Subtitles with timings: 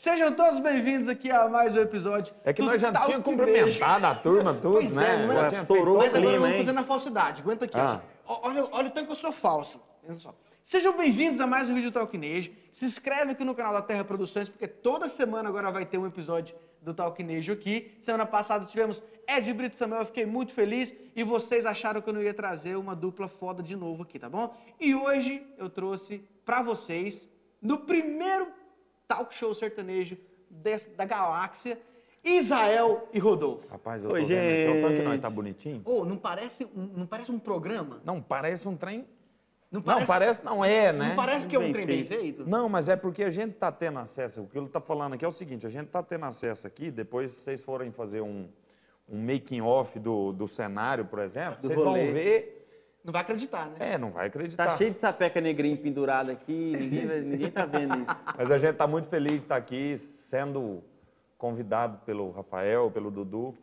[0.00, 2.32] Sejam todos bem-vindos aqui a mais um episódio.
[2.44, 5.14] É que nós já tínhamos cumprimentado a turma, tudo, Pois né?
[5.24, 5.36] é, não é?
[5.40, 6.58] Já tinha feito- Mas agora vamos hein?
[6.60, 7.42] fazer na falsidade.
[7.42, 8.00] Aguenta aqui, Ah.
[8.24, 8.34] ó.
[8.34, 9.80] Ó, Olha, olha o tanto que eu sou falso.
[10.08, 10.32] Olha só.
[10.62, 12.52] Sejam bem-vindos a mais um vídeo do Talkinejo.
[12.70, 16.06] Se inscreve aqui no canal da Terra Produções, porque toda semana agora vai ter um
[16.06, 17.90] episódio do Talkinejo aqui.
[18.00, 20.94] Semana passada tivemos Ed Brito Samuel, eu fiquei muito feliz.
[21.16, 24.28] E vocês acharam que eu não ia trazer uma dupla foda de novo aqui, tá
[24.28, 24.56] bom?
[24.78, 27.26] E hoje eu trouxe pra vocês,
[27.60, 28.46] no primeiro
[29.08, 30.16] talk show sertanejo
[30.50, 31.78] desse- da galáxia,
[32.22, 33.66] Israel e Rodolfo.
[33.68, 34.78] Rapaz, eu tô Oi, vendo aqui.
[34.78, 35.22] O tanto que nós gente.
[35.22, 35.82] tá bonitinho.
[35.84, 38.00] Ô, não parece um, não parece um programa?
[38.04, 39.06] Não, parece um trem...
[39.70, 41.10] Não Não, parece não é, né?
[41.10, 42.48] Não parece que é um Bem trem bem feito.
[42.48, 44.40] Não, mas é porque a gente tá tendo acesso.
[44.40, 46.90] O que ele tá falando aqui é o seguinte: a gente tá tendo acesso aqui.
[46.90, 48.48] Depois, se vocês forem fazer um,
[49.06, 52.10] um making-off do, do cenário, por exemplo, Do vocês vão rolê.
[52.12, 52.57] ver.
[53.08, 53.76] Não vai acreditar, né?
[53.94, 54.66] É, não vai acreditar.
[54.66, 58.16] Tá cheio de sapeca negrinho pendurado aqui, ninguém, ninguém tá vendo isso.
[58.36, 59.96] Mas a gente tá muito feliz de estar aqui,
[60.28, 60.84] sendo
[61.38, 63.56] convidado pelo Rafael, pelo Dudu.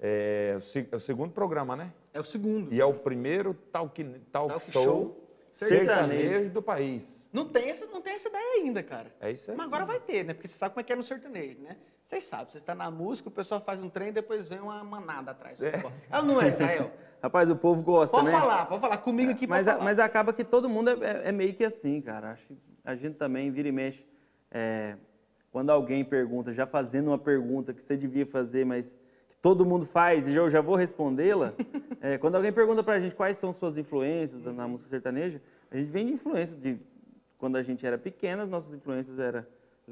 [0.00, 0.56] É,
[0.90, 1.92] é o segundo programa, né?
[2.14, 2.72] É o segundo.
[2.72, 6.22] E é o primeiro talk, talk, Talk show, show sertanejo.
[6.22, 6.50] sertanejo.
[6.50, 7.28] do país.
[7.30, 9.12] Não tem, essa, não tem essa ideia ainda, cara.
[9.20, 9.56] É isso aí.
[9.56, 10.32] Mas agora vai ter, né?
[10.32, 11.76] Porque você sabe como é que é no sertanejo, né?
[12.12, 14.84] Vocês sabem, você está na música, o pessoal faz um trem e depois vem uma
[14.84, 15.58] manada atrás.
[15.62, 15.82] É,
[16.14, 16.92] ou não é, Israel?
[17.22, 18.38] Rapaz, o povo gosta, Pode né?
[18.38, 18.98] falar, pode falar.
[18.98, 21.64] Comigo aqui mas, pode a- mas acaba que todo mundo é, é- é meio que
[21.64, 22.32] assim, cara.
[22.32, 24.04] Acho que a gente também vira e mexe.
[24.50, 24.94] é,
[25.50, 28.94] quando alguém pergunta, já fazendo uma pergunta que você devia fazer, mas
[29.30, 31.54] que todo mundo faz e eu já vou respondê-la.
[31.98, 35.88] é, quando alguém pergunta pra gente quais são suas influências na música sertaneja, a gente
[35.90, 36.78] vem de influência de
[37.38, 39.46] quando a gente era pequena, as nossas influências eram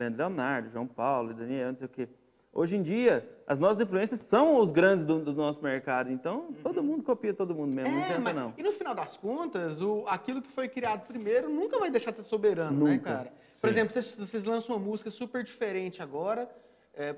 [0.09, 2.09] Leonardo, João Paulo, Daniel, não sei o quê.
[2.53, 6.83] Hoje em dia, as nossas influências são os grandes do, do nosso mercado, então todo
[6.83, 8.55] mundo copia todo mundo mesmo, não É, adianta mas, não.
[8.59, 12.17] e no final das contas, o, aquilo que foi criado primeiro nunca vai deixar de
[12.17, 13.05] ser soberano, né, Nunca.
[13.15, 13.33] cara?
[13.61, 16.51] Por exemplo, vocês, vocês lançam uma música super diferente agora.
[16.95, 17.15] é,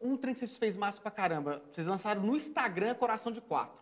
[0.00, 1.60] um trem que vocês fez massa pra caramba.
[1.70, 3.78] Vocês lançaram no Instagram Coração de Quatro.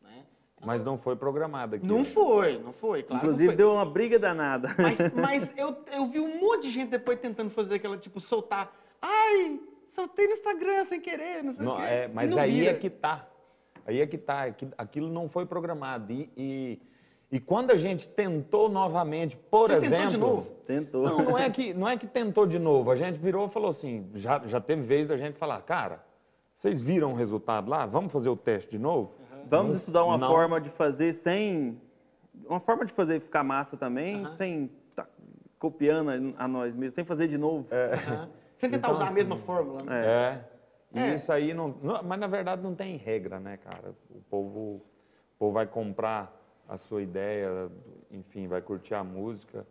[0.00, 0.24] Né?
[0.64, 1.86] Mas não foi programado aqui.
[1.86, 3.22] Não foi, não foi, claro.
[3.22, 3.56] Inclusive foi.
[3.56, 4.68] deu uma briga danada.
[4.78, 8.72] Mas, mas eu, eu vi um monte de gente depois tentando fazer aquela, tipo, soltar.
[9.00, 11.82] Ai, soltei no Instagram sem querer, não sei Não, o quê.
[11.84, 12.70] é, mas não aí vira.
[12.72, 13.28] é que tá.
[13.86, 14.46] Aí é que tá.
[14.46, 16.12] é que Aquilo não foi programado.
[16.12, 16.82] E, e,
[17.30, 20.10] e quando a gente tentou novamente, por Vocês tentou exemplo.
[20.10, 20.46] de novo?
[20.66, 21.02] Tentou.
[21.04, 22.90] Não, não é, que, não é que tentou de novo.
[22.90, 26.04] A gente virou e falou assim: já, já teve vez da gente falar, cara,
[26.56, 27.86] vocês viram o resultado lá?
[27.86, 29.14] Vamos fazer o teste de novo?
[29.48, 30.28] Vamos estudar uma não.
[30.28, 31.80] forma de fazer sem.
[32.46, 35.06] Uma forma de fazer ficar massa também, sem tá
[35.58, 37.66] copiando a- a nós mesmos, sem fazer de novo.
[37.72, 38.28] Aham.
[38.56, 40.04] Sem tentar Então, usar a assim, mesma fórmula, né?
[40.06, 40.44] É.
[40.94, 41.14] E É.
[41.14, 43.94] isso aí não, não- Mas na verdade não tem regra, né, cara?
[44.10, 44.82] O povo, o
[45.38, 46.32] povo vai comprar
[46.68, 47.70] a sua ideia,
[48.10, 49.66] enfim, vai curtir a música.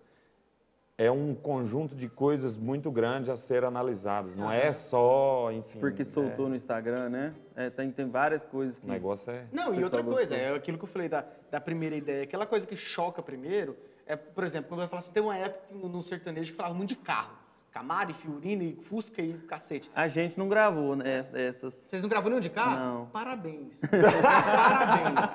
[0.97, 4.35] É um conjunto de coisas muito grande a ser analisadas.
[4.35, 5.79] Não é só, enfim.
[5.79, 7.33] Porque soltou no Instagram, né?
[7.55, 8.87] É, tem, tem várias coisas é, que.
[8.87, 9.45] o negócio é.
[9.51, 10.53] Não, e outra coisa, gostou.
[10.53, 12.23] é aquilo que eu falei da, da primeira ideia.
[12.23, 15.75] Aquela coisa que choca primeiro é, por exemplo, quando vai falar assim, tem uma época
[15.75, 17.35] no, no sertanejo que falava muito de carro.
[17.71, 19.91] Camaro, e Fiorino, e Fusca e cacete.
[19.93, 21.73] A gente não gravou né, essas.
[21.87, 22.79] Vocês não gravaram nenhum de carro?
[22.79, 23.05] Não.
[23.07, 23.79] Parabéns.
[24.23, 25.29] Parabéns.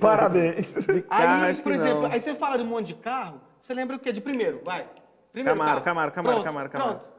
[0.00, 0.72] Parabéns!
[0.86, 2.12] De carro, Aí, acho por que exemplo, não.
[2.12, 4.12] aí você fala de um monte de carro, você lembra o quê?
[4.12, 4.86] De primeiro, vai.
[5.32, 5.84] Primeiro Camaro, carro.
[5.84, 6.90] Camaro, Camaro, Pronto, Camaro, Camaro.
[6.98, 7.14] Pronto.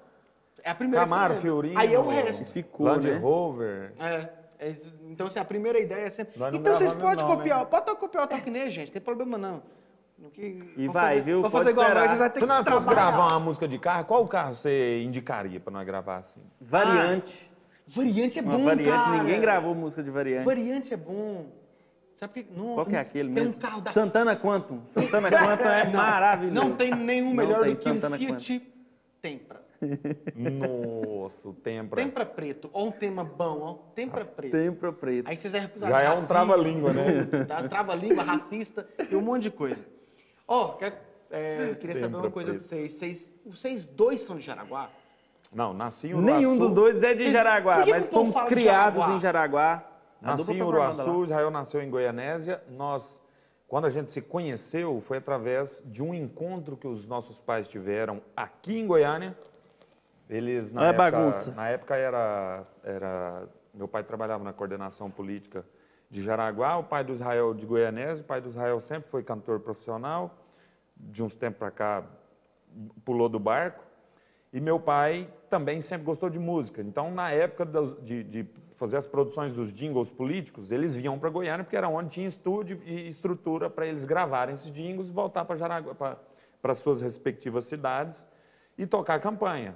[0.63, 1.35] É a primeira Camaro.
[1.35, 1.79] Fiorino.
[1.79, 2.45] Aí é o resto.
[2.45, 3.17] Ficou, Land né?
[3.17, 3.94] Rover.
[4.00, 4.29] É,
[4.59, 4.75] é,
[5.07, 6.38] então, assim, a primeira ideia é sempre.
[6.39, 7.66] Nós Então vocês podem copiar, né?
[7.66, 9.61] pode copiar o Talkney, gente, não tem problema não.
[10.31, 11.41] Que- E vai, fazer- viu?
[11.41, 12.07] Pode fazer igual esperar.
[12.17, 13.11] nós, Se nós fosse trabalhar.
[13.11, 16.39] gravar uma música de carro, qual carro você indicaria pra nós gravar assim?
[16.61, 17.51] Variante.
[17.88, 18.89] Variante é uma bom, variante.
[18.89, 19.17] cara.
[19.17, 20.45] Ninguém gravou música de variante.
[20.45, 21.47] Variante é bom.
[22.15, 23.57] Sabe por que não, Qual que é aquele tem mesmo?
[23.57, 24.81] um carro da Santana Quantum.
[24.87, 26.55] Santana Quantum é Não, maravilhoso.
[26.55, 28.61] Não tem nenhum melhor tem do que um Santana Fiat
[29.21, 29.65] Tempra.
[30.35, 31.95] Nossa, o Tempra.
[32.01, 34.51] Tempra preto, ó um tema bom, ó, Tempra preto.
[34.51, 35.27] Tempra preto.
[35.27, 37.25] Aí vocês é acusado Já de é um trava-língua, né?
[37.47, 37.67] tá?
[37.67, 39.83] Trava-língua, racista e um monte de coisa.
[40.47, 42.69] Ó, quer- é, queria saber uma coisa de preto.
[42.69, 42.93] vocês.
[42.93, 43.34] vocês.
[43.45, 44.90] Vocês dois são de Jaraguá?
[45.53, 46.22] Não, nasci em.
[46.22, 49.16] Nenhum dos dois é de Vocês- Jaraguá, mas fomos de criados Jaraguá?
[49.16, 49.84] em Jaraguá.
[50.22, 51.23] Nasci em Uruaçu.
[51.23, 52.64] Israel nasceu em Goianésia.
[52.70, 53.22] Nós,
[53.67, 58.22] quando a gente se conheceu, foi através de um encontro que os nossos pais tiveram
[58.35, 59.38] aqui em Goiânia.
[60.29, 61.52] Eles, na É época, bagunça.
[61.52, 63.44] Na época era, era...
[63.73, 65.66] Meu pai trabalhava na coordenação política
[66.09, 68.23] de Jaraguá, o pai do Israel de Goianésia.
[68.23, 70.35] O pai do Israel sempre foi cantor profissional.
[70.97, 72.03] De uns tempos para cá,
[73.03, 73.84] pulou do barco.
[74.53, 76.82] E meu pai também sempre gostou de música.
[76.82, 77.66] Então, na época
[78.02, 82.09] de, de fazer as produções dos jingles políticos, eles vinham para Goiânia, porque era onde
[82.09, 86.77] tinha estúdio e estrutura para eles gravarem esses jingles e voltar para Jaraguá, para as
[86.77, 88.25] suas respectivas cidades
[88.77, 89.75] e tocar a campanha.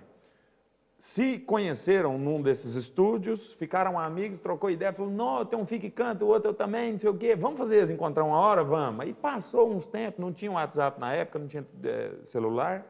[0.97, 5.89] se conheceram num desses estúdios, ficaram amigos, trocou ideia, falou, não, tem um fique e
[5.89, 8.65] canta, o outro eu também, não sei o quê, vamos fazer eles encontrar uma hora?
[8.65, 8.99] Vamos.
[8.99, 12.85] Aí passou uns tempos, não tinha WhatsApp na época, não tinha eh, celular,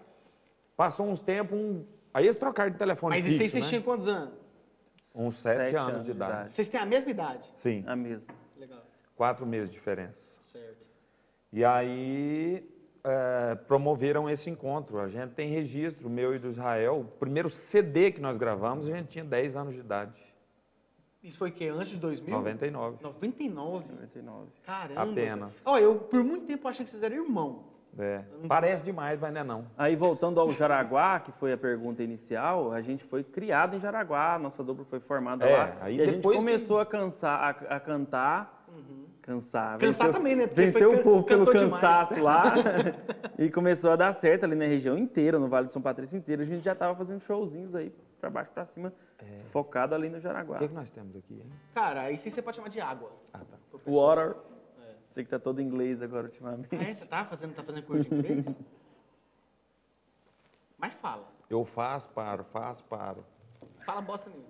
[0.76, 3.70] passou uns tempos, um- aí eles trocaram de telefone Mas fixo, vocês né?
[3.70, 4.34] tinham quantos anos?
[5.16, 6.52] Uns sete, anos, de idade.
[6.52, 7.50] Vocês têm a mesma idade.
[7.56, 8.34] Sim, A mesma.
[8.58, 8.84] Legal.
[9.16, 10.40] quatro meses de diferença.
[10.52, 10.86] Certo.
[11.52, 12.64] E aí
[13.04, 15.00] eh, promoveram esse encontro.
[15.00, 17.00] A gente tem registro, meu e do Israel.
[17.00, 20.14] O primeiro CD que nós gravamos, a gente tinha 10 anos de idade.
[21.24, 21.68] Isso foi o quê?
[21.68, 22.34] Antes de 2000?
[22.34, 22.98] 99.
[23.04, 23.86] 99.
[23.92, 24.52] 99.
[24.66, 25.02] Caramba.
[25.02, 25.54] Apenas.
[25.66, 27.66] Ó, eu por muito tempo achei que vocês eram irmão.
[28.00, 28.22] É.
[28.48, 29.66] Parece demais, mas não é não.
[29.78, 34.40] Aí voltando ao Jaraguá, que foi a pergunta inicial, a gente foi criado em Jaraguá,
[34.40, 35.78] nossa dupla foi formada É, lá.
[35.82, 38.66] aí e a gente depois começou a cansar, a, a cantar.
[39.22, 39.74] Cansar.
[39.74, 39.80] Uhum.
[39.80, 40.48] Cansar venceu- também, né?
[40.48, 41.82] Porque Venceu foi o povo pelo cantou demais.
[41.82, 42.54] cansaço lá.
[43.38, 46.42] e começou a dar certo ali na região inteira, no Vale de São Patrício inteiro.
[46.42, 48.94] A gente já tava fazendo showzinhos aí, pra baixo, pra cima,
[49.52, 50.56] focado ali no Jaraguá.
[50.56, 51.52] O que, que nós temos aqui, hein?
[51.76, 53.12] Cara, aí sim você pode chamar de água.
[53.34, 53.58] Ah, tá.
[53.86, 54.36] Water.
[55.20, 56.70] Sei que tá todo em inglês agora ultimamente.
[56.72, 56.94] Ah, é?
[56.94, 58.46] Você tá fazendo, tá fazendo curso de inglês?
[60.78, 61.28] Mas fala.
[61.50, 63.26] Eu faço, paro, faço, paro.
[63.86, 64.48] Fala bosta nenhuma.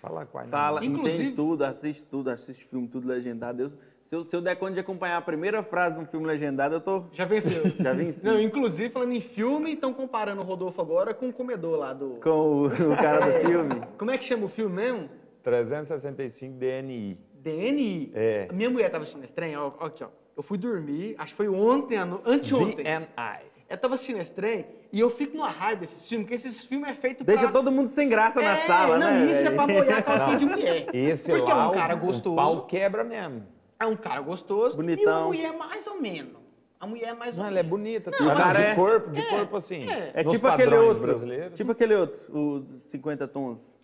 [0.00, 3.60] Fala quase Fala, Inclusive- entende tudo, assiste tudo, assiste filme, tudo legendado.
[3.62, 3.72] Eu-
[4.04, 6.76] se, eu, se eu der conta de acompanhar a primeira frase de um filme legendado,
[6.76, 7.02] eu tô.
[7.12, 7.64] Já venceu.
[7.80, 8.24] Já venci.
[8.24, 12.20] Não, inclusive, falando em filme, estão comparando o Rodolfo agora com o comedor lá do...
[12.22, 13.80] Com o, o cara do filme.
[13.98, 15.10] Como é que chama o filme mesmo?
[15.42, 17.18] 365 DNI.
[17.50, 18.10] DNI.
[18.14, 18.46] É.
[18.50, 20.08] A minha mulher tava assistindo esse trem, ó, ó aqui, ó.
[20.36, 22.84] Eu fui dormir, acho que foi ontem, anteontem.
[22.84, 23.40] DNI.
[23.68, 26.88] Eu tava assistindo esse trem e eu fico numa raiva desses filmes, porque esses filmes
[26.90, 27.52] é feito Deixa pra...
[27.52, 29.26] todo mundo sem graça na É, sala, não, né?
[29.26, 30.86] isso é pra boiar a calcinha de mulher.
[30.94, 32.36] Esse Porque lá, é um o- cara o gostoso.
[32.36, 33.44] pau quebra mesmo.
[33.80, 35.18] É um cara gostoso e Bonitão.
[35.20, 36.36] uma mulher mais ou menos.
[36.78, 38.10] A mulher é mais ou Não, ela é bonita.
[38.10, 39.90] Não, tem mas- cara de é- corpo, de é, corpo assim.
[39.90, 40.10] é.
[40.14, 41.02] É nos tipo aquele outro.
[41.02, 41.54] brasileiros.
[41.56, 43.74] Tipo aquele outro, o 50 tons.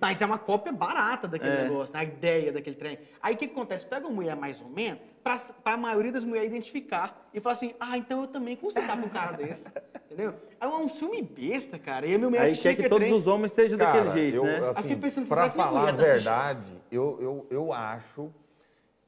[0.00, 1.62] Mas é uma cópia barata daquele É.
[1.64, 2.00] negócio, né?
[2.00, 2.98] a ideia daquele trem.
[3.22, 3.86] Aí o que, que acontece?
[3.86, 7.74] Pega uma mulher mais ou menos, pra, pra maioria das mulheres identificar e falar assim:
[7.80, 9.66] ah, então eu também consigo com um cara desse.
[10.06, 10.34] Entendeu?
[10.60, 12.06] É um filme besta, cara.
[12.06, 13.18] E a minha mulher Aí quer que aquele todos trem.
[13.18, 14.68] os homens sejam Cara, daquele jeito, eu, né?
[14.68, 18.30] assim, fiquei pensando, pra que a falar a tá verdade, eu, eu, eu acho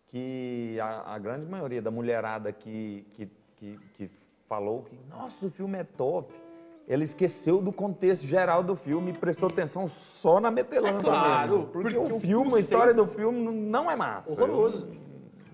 [0.09, 4.11] que a, a grande maioria da mulherada que, que, que, que
[4.49, 6.33] falou que, nossa, o filme é top,
[6.89, 11.51] ela esqueceu do contexto geral do filme e prestou atenção só na metelança É claro,
[11.59, 11.67] mesmo.
[11.67, 14.33] Porque, porque o filme, a história do filme não- é massa.
[14.33, 14.89] Horroroso.
[14.91, 15.09] Eu-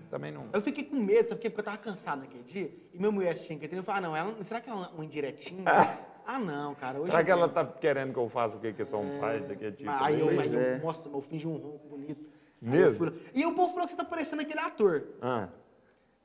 [0.09, 0.45] também não...
[0.53, 1.49] Eu fiquei com medo, sabe por quê?
[1.49, 2.71] Porque eu tava cansado naquele dia.
[2.93, 3.77] E minha mulher aquele trem.
[3.79, 5.63] Eu falei, ah, não, ela, será que é uma, uma indiretinha?
[6.27, 6.97] Ah, não, cara.
[6.99, 9.19] Hoje Será eu- que ela tá querendo que eu faça o que que só um
[9.19, 9.91] faz daquele tipo?
[9.91, 10.35] Mas aí eu, aí?
[10.35, 10.79] mas eu, é.
[10.79, 12.25] nossa, eu fingi um ronco bonito.
[12.59, 13.05] Mesmo?
[13.05, 15.03] eu E o povo falou que você tá parecendo aquele ator.
[15.21, 15.49] Ah,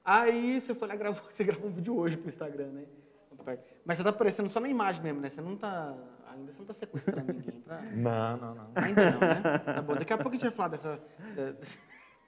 [0.02, 2.84] Aí você foi lá gravou, você gravou um vídeo hoje pro Instagram, né?
[3.84, 5.28] Mas você tá aparecendo só na imagem mesmo, né?
[5.28, 5.94] Você não tá.
[6.32, 7.80] Ainda você não tá sequestrando ninguém pra.
[7.82, 8.66] não, não, não.
[8.76, 9.58] Ainda não, né?
[9.64, 11.00] Tá bom, daqui a pouco a gente vai falar dessa.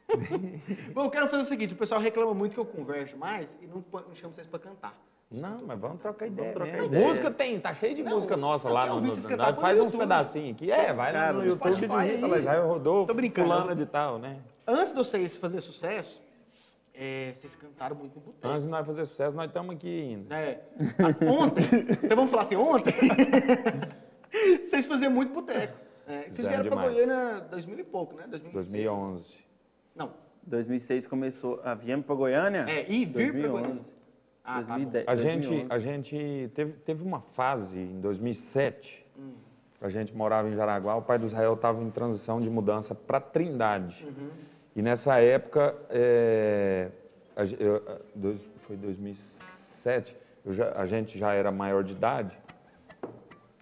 [0.92, 3.66] bom, eu quero fazer o seguinte: o pessoal reclama muito que eu converso mais e
[3.66, 4.94] não, não chamo vocês pra cantar.
[5.30, 6.52] Não, mas vamos trocar ideia.
[6.52, 6.86] trocar mesmo.
[6.88, 7.06] ideia.
[7.08, 9.94] Música tem, tá cheio de Não, música nossa lá no, no, no nós faz uns
[9.94, 10.70] pedacinhos aqui.
[10.70, 12.30] É, vai Cara, no no YouTube Spotify digita aí.
[12.30, 13.48] lá, Israel Rodolfo, Tô brincando.
[13.48, 14.36] fulana de tal, né?
[14.66, 16.20] Antes de vocês fazer sucesso,
[16.94, 18.46] é, vocês cantaram muito no boteco.
[18.48, 20.36] Antes de nós fazer sucesso, nós estamos aqui ainda.
[20.36, 20.62] É.
[21.26, 21.62] Ontem,
[22.04, 22.92] então vamos falar assim, ontem,
[24.66, 25.76] vocês faziam muito boteco.
[26.06, 26.92] É, vocês vieram demais.
[26.92, 28.24] Goiânia 2000 e pouco, né?
[28.28, 28.52] 2006.
[28.52, 29.34] 2011.
[29.94, 30.12] Não,
[30.44, 31.60] 2006 começou.
[31.64, 32.64] Ah, viemos pra Goiânia?
[32.68, 33.50] É, e vir pra 2011.
[33.50, 33.82] Goiânia.
[34.44, 34.66] Ah, tá bom.
[34.74, 35.66] 2010, A gente, 2011.
[35.72, 39.34] a gente teve, teve uma fase em 2007, Hum.
[39.80, 43.20] a gente morava em Jaraguá, o pai do Israel estava em transição de mudança para
[43.20, 44.04] Trindade.
[44.04, 44.30] Uhum.
[44.74, 46.88] E nessa época, é,
[47.58, 47.82] eu-
[48.14, 52.38] dois- foi 2007, eu já- a gente já era maior de idade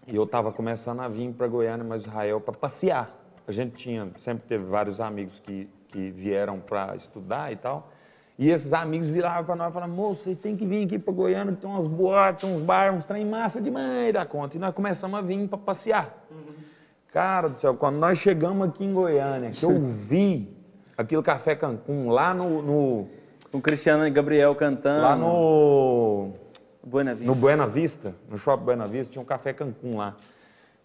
[0.06, 3.16] e eu estava começando a vir para Goiânia, mas Israel para passear.
[3.46, 7.90] A gente tinha, sempre teve vários amigos que, que vieram para estudar e tal.
[8.38, 11.12] E esses amigos viravam para nós e falavam, moço, vocês têm que vir aqui para
[11.12, 14.56] Goiânia, que tem umas boates, uns bares, uns trem massa demais da conta.
[14.56, 16.16] E nós começamos a vir para passear.
[17.12, 20.56] Cara do céu, quando nós chegamos aqui em Goiânia, que eu vi
[21.00, 23.09] aquele café Cancún lá no, no-
[23.50, 25.02] Com Cristiano e Gabriel cantando.
[25.02, 26.30] lá no,
[26.85, 27.26] Buena Vista.
[27.26, 30.16] no Buena Vista, no Shopping Buena Vista, tinha um café Cancún lá.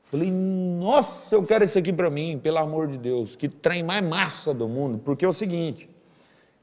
[0.06, 4.04] Falei, nossa, eu quero esse aqui pra mim, pelo amor de Deus, que trem mais
[4.04, 5.00] massa do mundo.
[5.04, 5.90] Porque é o seguinte,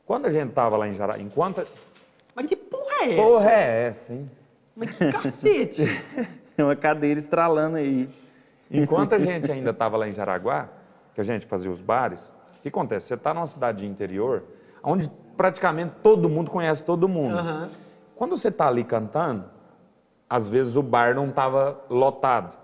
[0.06, 1.66] quando a gente tava lá em Jara, enquanto...
[2.34, 3.22] Mas que porra é essa?
[3.22, 4.26] Porra é essa, hein?
[4.76, 5.84] Mas que cacete?
[6.56, 8.08] Tem uma cadeira estralando aí.
[8.70, 10.68] Enquanto a gente ainda estava lá em Jaraguá,
[11.14, 13.08] que a gente fazia os bares, o que acontece?
[13.08, 14.44] Você está numa cidade de interior,
[14.84, 17.36] onde praticamente todo mundo conhece todo mundo.
[17.36, 17.68] Aham.
[18.14, 19.46] Quando você está ali cantando,
[20.30, 22.56] às vezes o bar não estava lotado.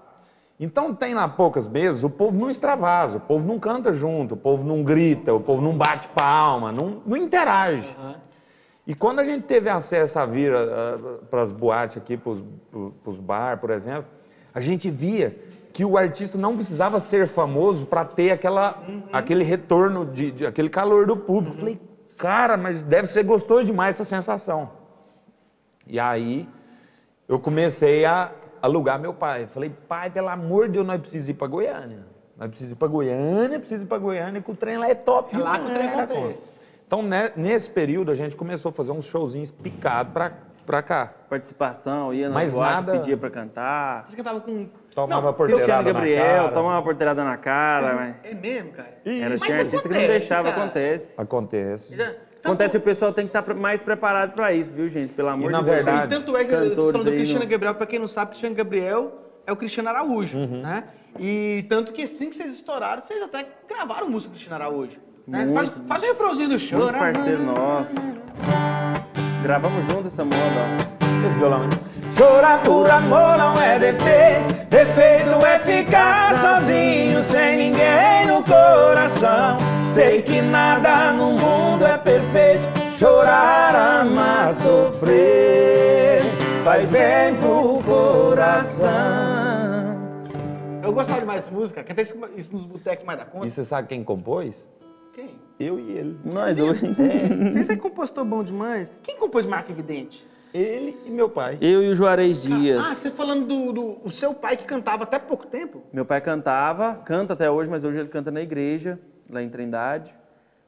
[0.61, 4.37] Então tem lá poucas vezes, o povo não extravasa, o povo não canta junto, o
[4.37, 7.97] povo não grita, o povo não bate palma, não, não interage.
[8.87, 10.53] E quando a gente teve acesso a vir
[11.29, 14.07] para as boates aqui, para os bar, por exemplo,
[14.55, 15.37] a gente via
[15.79, 19.05] que o artista não precisava ser famoso para ter aquela, uhum.
[19.13, 21.55] aquele retorno, de, de, aquele calor do público.
[21.55, 21.61] Uhum.
[21.61, 21.81] Falei,
[22.17, 24.73] cara, mas deve ser gostoso demais essa sensação.
[25.87, 26.49] E aí
[27.29, 29.47] eu comecei a alugar meu pai.
[29.47, 32.07] Falei, pai, pelo amor de Deus, nós precisamos ir para Goiânia.
[32.37, 35.33] Nós precisamos ir para Goiânia, precisamos ir para Goiânia, que o trem lá é top.
[35.33, 36.51] É lá que o trem acontece.
[36.89, 41.15] Então, né, nesse período, a gente começou a fazer uns showzinhos picados para cá.
[41.31, 42.93] Participação, ia na Mas boate, nada...
[42.95, 44.07] pedia para cantar.
[44.07, 44.67] Você cantava com...
[44.99, 47.95] Tomava não, porteirada Cristiano Gabriel, tomava porteirada na cara.
[47.95, 48.17] Mas...
[48.25, 48.99] É mesmo, cara?
[49.05, 50.63] Era, Mas tinha artista que não deixava, cara.
[50.63, 51.15] acontece.
[51.17, 51.95] Acontece.
[51.95, 55.13] Então, Acontece que o pessoal tem que estar mais preparado para isso, viu, gente?
[55.13, 55.77] Pelo amor e de Deus.
[55.77, 57.51] Verdade, tanto é que eu falando do Cristiano no...
[57.51, 59.13] Gabriel, para quem não sabe, Cristiano Gabriel
[59.47, 60.63] é o Cristiano Araújo, uhum.
[60.63, 60.85] né?
[61.19, 64.99] E tanto que assim que vocês estouraram, vocês até gravaram música do Cristiano Araújo.
[65.27, 65.45] Né?
[65.45, 67.13] Muito, faz, faz um refrãozinho do show, muito né?
[67.13, 67.95] parceiro nosso.
[69.43, 71.27] Gravamos junto essa moda, ó.
[71.27, 71.71] Esse violão, hein?
[72.17, 79.59] Chorar por amor não é defeito, defeito é ficar sozinho, sem ninguém no coração.
[79.93, 82.63] Sei que nada no mundo é perfeito,
[82.97, 86.23] chorar, amar, sofrer,
[86.65, 88.89] faz bem pro coração.
[90.83, 92.05] Eu gostava demais dessa música, cantei
[92.37, 93.47] isso nos botecos mais da conta.
[93.47, 94.69] E você sabe quem compôs?
[95.15, 95.48] Quem?
[95.59, 96.19] Eu e ele.
[96.25, 96.83] Nós dois.
[96.83, 97.53] É.
[97.65, 98.89] Você é compositor bom demais.
[99.03, 100.25] Quem compôs Marca Evidente?
[100.55, 101.59] Ele e meu pai.
[101.61, 102.81] Eu e o Juarez Dias.
[102.81, 105.83] Ah, você falando do, do o seu pai que cantava até pouco tempo?
[105.93, 108.99] Meu pai cantava, canta até hoje, mas hoje ele canta na igreja,
[109.29, 110.15] lá em Trindade.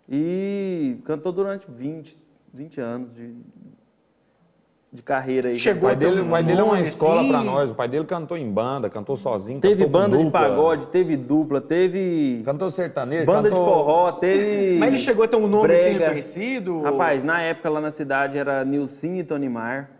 [0.09, 2.18] E cantou durante 20,
[2.52, 3.35] 20 anos de,
[4.92, 5.59] de carreira aí.
[5.59, 7.70] Chegou o pai dele, o pai dele é uma escola para nós.
[7.70, 9.61] O pai dele cantou em banda, cantou sozinho.
[9.61, 12.42] Teve cantou banda de pagode, teve dupla, teve.
[12.44, 13.64] Cantou sertanejo, banda cantou...
[13.64, 14.78] de forró, teve.
[14.78, 16.82] Mas ele chegou a ter um nome assim conhecido?
[16.82, 19.90] Rapaz, na época lá na cidade era Nilson e Tonimar.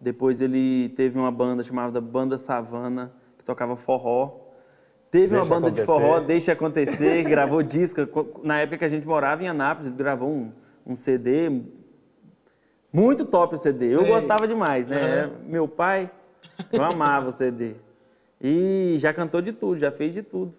[0.00, 4.40] Depois ele teve uma banda chamada Banda Savana, que tocava forró.
[5.10, 5.80] Teve deixa uma banda acontecer.
[5.82, 8.00] de forró, Deixa Acontecer, gravou disco.
[8.42, 10.50] Na época que a gente morava em Anápolis, gravou um,
[10.86, 11.62] um CD.
[12.92, 13.86] Muito top o CD.
[13.86, 13.96] Sei.
[13.96, 15.26] Eu gostava demais, né?
[15.26, 15.32] Uhum.
[15.48, 16.10] Meu pai,
[16.70, 17.74] eu amava o CD.
[18.40, 20.52] E já cantou de tudo, já fez de tudo.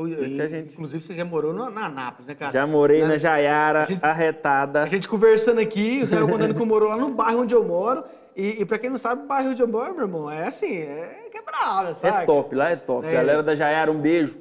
[0.00, 0.72] A gente...
[0.72, 2.52] Inclusive, você já morou no, na Anápolis, né, cara?
[2.52, 4.82] Já morei na, na Jaiara, a gente, arretada.
[4.82, 8.04] A gente conversando aqui, o Zé contando que morou lá no bairro onde eu moro.
[8.36, 11.26] E, e pra quem não sabe, o bairro de Amor, meu irmão, é assim, é
[11.32, 12.22] quebrada, sabe?
[12.22, 13.08] É top, lá é top.
[13.08, 13.12] É.
[13.12, 14.36] Galera da Jaiara, um beijo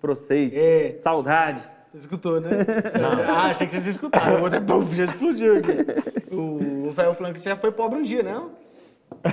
[0.00, 0.54] pra vocês.
[0.56, 0.92] É.
[0.92, 1.62] Saudades.
[1.92, 2.50] Você escutou, né?
[3.28, 4.40] ah, achei que vocês escutaram.
[4.40, 6.34] O outro é já explodiu aqui.
[6.34, 6.58] O
[6.92, 8.42] velho falando que você já foi pobre um dia, né?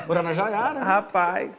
[0.07, 0.79] Morar na Jaiara.
[0.83, 1.55] Rapaz.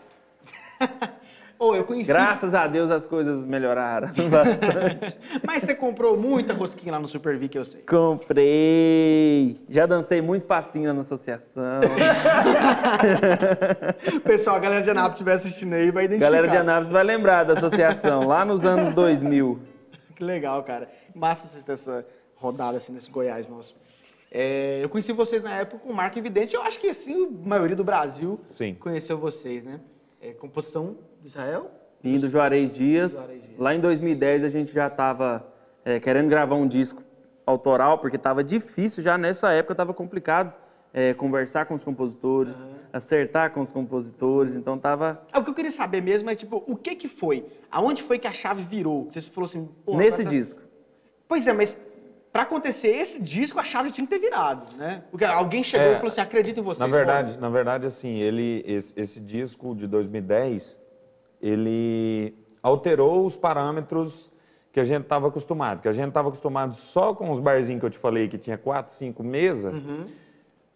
[1.58, 2.12] Oh, eu conheci...
[2.12, 5.16] Graças a Deus as coisas melhoraram bastante.
[5.46, 7.82] Mas você comprou muita rosquinha lá no Super V, que eu sei.
[7.82, 9.56] Comprei.
[9.68, 11.80] Já dancei muito passinho na associação.
[14.24, 16.30] Pessoal, a galera de Anápolis estiver assistindo aí vai identificar.
[16.30, 19.60] Galera de Anápolis vai lembrar da associação, lá nos anos 2000.
[20.16, 20.90] Que legal, cara.
[21.14, 22.04] Massa assistir essa
[22.36, 23.74] rodada assim nesse Goiás nosso.
[24.30, 26.54] É, eu conheci vocês na época com Marca Evidente.
[26.54, 28.74] Eu acho que assim, a maioria do Brasil Sim.
[28.74, 29.80] conheceu vocês, né?
[30.20, 31.70] É, composição Israel?
[32.02, 33.12] E do Juarez Dias.
[33.12, 33.58] Juarez Dias.
[33.58, 35.46] Lá em 2010 a gente já estava
[35.84, 37.02] é, querendo gravar um disco
[37.46, 40.52] autoral, porque estava difícil já nessa época, estava complicado
[40.94, 42.74] é, conversar com os compositores, uhum.
[42.92, 45.20] acertar com os compositores, então estava...
[45.32, 47.44] É, o que eu queria saber mesmo é, tipo, o que que foi?
[47.68, 49.10] Aonde foi que a chave virou?
[49.10, 49.68] Você falou assim...
[49.88, 50.60] Nesse disco.
[51.26, 51.76] Pois é, mas
[52.34, 55.04] para acontecer esse disco, a chave tinha que ter virado, né?
[55.08, 56.80] Porque alguém chegou é, e falou assim, acredito em você.
[56.80, 60.76] Na verdade, na verdade, assim, ele, esse, esse disco de 2010
[61.40, 64.32] ele alterou os parâmetros
[64.72, 65.80] que a gente estava acostumado.
[65.80, 68.58] Que a gente estava acostumado só com os barzinhos que eu te falei, que tinha
[68.58, 70.06] quatro, cinco mesas, uhum.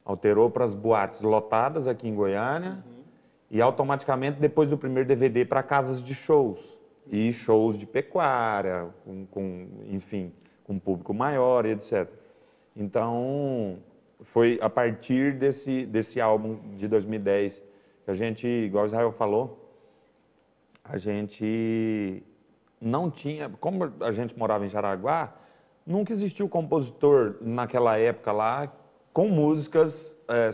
[0.05, 3.03] alterou para as boates lotadas aqui em Goiânia uhum.
[3.51, 6.79] e automaticamente, depois do primeiro DVD, para casas de shows.
[7.11, 10.33] E shows de pecuária, com, com, enfim,
[10.69, 12.07] com um público maior e etc.
[12.77, 13.79] Então,
[14.21, 17.65] foi a partir desse, desse álbum de 2010
[18.05, 19.73] que a gente, igual o Israel falou,
[20.85, 22.23] a gente
[22.79, 25.35] não tinha, como a gente morava em Jaraguá,
[25.87, 28.71] nunca existiu compositor naquela época lá
[29.13, 30.51] com músicas é,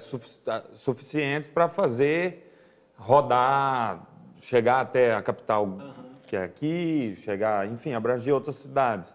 [0.73, 2.53] suficientes para fazer
[2.97, 4.07] rodar,
[4.41, 5.93] chegar até a capital uhum.
[6.23, 9.15] que é aqui, chegar, enfim, abranger outras cidades.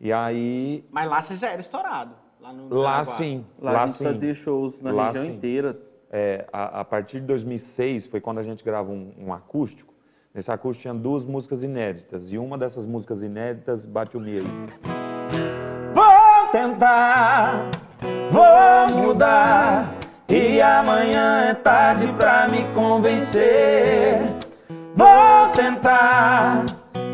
[0.00, 0.84] E aí.
[0.90, 2.14] Mas lá você já era estourado.
[2.40, 3.44] Lá, no lá sim.
[3.60, 4.04] Lá, lá a gente sim.
[4.04, 5.32] fazia shows na lá região sim.
[5.32, 5.78] inteira.
[6.10, 9.92] É, a, a, partir de 2006 foi quando a gente gravou um, um acústico
[10.38, 12.30] Nesse acústico tinha duas músicas inéditas.
[12.30, 14.44] E uma dessas músicas inéditas bate o meio.
[15.92, 17.70] Vou tentar,
[18.30, 19.92] vou mudar.
[20.28, 24.20] E amanhã é tarde pra me convencer.
[24.94, 26.66] Vou tentar,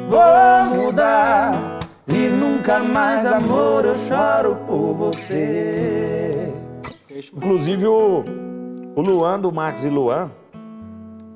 [0.08, 1.73] vou mudar.
[2.64, 6.50] Nunca mais, amor, eu choro por você.
[7.36, 8.24] Inclusive o,
[8.96, 10.30] o Luan do Max e Luan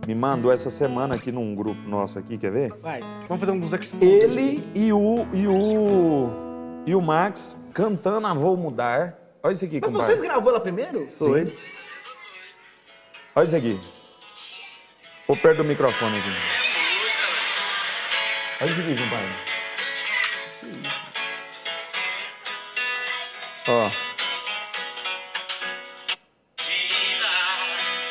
[0.06, 2.72] me mandou essa semana aqui num grupo nosso aqui, quer ver?
[2.80, 4.00] Vai, vamos fazer alguns expos.
[4.00, 6.30] Ele e o e o
[6.86, 9.18] e o Max cantando a Vou Mudar.
[9.42, 10.06] Olha isso aqui, Mas compadre.
[10.06, 11.08] vocês gravou ela primeiro?
[11.10, 11.54] Foi.
[13.36, 13.78] Olha isso aqui.
[15.26, 16.30] Vou perto do microfone aqui.
[18.62, 19.28] Olha isso aqui, compadre.
[19.44, 20.66] Ó.
[20.66, 21.07] Menina,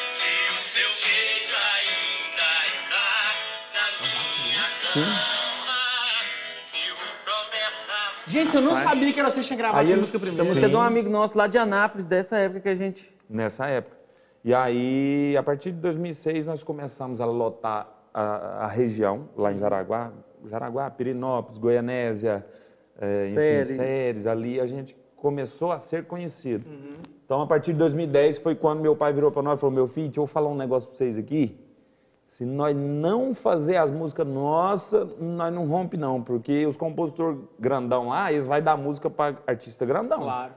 [0.05, 3.09] se o seu beijo ainda está
[3.73, 5.09] na minha Sim.
[8.27, 8.89] Gente, eu não Rapaz.
[8.89, 10.47] sabia que era vocês que tinham gravado Aí essa música Essa primeiro.
[10.47, 13.11] música é de um amigo nosso lá de Anápolis, dessa época que a gente.
[13.27, 13.97] Nessa época.
[14.43, 19.57] E aí, a partir de 2006, nós começamos a lotar a, a região, lá em
[19.57, 20.11] Jaraguá.
[20.45, 22.45] Jaraguá, Pirinópolis, Goianésia,
[23.01, 24.27] eh, enfim, séries.
[24.27, 26.65] Ali a gente começou a ser conhecido.
[27.25, 29.87] Então, a partir de 2010 foi quando meu pai virou para nós e falou: Meu
[29.87, 31.59] filho, deixa eu falar um negócio para vocês aqui.
[32.29, 38.09] Se nós não fazer as músicas nossas, nós não rompe não, porque os compositores grandão
[38.09, 40.21] lá, eles vão dar música para artista grandão.
[40.21, 40.53] Claro.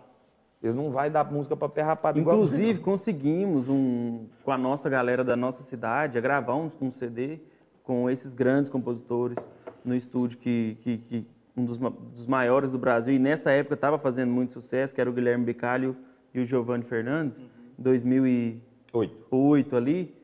[0.62, 4.90] Eles não vão dar música para pé rapado igual Inclusive, conseguimos, um, com a nossa
[4.90, 7.40] galera da nossa cidade, a gravar um, um CD
[7.82, 9.48] com esses grandes compositores
[9.82, 11.26] no estúdio, que, que, que
[11.56, 13.14] um dos, dos maiores do Brasil.
[13.14, 15.96] E nessa época estava fazendo muito sucesso, que era o Guilherme Bicalho
[16.32, 19.76] e o Giovanni Fernandes, em 2008 Oito.
[19.76, 20.14] ali.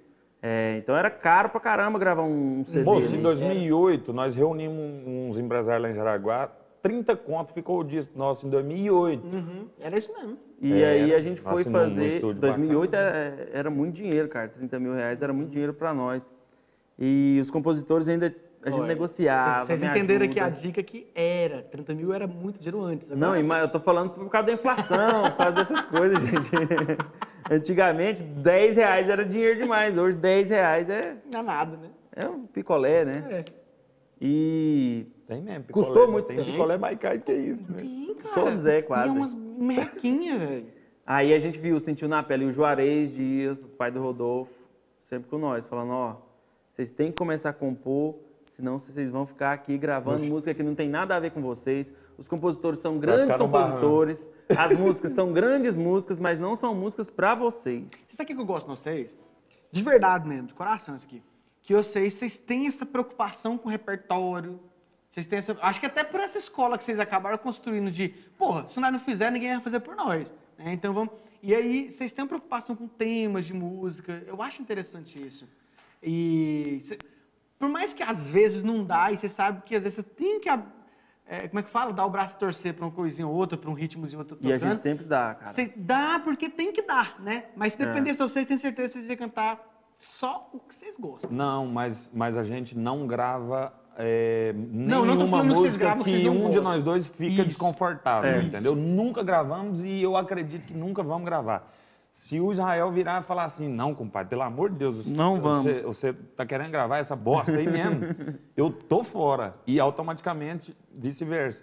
[0.43, 2.85] É, então era caro pra caramba gravar um CD.
[2.85, 3.17] Moço, ali.
[3.19, 8.47] em 2008, nós reunimos uns empresários lá em Jaraguá, 30 conto ficou o disco nosso
[8.47, 9.25] em 2008.
[9.27, 10.39] Uhum, Era isso mesmo.
[10.61, 12.07] E É, aí a gente foi um fazer.
[12.07, 14.49] estúdio 2008 era, era muito dinheiro, cara.
[14.49, 16.33] 30 mil reais era muito dinheiro para nós.
[16.99, 18.33] E os compositores ainda.
[18.67, 19.65] A gente Olha, negociava.
[19.65, 20.61] Vocês entenderam aqui a ajuda.
[20.61, 21.63] dica que era.
[21.63, 23.09] 30 mil era muito dinheiro antes.
[23.11, 26.19] Não, agora- e mais- eu tô falando por causa da inflação, por causa dessas coisas,
[26.27, 26.51] gente.
[27.49, 29.97] Antigamente, 10 reais era dinheiro demais.
[29.97, 31.91] Hoje, 10 reais é, Não é nada, né?
[32.17, 33.25] é um picolé, né?
[33.31, 33.45] É.
[34.21, 35.65] E Tem mesmo.
[35.71, 36.27] Custou picolé, muito.
[36.27, 37.79] Tem picolé mais caro que isso, né?
[37.79, 38.35] Sim, cara.
[38.35, 39.07] Todos é, quase.
[39.07, 40.67] E é umas merrequinhas, velho.
[41.07, 44.59] Aí a gente viu, sentiu na pele o Juarez Dias, o pai do Rodolfo,
[45.05, 46.17] sempre com nós, falando, ó,
[46.69, 48.17] vocês têm que começar a compor,
[48.49, 51.93] senão vocês vão ficar aqui gravando música que não tem nada a ver com vocês.
[52.19, 57.35] Os compositores são grandes compositores, as músicas são grandes músicas, mas não são músicas pra
[57.35, 57.91] vocês.
[58.11, 59.19] Isso aqui que eu gosto de vocês,
[59.71, 61.23] de verdade mesmo, de coração isso aqui,
[61.63, 64.59] que vocês, vocês têm essa preocupação com o repertório,
[65.11, 68.67] vocês têm essa, acho que até por essa escola que vocês acabaram construindo de, porra,
[68.67, 70.73] se nós não fizer, ninguém vai fazer por nós, né?
[70.73, 75.23] Então vamos, e aí vocês têm uma preocupação com temas de música, eu acho interessante
[75.23, 75.47] isso.
[76.03, 76.99] E cê-
[77.59, 80.41] por mais que às vezes não dá, e você sabe que às vezes você tem
[80.41, 83.35] que, é, como é que fala, dar o braço a torcer pra uma coisinha ou
[83.35, 85.53] outra, pra um ritmozinho ou outro E a gente sempre dá, cara.
[85.53, 87.45] Você dá porque tem que dar, né?
[87.57, 87.87] Mas se É.
[87.87, 89.61] dependesse de vocês, tenho certeza que vocês iam cantar
[89.99, 91.31] só o que vocês gostam.
[91.31, 95.67] Não, mas, mas a gente não grava é, Não, não tô nenhuma falando que vocês
[95.69, 96.63] música gravam que que, vocês não um de gostam.
[96.65, 97.45] nós dois fica Isso.
[97.47, 98.43] desconfortável, É.
[98.43, 98.77] entendeu?
[98.77, 101.73] Nunca gravamos e eu acredito que nunca vamos gravar.
[102.17, 105.65] Se o Israel virar e falar assim, não, compadre, pelo amor de Deus, Não vamos.
[105.65, 108.01] Você, você tá querendo gravar essa bosta aí mesmo?
[108.57, 109.55] eu tô fora.
[109.67, 111.63] E automaticamente vice-versa.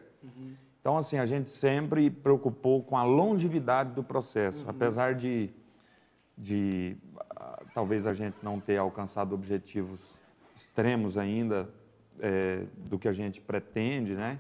[0.80, 4.64] Então, assim, a gente sempre preocupou com a longevidade do processo.
[4.70, 5.50] Apesar de,
[6.38, 6.96] de
[7.36, 10.20] ah, talvez a gente não ter alcançado objetivos
[10.56, 11.68] extremos ainda
[12.20, 14.38] eh, do que a gente pretende, né?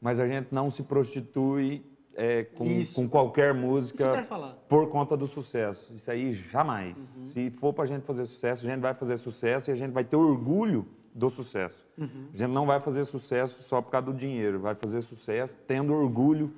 [0.00, 1.84] Mas a gente não se prostitui
[2.16, 4.26] eh, com, com qualquer música
[4.68, 5.92] por conta do sucesso.
[5.94, 6.96] Isso aí jamais.
[7.32, 9.92] Se for para a gente fazer sucesso, a gente vai fazer sucesso e a gente
[9.92, 11.86] vai ter orgulho do sucesso.
[11.98, 15.94] A gente não vai fazer sucesso só por causa do dinheiro, vai fazer sucesso tendo
[15.94, 16.52] orgulho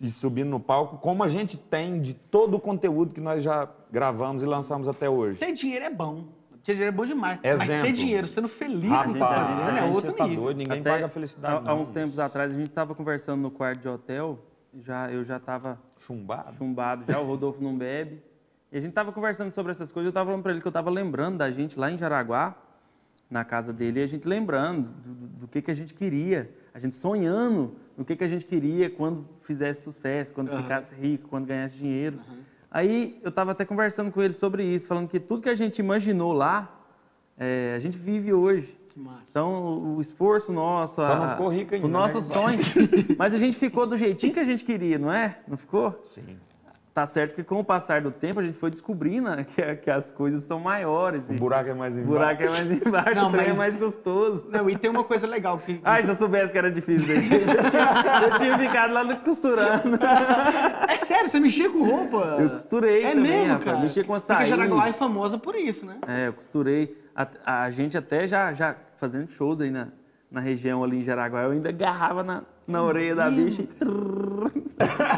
[0.00, 3.68] de subir no palco, como a gente tem de todo o conteúdo que nós já
[3.92, 5.38] gravamos e lançamos até hoje.
[5.38, 6.24] Ter dinheiro é bom.
[6.64, 7.38] Ter dinheiro é bom demais.
[7.42, 7.86] Mas Exemplo.
[7.86, 10.44] ter dinheiro sendo feliz com o que tá Rapaz, fazendo é outro você tá nível.
[10.44, 11.68] doido, ninguém Até paga felicidade.
[11.68, 14.38] Há, há uns tempos atrás, a gente tava conversando no quarto de hotel,
[14.78, 16.52] já, eu já tava Chumbado.
[16.54, 18.22] chumbado já, o Rodolfo não bebe.
[18.72, 20.72] E a gente tava conversando sobre essas coisas, eu tava falando para ele que eu
[20.72, 22.54] tava lembrando da gente lá em Jaraguá,
[23.28, 26.50] na casa dele, e a gente lembrando do, do- do que, que a gente queria,
[26.72, 31.28] a gente sonhando no que, que a gente queria quando fizesse sucesso, quando ficasse rico,
[31.28, 32.18] quando ganhasse dinheiro.
[32.70, 35.80] Aí eu tava até conversando com ele sobre isso, falando que tudo que a gente
[35.80, 36.80] imaginou lá,
[37.36, 38.78] é, a gente vive hoje.
[38.92, 39.22] Que massa.
[39.30, 42.20] Então, o esforço nosso, Só a- não ficou rico ainda, o nosso né?
[42.34, 42.58] sonho.
[43.16, 45.38] Mas a gente ficou do jeitinho que a gente queria, não é?
[45.46, 45.98] Não ficou?
[46.02, 46.36] Sim.
[46.92, 49.88] Tá certo que com o passar do tempo a gente foi descobrindo né, que, que
[49.90, 51.30] as coisas são maiores.
[51.30, 52.10] O buraco é mais o embaixo.
[52.18, 54.48] buraco é mais embaixo, Não, o trem é mas- mais gostoso.
[54.50, 55.80] Não, e tem uma coisa legal que.
[55.84, 57.38] Ai, se eu soubesse que era difícil, eu tinha,
[58.24, 59.98] eu tinha- ficado lá no costurando.
[60.88, 62.36] É sério, você mexia com roupa?
[62.40, 63.64] Eu costurei É também, mesmo, rapaz.
[63.64, 63.78] cara.
[63.78, 64.48] Mexia com Porque açaí.
[64.48, 65.92] Jaraguá é famosa por isso, né?
[66.08, 66.98] É, eu costurei.
[67.44, 69.88] A, a gente até já, já fazendo shows aí na,
[70.30, 73.68] na região ali em Jaraguá, eu ainda agarrava na, na orelha da bicha e...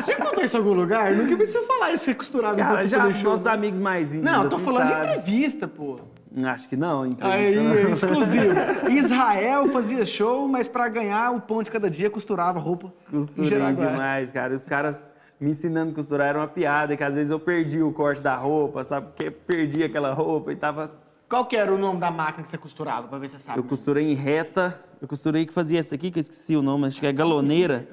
[0.02, 1.12] Você contou isso em algum lugar?
[1.12, 3.30] Nunca vi você falar isso, você costurava Cara, já show.
[3.30, 5.06] nossos amigos mais íntimos, Não, eu tô assim, falando de sabe?
[5.06, 6.00] entrevista, pô.
[6.44, 7.74] Acho que não, Aí, entrevista não.
[7.74, 8.54] é exclusivo.
[8.90, 12.92] Israel fazia show, mas pra ganhar o pão de cada dia costurava roupa.
[13.10, 14.54] Costurei demais, cara.
[14.54, 17.92] Os caras me ensinando a costurar era uma piada, que às vezes eu perdi o
[17.92, 19.08] corte da roupa, sabe?
[19.08, 20.90] Porque perdi aquela roupa e tava...
[21.32, 23.58] Qual que era o nome da máquina que você costurava, pra ver se você sabe?
[23.58, 26.86] Eu costurei em reta, eu costurei que fazia essa aqui, que eu esqueci o nome,
[26.86, 27.88] acho que é galoneira.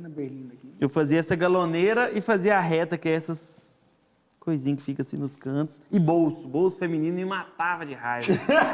[0.00, 0.74] Na berlinda aqui.
[0.80, 3.70] Eu fazia essa galoneira e fazia a reta, que é essas
[4.40, 5.80] coisinhas que fica assim nos cantos.
[5.92, 8.26] E bolso, bolso feminino me matava de raiva.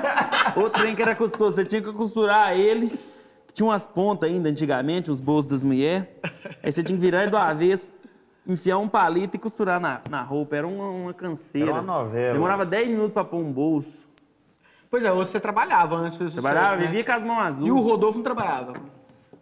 [0.57, 2.99] Outro trem que era custoso, você tinha que costurar ele,
[3.47, 6.09] que tinha umas pontas ainda antigamente, os bolsos das mulheres.
[6.63, 7.87] Aí você tinha que virar ele do avesso,
[8.49, 10.57] enfiar um palito e costurar na, na roupa.
[10.57, 11.71] Era uma, uma canseira.
[11.71, 12.33] Era uma novela.
[12.33, 14.09] Demorava 10 minutos pra pôr um bolso.
[14.91, 16.87] Pois é, você trabalhava antes de fazer sucesso, Trabalhava, né?
[16.87, 17.67] vivia com as mãos azuis.
[17.67, 18.73] E o Rodolfo não trabalhava.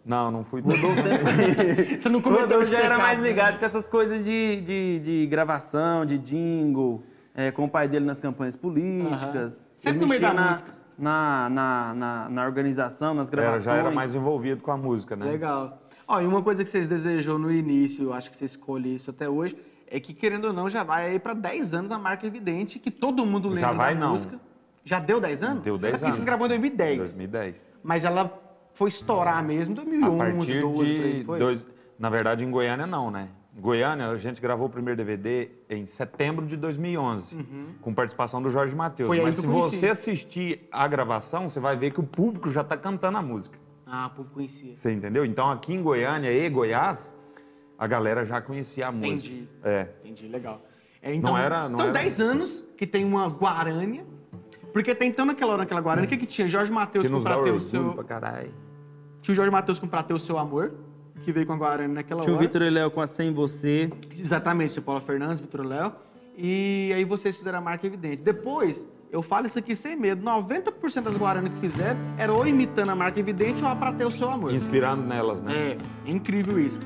[0.05, 0.61] Não, não fui.
[1.99, 3.27] Você não O cometeu Rodolfo já era mais né?
[3.27, 7.03] ligado com essas coisas de, de, de gravação, de jingle,
[7.35, 9.67] é, com o pai dele nas campanhas políticas.
[9.75, 10.73] Sempre no meio mexia da na, música.
[10.97, 13.65] Na, na, na, na organização, nas Era, gravações.
[13.65, 15.25] já era mais envolvido com a música, né?
[15.25, 15.77] Legal.
[16.07, 19.09] Ó, e uma coisa que vocês desejou no início, eu acho que você escolhe isso
[19.09, 22.25] até hoje, é que, querendo ou não, já vai aí pra 10 anos a marca
[22.25, 24.11] evidente, que todo mundo lembra Já vai, da não.
[24.11, 24.39] música.
[24.85, 25.63] Já deu 10 anos?
[25.63, 26.17] Deu 10 Porque anos.
[26.17, 26.97] vocês gravou em 2010.
[26.99, 27.65] 2010.
[27.83, 28.31] Mas ela
[28.73, 31.23] foi estourar mesmo em 2011, A partir 12, por aí, de...
[31.25, 31.39] foi?
[31.39, 31.65] Dois...
[31.99, 33.27] Na verdade, em Goiânia, não, né?
[33.57, 37.35] Em Goiânia, a gente gravou o primeiro DVD em setembro de 2011,
[37.81, 39.09] com participação do Jorge Matheus.
[39.09, 39.23] Uhum.
[39.23, 43.17] Mas se você assistir a gravação, você vai ver que o público já está cantando
[43.17, 43.57] a música.
[43.89, 44.75] Ah, pô, conhecia.
[44.75, 45.23] Você entendeu?
[45.25, 47.15] Então, aqui em Goiânia e Goiás,
[47.77, 49.13] a galera já conhecia a música.
[49.33, 49.47] Entendi.
[49.63, 49.87] É.
[50.03, 50.61] Entendi, legal.
[51.01, 54.05] É, então, Não era- não então era- 10 anos que tem uma Guarânia,
[54.73, 56.47] porque até então naquela hora, naquela Guarânia, o que que tinha?
[56.49, 57.93] Jorge Matheus Que com nos dá Prateu, orgulho seu...
[57.93, 58.51] pra caralho.
[59.21, 60.73] Tinha o Jorge Matheus com Prateu, seu amor,
[61.23, 62.45] que veio com a Guarânia naquela Tinha o hora.
[62.45, 63.89] Vitor e Léo com a Sem Você.
[64.17, 65.93] Exatamente, tinha Paula Fernandes, Vitor Léo.
[66.37, 68.21] E aí vocês fizeram a marca evidente.
[68.21, 72.89] Depois, eu falo isso aqui sem medo, 90% das Guaranas que fizeram era ou imitando
[72.89, 74.51] a marca evidente ou a pra ter o seu amor.
[74.51, 75.53] Inspirando nelas, né?
[76.05, 76.79] É, é incrível isso.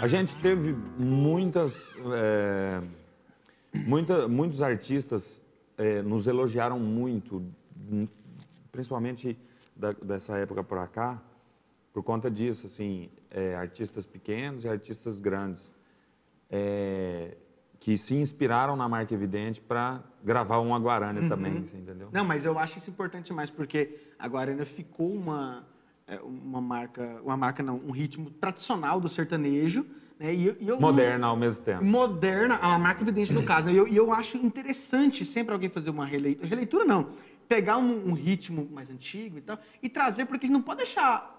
[0.00, 2.80] A gente teve muitas, é,
[3.86, 5.40] muita- muitos artistas
[5.76, 7.42] é, nos elogiaram muito,
[8.70, 9.36] principalmente
[9.74, 11.20] da- dessa época para cá,
[11.92, 15.72] por conta disso, assim, é, artistas pequenos e artistas grandes,
[16.50, 17.36] é,
[17.80, 22.08] que se inspiraram na marca Evidente para gravar uma Guarânia também, você entendeu?
[22.10, 25.66] Não, mas eu acho isso importante demais, porque a Guarana ficou uma,
[26.06, 29.84] é, uma marca, uma marca não, um ritmo tradicional do sertanejo,
[30.18, 30.32] né?
[30.32, 31.84] E, e eu Moderna ao mesmo tempo.
[31.84, 33.74] moderna, a marca evidente no caso, né?
[33.74, 37.10] E eu, eu acho interessante sempre alguém fazer uma releitura, releitura não,
[37.46, 40.78] pegar um, um ritmo mais antigo e tal, e trazer, porque a gente não pode
[40.78, 41.33] deixar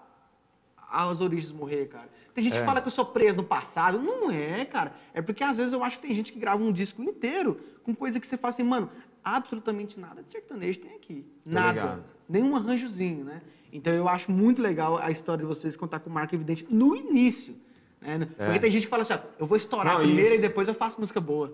[0.90, 2.08] as origens morrer, cara.
[2.34, 2.60] Tem gente É.
[2.60, 3.98] que fala que eu sou preso no passado.
[4.00, 4.94] Não é, cara.
[5.14, 7.94] É porque às vezes eu acho que tem gente que grava um disco inteiro com
[7.94, 8.90] coisa que você fala assim, mano,
[9.24, 11.26] absolutamente nada de sertanejo tem aqui.
[11.44, 12.04] Nada.
[12.28, 13.42] Nenhum arranjozinho, né?
[13.72, 17.56] Então eu acho muito legal a história de vocês contar com marca evidente no início.
[18.00, 18.26] né?
[18.36, 20.38] Porque tem gente que fala assim, ó, eu vou estourar Não, primeiro isso.
[20.38, 21.52] e depois eu faço música boa.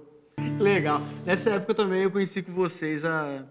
[0.58, 1.00] Legal.
[1.24, 3.44] Nessa época também eu conheci com vocês a.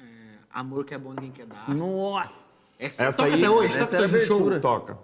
[0.00, 0.04] é,
[0.50, 1.68] Amor que é bom ninguém quer dar.
[1.74, 2.55] Nossa!
[2.78, 4.60] Essa, Essa toca aí- até hoje, essa toca era até hoje show.
[4.60, 4.98] Toca.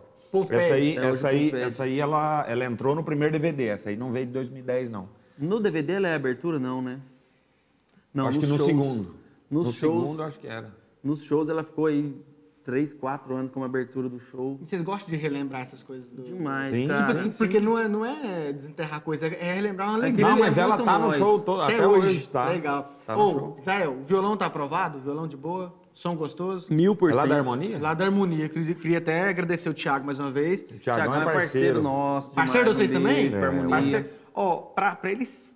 [0.50, 0.96] Essa aí.
[0.96, 3.66] É, hoje essa aí, essa aí ela, ela entrou no primeiro DVD.
[3.66, 5.08] Essa aí não veio de 2010, não.
[5.38, 7.00] No DVD ela é abertura, não, né?
[8.14, 9.14] Não, acho que no shows- segundo.
[9.50, 10.70] Nos no shows, segundo, acho que era.
[11.02, 12.14] nos shows ela ficou aí
[12.64, 14.58] 3, 4 anos como abertura do show.
[14.62, 16.22] E Vocês gostam de relembrar essas coisas do.
[16.22, 17.00] Demais, Sim, cara.
[17.00, 17.38] Tipo assim, sim.
[17.38, 20.24] porque não é, não é desenterrar coisa, é relembrar uma É alegria.
[20.26, 21.16] Não, ele mas é ela tá no nós.
[21.16, 22.48] show todo, até, hoje, tá?
[22.50, 22.92] Legal.
[23.06, 23.14] Tá.
[23.60, 25.00] Israel, o violão tá aprovado?
[25.00, 25.74] Violão de boa?
[25.94, 26.66] Som gostoso?
[26.70, 27.30] Mil por É lá cento.
[27.30, 27.78] da harmonia?
[27.80, 28.48] Lá da harmonia.
[28.48, 30.62] Queria queria até agradecer o Thiago mais uma vez.
[30.62, 31.82] O Thiagão Thiagão é parceiro.
[31.82, 32.32] nosso.
[32.34, 33.32] Parceiro de vocês também?
[33.32, 33.68] É, harmonia.
[33.68, 34.08] Parceiro.
[34.34, 35.48] Ó, pra, pra eles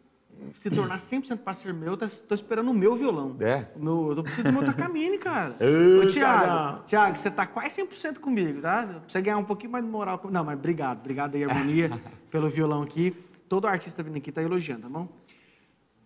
[0.61, 3.35] se tornar 100% parceiro meu, tá- tô esperando o meu violão.
[3.40, 3.66] É?
[3.75, 5.55] O meu, eu tô precisando do meu Takamine, cara.
[5.55, 6.07] Ô.
[6.09, 8.83] Thiago, Thiago, você tá quase 100% comigo, tá?
[8.83, 10.20] Pra você ganhar um pouquinho mais de moral.
[10.31, 10.99] Não, mas obrigado.
[11.01, 11.90] Obrigado aí, Harmonia,
[12.31, 13.16] pelo violão aqui.
[13.49, 15.09] Todo artista vindo aqui tá elogiando, tá bom?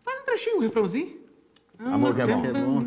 [0.04, 1.16] Faz um trechinho, um refrãozinho.
[1.80, 2.86] Amor que é bom.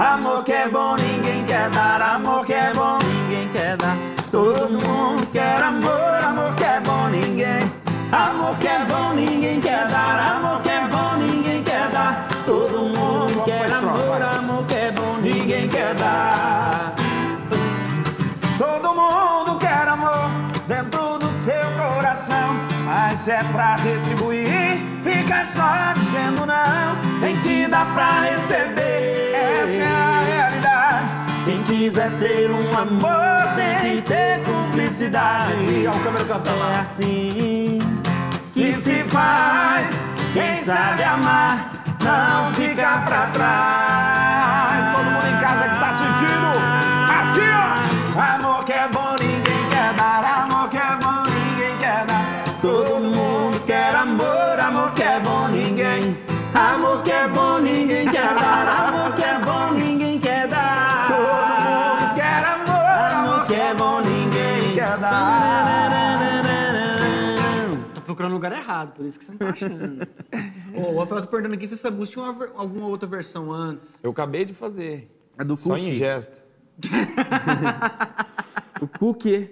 [0.00, 2.00] Amor que é bom, ninguém quer dar.
[2.00, 3.94] Amor que é bom, ninguém quer dar.
[4.30, 7.70] Todo mundo quer amor, amor que é bom, ninguém.
[8.10, 10.36] Amor que é bom, ninguém quer dar.
[10.36, 12.26] Amor que é bom, ninguém quer dar.
[12.46, 16.94] Todo mundo quer amor, amor que é bom, ninguém quer dar.
[18.56, 20.30] Todo mundo quer amor
[20.66, 22.56] dentro do seu coração.
[22.86, 27.20] Mas é pra retribuir, fica só dizendo não.
[27.20, 29.32] Tem que dar pra receber.
[29.34, 31.12] Essa é a realidade.
[31.44, 35.86] Quem quiser ter um amor tem que ter cumplicidade.
[35.86, 37.78] É assim
[38.52, 40.04] que se faz.
[40.32, 44.69] Quem sabe amar não fica pra trás.
[69.10, 70.08] Isso que você não tá achando.
[70.74, 74.00] Ô, o Rafael tá perguntando aqui se essa música tinha uma alguma outra versão antes.
[74.02, 75.10] Eu acabei de fazer.
[75.38, 75.88] É do Só Cookie.
[75.88, 76.42] em gesto.
[78.80, 79.50] O cookie.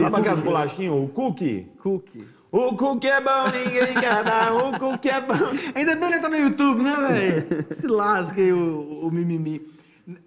[0.00, 0.94] Sabe aquelas bolachinhas?
[0.94, 1.70] O cookie?
[1.82, 2.26] Cookie.
[2.50, 4.54] O cookie é bom, ninguém quer dar.
[4.54, 5.34] O cookie é bom.
[5.74, 7.66] Ainda bem que tá no YouTube, né, velho?
[7.76, 9.66] Se lasca aí o, o mimimi.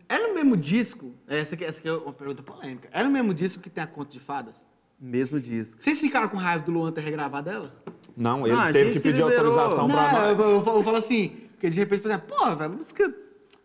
[0.08, 1.14] É no mesmo disco?
[1.28, 2.88] Essa aqui, essa aqui é uma pergunta polêmica.
[2.92, 4.66] É no mesmo disco que tem a Conta de Fadas?
[5.00, 5.82] Mesmo disco.
[5.84, 7.76] Vocês ficaram com raiva do Luan ter regravado ela?
[8.16, 9.48] Não, ele Ah, a teve gente que que pedir liberou.
[9.52, 10.50] autorização pra Não, eu, nós.
[10.50, 13.14] eu, falo- eu falo assim, porque de repente, exemplo, pô, velho, música.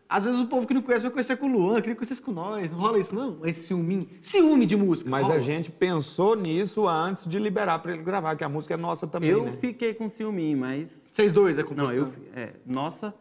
[0.08, 2.32] Às vezes o povo que não conhece vai conhecer com o Luan, queria conhecer com
[2.32, 2.72] nós.
[2.72, 3.46] Não rola isso, não?
[3.46, 4.08] Esse ciúminho.
[4.20, 5.08] Ciúme de música.
[5.08, 5.36] Mas rola.
[5.36, 9.06] a gente pensou nisso antes de liberar pra ele gravar, que a música é nossa
[9.06, 9.52] também, Eu né?
[9.60, 11.08] fiquei com ciúminho, mas.
[11.12, 12.06] Vocês dois é Não, composição.
[12.06, 12.10] eu.
[12.10, 13.14] fi- É, nossa,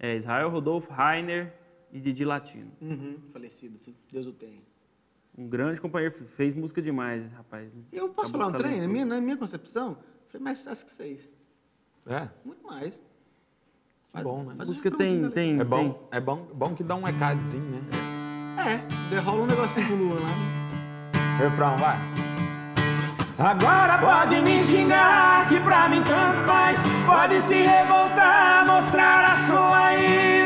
[0.00, 1.54] é Israel Rodolfo, Rainer
[1.92, 2.72] e Didi Latino.
[2.80, 3.96] Uhum, falecido, filho.
[4.10, 4.58] Deus o tenha.
[5.36, 7.70] Um grande companheiro, fez música demais, rapaz.
[7.92, 8.64] Eu posso Acabou falar um trem?
[8.64, 8.92] Na talentoso.
[8.92, 9.96] minha, na minha concepção,
[10.28, 11.30] foi mais sucesso que vocês.
[12.06, 13.00] É, Muito mais.
[14.12, 14.54] Faz- bom, né?
[14.58, 17.80] A música tem, tem, é bom, tem- é bom, bom que dá um recadozinho, né?
[18.58, 20.28] É, derrola um negocinho com o Luan lá.
[20.28, 21.38] né?
[21.38, 21.96] Refrão, vai.
[23.38, 26.80] Agora pode me xingar, que pra mim tanto faz.
[27.06, 30.41] Pode se revoltar, mostrar a sua ira.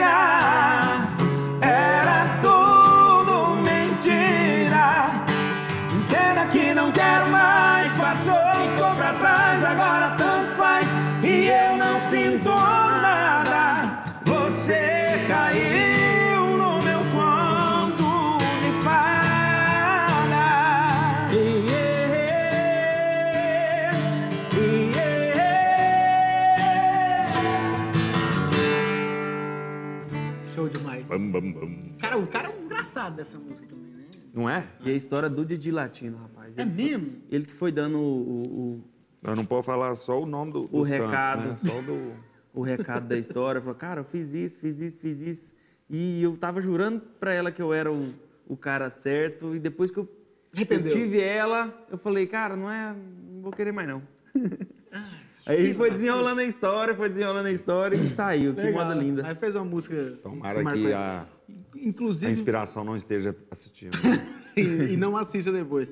[9.16, 10.87] Ficou pra trás, agora tanto faz.
[11.22, 14.05] E eu não sinto nada.
[14.24, 19.26] Você caiu no meu conto de fada.
[30.55, 31.07] Show demais.
[31.98, 34.05] Cara, o cara é um desgraçado dessa música também, né?
[34.33, 34.66] Não é?
[34.85, 36.57] E a história do Didi Latino, rapaz.
[36.59, 37.22] É Ele foi- mesmo?
[37.31, 38.02] ele que foi dando o,
[38.81, 38.85] o,
[39.26, 41.48] Eu não posso falar só o nome do, do O santo, recado.
[41.48, 41.54] né?
[41.56, 42.12] Só do...
[42.54, 43.60] o recado da história.
[43.60, 45.54] Falou, cara, eu fiz isso, fiz isso, fiz isso.
[45.90, 48.12] E eu tava jurando pra ela que eu era o,
[48.46, 49.54] o cara certo.
[49.54, 50.08] E depois que eu,
[50.54, 52.94] eu tive ela, eu falei, cara, não é.
[53.32, 54.02] Não vou querer mais não.
[55.46, 58.52] Aí a gente foi desenrolando a história, foi desenrolando a história e saiu.
[58.52, 58.84] Que Legal.
[58.84, 59.26] moda linda.
[59.26, 60.18] Aí fez uma música.
[60.20, 61.26] Tomara que a, a
[61.76, 62.30] Inclusive.
[62.32, 63.96] inspiração não esteja assistindo.
[64.56, 65.88] e, e não assista depois.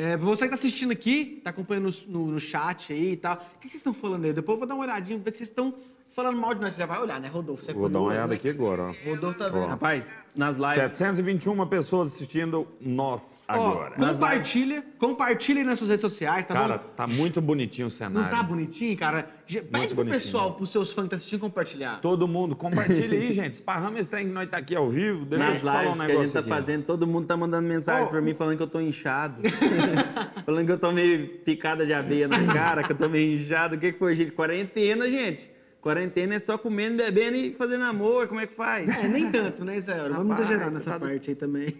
[0.00, 3.34] É, você que tá assistindo aqui, tá acompanhando no, no- no chat aí e tal,
[3.34, 4.32] o que vocês estão falando aí?
[4.32, 5.74] Depois eu vou dar uma olhadinha, ver que vocês estão
[6.18, 6.74] falando mal de nós.
[6.74, 7.62] Você já vai olhar, né, Rodolfo?
[7.62, 8.34] Você é Vou dar uma olhada né?
[8.34, 9.08] aqui agora, ó.
[9.08, 9.66] Rodolfo tá vendo.
[9.66, 10.74] Rapaz, nas lives.
[10.74, 13.90] 721 pessoas assistindo nós Ó, agora.
[13.92, 16.84] compartilha, compartilha aí nas suas redes sociais, tá Cara, bom?
[16.96, 18.30] tá muito bonitinho o Não cenário.
[18.36, 19.22] tá bonitinho, cara?
[19.46, 20.10] Pede pro bonitinho.
[20.10, 22.00] pessoal, pros seus fãs que tá assistindo, compartilhar.
[22.00, 23.54] Todo mundo, compartilha aí, gente.
[23.54, 25.24] Esparrama esse trem que nós tá aqui ao vivo.
[25.24, 26.48] Deixa eu Nas te falar um lives que a gente negócio tá aqui.
[26.48, 29.40] fazendo, todo mundo tá mandando mensagem Ó, pra mim falando que eu tô inchado.
[30.44, 33.76] falando que eu tô meio picada de aveia na cara, que eu tô meio inchado.
[33.76, 34.32] O que, que foi, gente?
[34.32, 35.57] Quarentena, gente.
[35.88, 38.28] Quarentena é só comendo, bebendo e fazendo amor.
[38.28, 38.90] Como é que faz?
[39.02, 39.96] É, nem tanto, né, Zé?
[40.06, 41.74] Vamos Rapaz, exagerar nessa tá- parte aí também.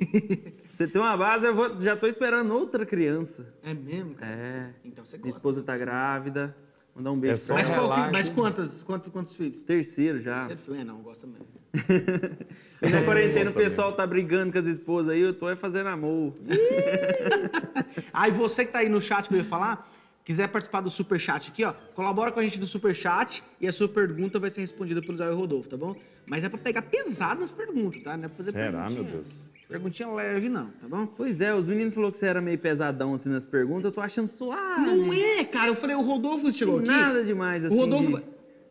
[0.70, 3.52] Você tem uma base, eu vou- já tô esperando outra criança.
[3.62, 4.32] é mesmo, cara?
[4.32, 4.70] É.
[4.82, 5.38] Então você Minha gosta.
[5.38, 6.56] esposa tá grávida.
[6.96, 8.10] Mandar um beijo É só Mas, relaxa.
[8.10, 9.60] mas quantas, quantos, quantos filhos?
[9.60, 10.36] Terceiro já.
[10.38, 10.80] Terceiro filho?
[10.80, 11.46] É, não, gosta mesmo.
[12.80, 15.88] E na quarentena o pessoal tá brigando com as esposas aí, eu tô é fazendo
[15.88, 16.32] amor.
[18.12, 19.88] Aí você que tá aí no chat que eu ia falar,
[20.28, 23.66] quiser participar do super chat aqui, ó, colabora com a gente no super chat e
[23.66, 25.96] a sua pergunta vai ser respondida pelo Zé Rodolfo, tá bom?
[26.28, 28.14] Mas é pra pegar pesado nas perguntas, tá?
[28.14, 29.24] Não é pra fazer Será, meu Deus?
[29.66, 31.06] Perguntinha leve, não, tá bom?
[31.06, 34.02] Pois é, os meninos falaram que você era meio pesadão assim nas perguntas, eu tô
[34.02, 34.82] achando suave.
[34.84, 35.68] Não é, cara.
[35.68, 36.86] Eu falei, o Rodolfo chegou aqui.
[36.86, 37.74] nada demais assim.
[37.74, 38.18] O Rodolfo.
[38.18, 38.24] de-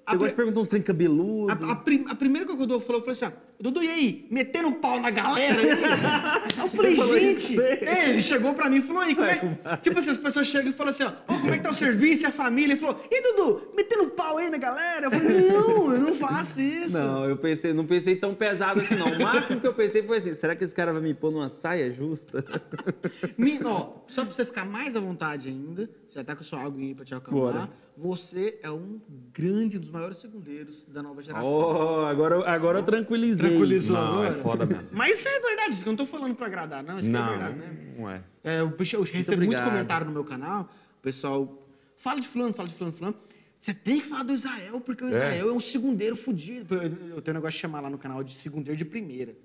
[0.06, 1.52] a Você gosta pri- de perguntar uns trem cabeludo.
[1.52, 3.82] A, a prim- a primeira coisa que o Rodolfo falou, eu falei assim: ó, Dudu,
[3.84, 4.28] e aí?
[4.30, 5.68] Metendo pau na galera aí?
[6.62, 7.60] Eu falei, gente.
[7.60, 9.78] É, ele chegou pra mim e falou, aí, como é.
[9.82, 11.76] Tipo assim, as pessoas chegam e falam assim, ó, "Ô, como é que tá o
[11.76, 12.74] serviço e a família?
[12.74, 15.08] Ele falou, e Dudu, metendo pau aí na galera?
[15.08, 16.98] Eu falei, não, eu não faço isso.
[16.98, 19.08] Não, eu pensei, não pensei tão pesado assim, não.
[19.12, 21.50] O máximo que eu pensei foi assim: será que esse cara vai me pôr numa
[21.50, 22.46] saia justa?
[23.66, 26.90] Ó, só pra você ficar mais à vontade ainda, você já tá com sua aguinha
[26.90, 27.54] aí pra te acalmar.
[27.54, 27.70] Bora.
[28.00, 29.02] Você é um
[29.34, 31.48] grande, um dos maiores segundeiros da nova geração.
[31.52, 33.47] Oh, agora, agora eu tranquilizei.
[33.50, 34.30] Tranquilizou Não, agora?
[34.30, 34.88] é foda mesmo.
[34.92, 37.00] Mas isso é verdade, isso que eu não tô falando pra agradar, não.
[37.00, 37.76] Isso que é Não, verdade mesmo.
[38.02, 38.24] não é.
[38.44, 42.70] É, eu, eu recebo muito comentário no meu canal, o pessoal fala de fulano, fala
[42.70, 43.16] de fulano, fulano.
[43.60, 46.76] Você tem que falar do Israel, porque o Israel é, um segundeiro fudido.
[46.76, 46.84] Eu,
[47.16, 49.36] eu tenho um negócio de chamar lá no canal de segundeiro de primeira.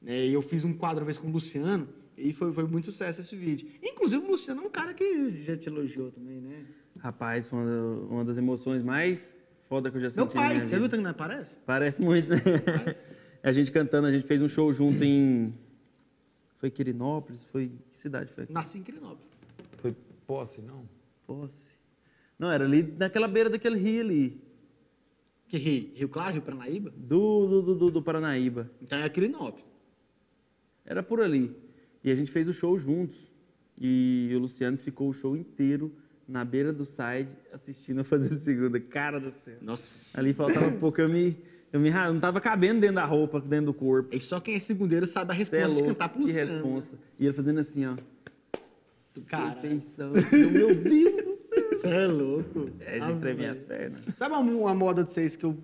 [0.00, 2.86] Né, e eu fiz um quadro uma vez com o Luciano, e foi, foi muito
[2.86, 3.68] sucesso esse vídeo.
[3.82, 6.64] Inclusive, o Luciano é um cara que já te elogiou também, né?
[6.98, 10.34] Rapaz, foi uma, uma das emoções mais foda que eu já Meu senti.
[10.34, 11.58] na pai, minha você viu que não parece?
[11.66, 12.36] Parece muito, né?
[13.48, 15.54] A gente cantando, a gente fez um show junto em.
[16.58, 17.44] Foi Quirinópolis?
[17.44, 17.68] Foi.
[17.88, 18.44] Que cidade foi?
[18.44, 18.52] aqui?
[18.52, 19.24] Nasci em Quirinópolis.
[19.78, 20.86] Foi posse, não?
[21.26, 21.72] Posse.
[22.38, 24.38] Não, era ali naquela beira daquele rio ali.
[25.46, 25.90] Que Rio?
[25.94, 26.92] Rio Claro, Rio Paranaíba?
[26.94, 28.70] Do, do, do, do, do Paranaíba.
[28.82, 29.64] Então é Quirinópolis.
[30.84, 31.56] Era por ali.
[32.04, 33.32] E a gente fez o show juntos.
[33.80, 35.96] E o Luciano ficou o show inteiro
[36.28, 38.78] na beira do side assistindo a fazer a segunda.
[38.78, 39.56] Cara do céu.
[39.62, 41.36] Nossa Ali faltava pouco, eu me.
[41.72, 44.14] Eu, me, não tava cabendo dentro da roupa, dentro do corpo.
[44.14, 46.96] E só quem é segundeiro sabe a é resposta de louco, cantar pro que responsa.
[47.18, 47.94] E ele fazendo assim, ó.
[49.26, 50.12] Cara, Perfeição.
[50.32, 51.68] Eu, Meu Deus do céu.
[51.72, 52.70] você é louco.
[52.80, 53.52] É Ah, de tremer velho.
[53.52, 54.00] as pernas.
[54.16, 55.58] Sabe uma, uma moda de vocês que eu.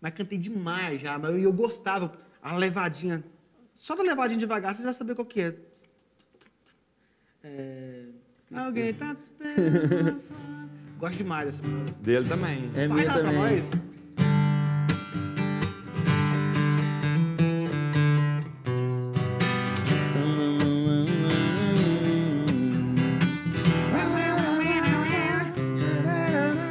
[0.00, 2.12] Mas cantei demais já, mas eu, eu gostava.
[2.42, 3.24] A levadinha.
[3.76, 5.54] Só da levadinha devagar, você já vai saber qual que é.
[7.42, 8.04] É,
[8.54, 10.22] Alguém tá te esperando.
[10.98, 11.92] Gosto demais dessa moda.
[12.02, 12.70] Dele também.
[12.74, 13.36] É Faz minha lá pra também.
[13.36, 13.70] nós.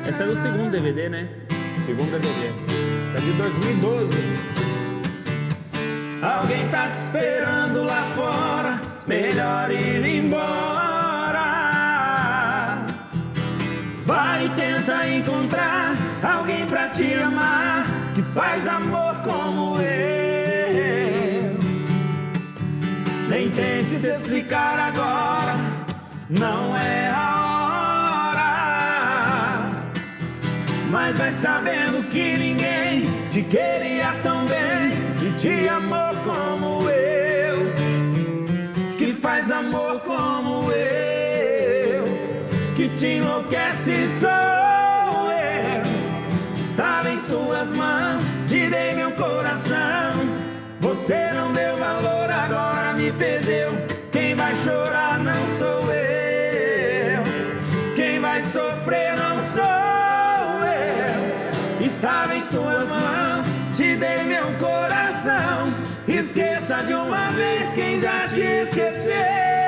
[0.07, 1.27] Essa é do segundo DVD, né?
[1.85, 2.47] Segundo DVD.
[3.07, 4.13] Isso é de 2012.
[6.21, 10.66] Alguém tá te esperando lá fora, melhor ir embora.
[14.57, 21.55] Tenta encontrar alguém pra te amar, que faz amor como eu.
[23.29, 25.55] Nem tente se explicar agora,
[26.29, 28.47] não é a hora.
[30.89, 34.36] Mas vai sabendo que ninguém te queria tão
[47.27, 50.13] suas mãos, te dei meu coração.
[50.79, 53.71] Você não deu valor, agora me perdeu.
[54.13, 57.21] Quem vai chorar não sou eu.
[57.97, 59.63] Quem vai sofrer não sou
[60.63, 61.85] eu.
[61.85, 65.73] Estava em suas mãos, te dei meu coração.
[66.07, 69.66] Esqueça de uma vez quem já te esqueceu.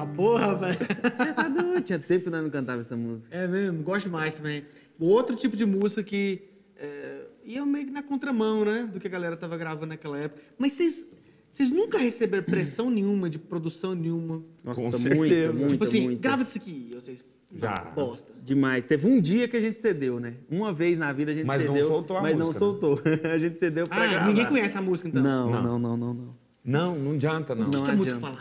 [0.00, 0.78] Alta porra, velho.
[1.02, 1.80] Você tá doido?
[1.82, 3.34] Tinha tempo que nós não cantava essa música.
[3.36, 4.64] É mesmo, gosto demais também.
[4.98, 6.42] O outro tipo de música que
[6.76, 8.88] é, ia meio que na contramão, né?
[8.92, 10.40] Do que a galera tava gravando naquela época.
[10.58, 11.08] Mas vocês,
[11.50, 14.42] vocês nunca receberam pressão nenhuma, de produção nenhuma?
[14.64, 15.52] Nossa, Com muita, certeza.
[15.58, 16.20] muita, tipo assim, muita.
[16.22, 17.24] grava isso aqui, vocês.
[17.56, 17.76] Já.
[17.94, 18.30] Bosta.
[18.44, 18.84] Demais.
[18.84, 20.34] Teve um dia que a gente cedeu, né?
[20.50, 21.88] Uma vez na vida a gente Mas não cedeu.
[21.88, 22.70] soltou a mas não música, né?
[22.70, 23.00] soltou.
[23.32, 24.26] a gente cedeu pra Ah, gravar.
[24.26, 25.22] ninguém conhece a música então?
[25.22, 25.62] Não, Não.
[25.62, 26.34] não, não, não, não.
[26.62, 27.68] Não, não adianta, não.
[27.68, 28.40] O Não que a música falava?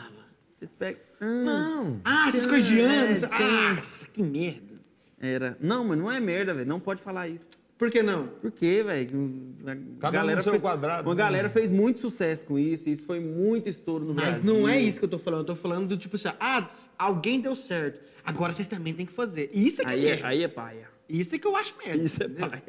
[0.58, 1.07] Vocês pegam...
[1.20, 2.00] Não.
[2.04, 3.20] Ah, essas coisas de É, anos.
[3.22, 4.78] tinha- Nossa, que merda.
[5.20, 5.58] Era.
[5.60, 6.68] Não, mas não é merda, velho.
[6.68, 7.52] Não pode falar isso.
[7.78, 8.28] Por que não?
[8.28, 9.54] Por quê, velho?
[9.68, 11.20] A um galera seu fez- quadrado, Uma né?
[11.20, 12.90] galera fez muito sucesso com isso.
[12.90, 14.54] e Isso foi muito estouro no Mas Brasil.
[14.54, 15.42] não é isso que eu tô falando.
[15.42, 18.00] Eu tô falando do tipo assim, ah, alguém deu certo.
[18.26, 19.50] Agora vocês também têm que fazer.
[19.54, 20.28] Isso é que Aí é é, merda.
[20.28, 20.90] aí é paia.
[21.08, 22.04] Isso é que eu acho merda.
[22.04, 22.50] Isso é entendeu?
[22.50, 22.64] paia.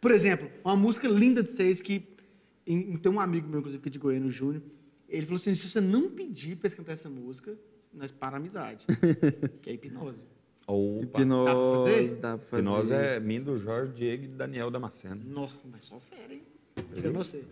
[0.00, 2.02] Por exemplo, uma música linda de vocês que.
[2.66, 4.62] em- Tem um amigo meu, inclusive, aqui de Goiânia, o Júnior.
[5.10, 7.58] Ele falou assim: se você não pedir pra eles cantar essa música,
[7.92, 8.86] nós para a amizade.
[9.60, 10.26] que é hipnose.
[10.66, 11.20] Opa.
[11.20, 12.62] Hipnose, dá pra fazer.
[12.62, 15.20] Hipnose é mim do Jorge, Diego e Daniel Damasceno.
[15.24, 16.42] Nossa, mas só fera, hein?
[17.02, 17.44] Eu não sei.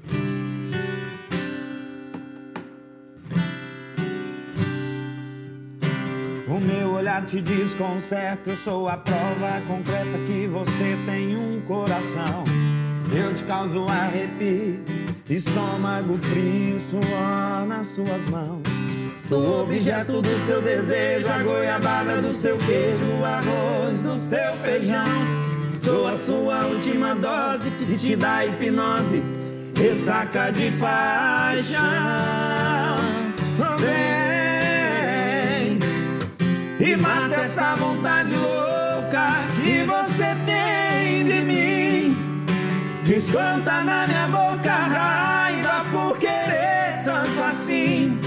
[6.46, 12.44] O meu olhar te desconcerta, eu sou a prova concreta que você tem um coração.
[13.14, 14.82] Eu te causo arrepio,
[15.30, 18.62] estômago frio, suor nas suas mãos.
[19.16, 25.04] Sou objeto do seu desejo, a goiabada do seu queijo, o arroz do seu feijão.
[25.70, 29.22] Sou a sua última dose que te dá hipnose,
[29.76, 31.78] ressaca de paixão.
[33.78, 35.78] Vem
[36.80, 41.67] e mata essa vontade louca que você tem de mim.
[43.08, 48.20] Desconta na minha boca raiva por querer tanto assim.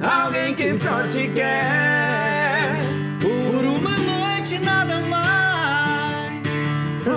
[0.00, 2.78] Alguém que só te quer
[3.20, 6.42] por uma noite nada mais.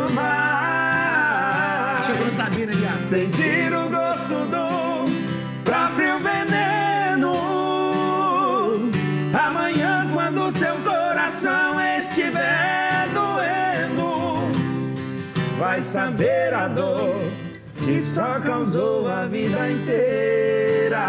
[0.10, 2.00] Amar.
[2.00, 2.74] Achou que eu não sabia, né?
[16.24, 17.20] Vai saber a dor
[17.86, 21.04] que só causou a vida inteira.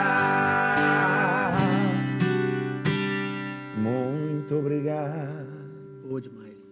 [3.76, 5.46] Muito obrigado.
[6.08, 6.68] Boa demais.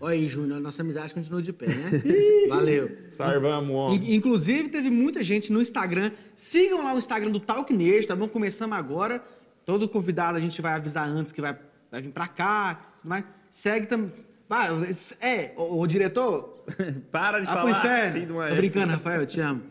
[0.00, 1.90] Olha aí, Júnior, nossa amizade continua de pé, né?
[2.48, 2.90] Valeu.
[3.10, 6.12] Sarvamos, Inclusive, teve muita gente no Instagram.
[6.34, 8.28] Sigam lá o Instagram do Talk Nerd, tá bom?
[8.28, 9.24] Começamos agora.
[9.64, 11.58] Todo convidado a gente vai avisar antes que vai,
[11.90, 12.92] vai vir pra cá.
[13.02, 14.12] Mas segue também.
[14.48, 14.68] Vai,
[15.20, 16.57] é, ô, diretor,
[17.10, 17.70] Para de pro falar.
[17.70, 18.12] inferno.
[18.14, 19.62] filho de uma Tô brincando, Rafael, eu te amo.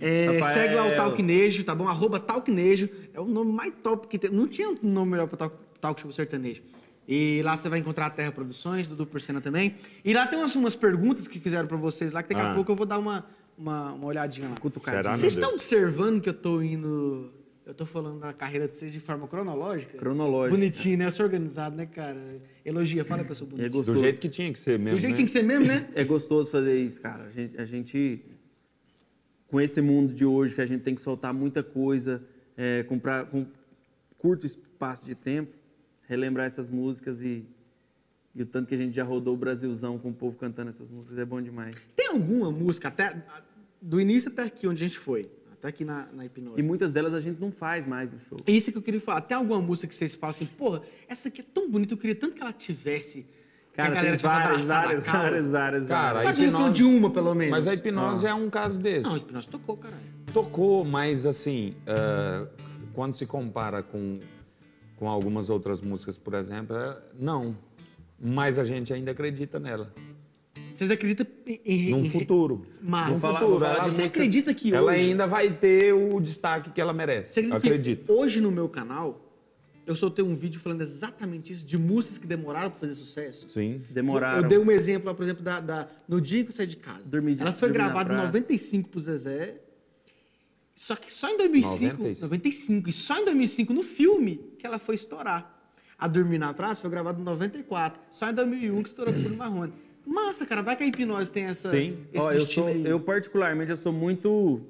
[0.00, 0.54] É, Rafael.
[0.54, 1.88] Segue lá o Talknejo, tá bom?
[1.88, 2.88] Arroba Talknejo.
[3.14, 4.30] É o nome mais top que tem.
[4.30, 6.62] Não tinha um nome melhor pra Talk, talk Show Sertanejo.
[7.08, 9.74] E lá você vai encontrar a Terra Produções, Dudu Porcena também.
[10.04, 12.54] E lá tem umas, umas perguntas que fizeram pra vocês lá, que daqui a Ah.
[12.54, 13.24] pouco eu vou dar uma,
[13.58, 14.54] uma, uma olhadinha lá.
[14.60, 15.02] Cutucadinha.
[15.16, 15.34] Vocês Deus.
[15.34, 17.32] estão observando que eu tô indo...
[17.66, 19.96] Eu tô falando da carreira de vocês de forma cronológica?
[19.98, 20.56] Cronológica.
[20.56, 21.06] Bonitinho, né?
[21.06, 22.40] Eu sou organizado, né, cara?
[22.64, 23.70] Elogia, fala que eu sou É bonito.
[23.70, 24.00] Do gostoso.
[24.00, 24.96] jeito que tinha que ser mesmo.
[24.96, 25.16] Do jeito né?
[25.16, 25.88] que tinha que ser mesmo, né?
[25.94, 27.24] É gostoso fazer isso, cara.
[27.24, 28.24] A gente, a gente-
[29.46, 32.22] com esse mundo de hoje, que a gente tem que soltar muita coisa
[32.56, 33.46] é, com, pra- com
[34.16, 35.56] curto espaço de tempo,
[36.08, 37.44] relembrar essas músicas e,
[38.34, 40.88] e o tanto que a gente já rodou o Brasilzão com o povo cantando essas
[40.88, 41.74] músicas é bom demais.
[41.94, 43.22] Tem alguma música, até
[43.80, 45.30] do início até aqui onde a gente foi,
[45.60, 46.58] até aqui na, na hipnose.
[46.58, 48.38] E muitas delas a gente não faz mais no show.
[48.46, 49.20] É isso que eu queria falar.
[49.20, 52.16] Tem alguma música que vocês falam assim, porra, essa aqui é tão bonita, eu queria
[52.16, 53.26] tanto que ela tivesse.
[53.74, 57.52] Cara, a tem várias, a várias, várias, várias, Cara, um refrão de uma, pelo menos.
[57.52, 59.06] Mas a hipnose é um caso desse.
[59.06, 60.02] Não, a hipnose tocou, caralho.
[60.32, 62.48] Tocou, mas assim, ah,
[62.94, 64.18] quando se compara com,
[64.96, 67.56] com algumas outras músicas, por exemplo, é- não.
[68.18, 69.94] Mas a gente ainda acredita nela.
[70.70, 71.26] Vocês acreditam
[71.64, 71.90] em...
[71.90, 72.66] Num futuro.
[72.82, 73.58] Mas Num futuro.
[73.58, 75.00] falar ela, você músicas- acredita que ela hoje...
[75.00, 77.32] ainda vai ter o destaque que ela merece.
[77.34, 78.04] Você acredita Acredito.
[78.06, 79.26] que hoje no meu canal,
[79.86, 83.48] eu soltei um vídeo falando exatamente isso, de músicas que demoraram pra fazer sucesso?
[83.48, 83.82] Sim.
[83.90, 84.42] Demoraram.
[84.42, 86.76] Eu dei um exemplo, lá, por exemplo, da, da- no dia que eu saí de
[86.76, 87.02] casa.
[87.04, 88.26] Dormi de- Ela foi gravada em praça.
[88.28, 89.60] 95 pro Zezé.
[90.74, 92.20] Só que só em 2005, 95.
[92.22, 95.58] 95, e só em 2005 no filme que ela foi estourar.
[95.98, 99.22] A Dormir na Praça foi gravada em 94, só em 2001 que estourou com o
[99.22, 99.72] Bruno Marrone.
[100.06, 101.98] Massa, cara, vai que a hipnose tem essa Sim.
[102.12, 102.84] esse Ó, eu, sou, aí.
[102.84, 104.60] eu particularmente eu sou muito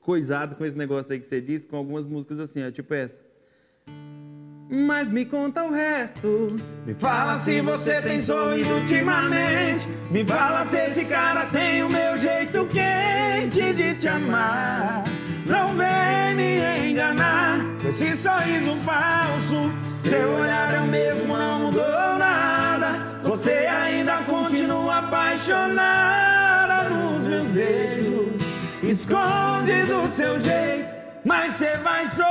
[0.00, 3.20] coisado com esse negócio aí que você disse, com algumas músicas assim, ó, tipo essa.
[4.72, 6.46] Mas me conta o resto.
[6.86, 9.88] Me fala se você tem sorrido ultimamente.
[10.12, 15.02] Me fala se esse cara tem o meu jeito quente de te amar.
[15.44, 19.72] Não vem me enganar com esse sorriso falso.
[19.88, 22.59] Seu olhar é o mesmo, não mudou nada.
[23.30, 28.40] Você ainda continua apaixonada nos meus beijos.
[28.82, 30.92] Esconde do seu jeito,
[31.24, 32.26] mas você vai sofrer.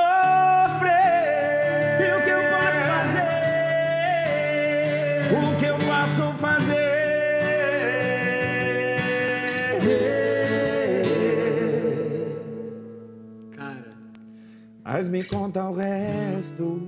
[2.01, 3.21] E o que eu posso fazer?
[5.31, 6.89] O que eu posso fazer?
[13.55, 13.93] Cara,
[14.83, 16.81] Mas me conta o resto.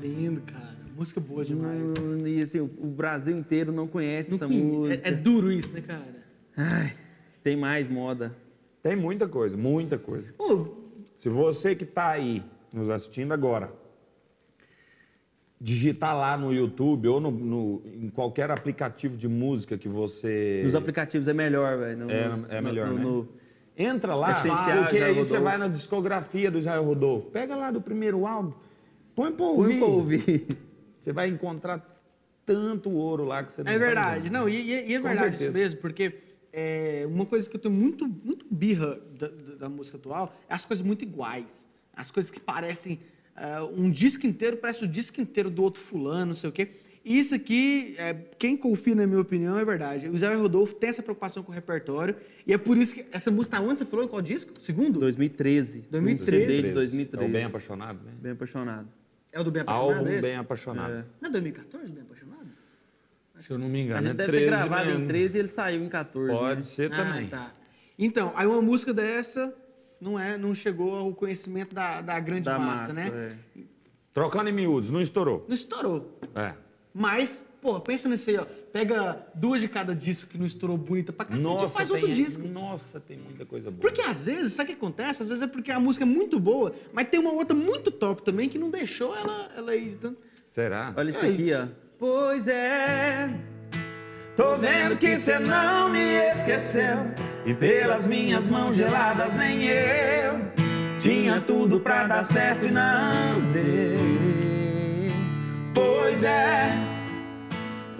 [0.00, 0.61] lindo, cara.
[0.96, 1.94] Música boa demais.
[1.98, 5.08] Hum, E assim, o o Brasil inteiro não conhece Não essa música.
[5.08, 6.22] é, é duro isso, né, cara?
[6.56, 6.92] Ai,
[7.42, 8.34] tem mais moda.
[8.82, 10.32] Tem muita coisa, muita coisa.
[10.36, 10.66] Pô,
[11.14, 12.42] Se você que está aí
[12.74, 13.72] nos assistindo agora,
[15.60, 20.60] digitar lá no YouTube ou no, no- em qualquer aplicativo de música que você.
[20.64, 22.10] Nos aplicativos é melhor, velho.
[22.10, 23.02] É, é melhor, no- né?
[23.02, 23.28] no-
[23.76, 25.44] Entra lá, Essencial, porque aí você Rodolfo.
[25.44, 27.30] vai na discografia do Israel Rodolfo.
[27.30, 28.52] Pega lá do primeiro álbum,
[29.14, 29.78] põe pra Põe ouvir.
[29.78, 30.46] pra ouvir.
[31.02, 31.84] Você vai encontrar
[32.46, 34.30] tanto ouro lá que você não É tá verdade.
[34.30, 35.52] Não, e, e- e é Com verdade isso certeza.
[35.52, 36.14] mesmo, porque
[36.52, 39.28] é, uma coisa que eu tenho muito, muito birra da,
[39.58, 41.70] da- música atual é as coisas muito iguais.
[41.94, 43.00] As coisas que parecem.
[43.34, 46.68] ah, um disco inteiro parece o disco inteiro do outro fulano, não sei o quê.
[47.04, 50.08] E isso aqui, é, quem confia na minha opinião, é verdade.
[50.08, 52.14] O Zé Rodolfo tem essa preocupação com o repertório.
[52.46, 53.04] E é por isso que.
[53.10, 54.04] Essa música onde você falou?
[54.04, 54.52] Em qual disco?
[54.60, 55.00] Segundo?
[55.00, 55.88] 2013.
[55.90, 56.22] 2013.
[56.44, 57.32] Um CD de É o 2013.
[57.32, 58.12] Bem Apaixonado, né?
[58.20, 58.88] Bem apaixonado.
[59.32, 59.96] É o do Bem Apaixonado?
[59.98, 60.20] Álbum esse?
[60.22, 60.92] Bem Apaixonado.
[60.92, 61.04] É.
[61.20, 62.46] Não é 2014, Bem Apaixonado?
[63.40, 65.02] Se eu não me A engano, gente é deve 13 ter gravado mesmo.
[65.02, 66.38] em 13 e ele saiu em 14.
[66.38, 66.62] Pode né?
[66.62, 67.28] ser Ah, também.
[67.28, 67.52] tá.
[67.98, 69.52] Então, aí uma música dessa
[70.00, 73.28] não é, não chegou ao conhecimento da, da grande Da massa, massa, né?
[73.56, 73.60] é.
[74.12, 75.44] Trocando em miúdos, não estourou.
[75.48, 76.18] Não estourou.
[76.34, 76.52] É.
[76.94, 78.46] Mas, pô, pensa nisso aí, ó.
[78.72, 81.96] Pega duas de cada disco que não estourou bonita pra cacete Nossa, e faz tem,
[82.00, 82.48] outro disco.
[82.48, 83.80] Nossa, tem muita coisa boa.
[83.80, 85.22] Porque às vezes, sabe o que acontece?
[85.22, 88.22] Às vezes é porque a música é muito boa, mas tem uma outra muito top
[88.22, 90.22] também que não deixou ela, ela ir de tanto.
[90.46, 90.94] Será?
[90.96, 91.66] Olha isso aqui, ó.
[91.98, 93.28] Pois é.
[94.36, 97.12] Tô vendo que cê não me esqueceu.
[97.44, 100.40] E pelas minhas mãos geladas, nem eu.
[100.98, 103.98] Tinha tudo pra dar certo e não deu.
[105.74, 106.91] Pois é.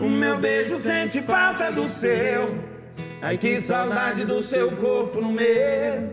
[0.02, 2.58] O meu beijo sente falta do seu.
[3.22, 6.12] Ai que saudade do seu corpo no meu.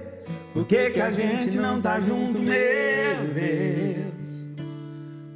[0.53, 4.27] Por que, que a gente não tá junto, meu Deus?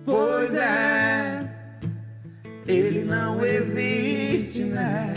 [0.05, 1.49] Pois é.
[2.67, 5.15] Ele não existe, né?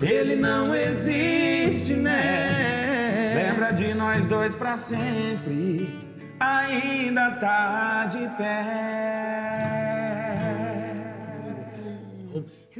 [0.00, 3.50] Ele não existe, né?
[3.50, 5.88] Lembra de nós dois pra sempre.
[6.38, 9.73] Ainda tá de pé.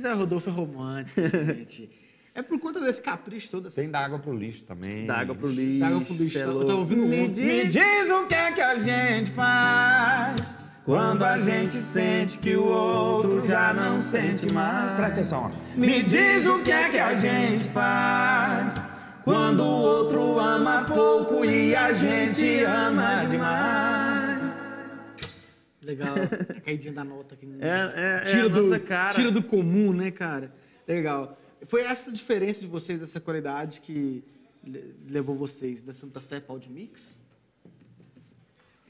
[0.05, 1.91] Zé Rodolfo é romântico, gente.
[2.35, 3.69] É por conta desse capricho todo.
[3.69, 3.83] Assim.
[3.83, 5.07] Tem da água pro lixo também.
[5.07, 5.81] Dá água pro lixo.
[5.81, 6.67] Dá água pro lixo, é eu louco.
[6.67, 11.39] tava ouvindo Me diz, Me diz o que é que a gente faz quando a
[11.39, 14.95] gente sente que o outro já não sente mais.
[14.97, 18.87] Presta atenção, Me diz o que é que a gente faz
[19.25, 24.24] quando o outro ama pouco e a gente ama demais.
[25.85, 26.14] Legal.
[26.57, 27.47] A caidinha da nota aqui.
[27.61, 29.14] É, é, é tira, a do, nossa cara.
[29.14, 30.53] tira do comum, né, cara?
[30.87, 31.39] Legal.
[31.66, 34.22] Foi essa diferença de vocês, dessa qualidade, que
[34.62, 37.22] le- levou vocês da Santa Fé Pau de Mix?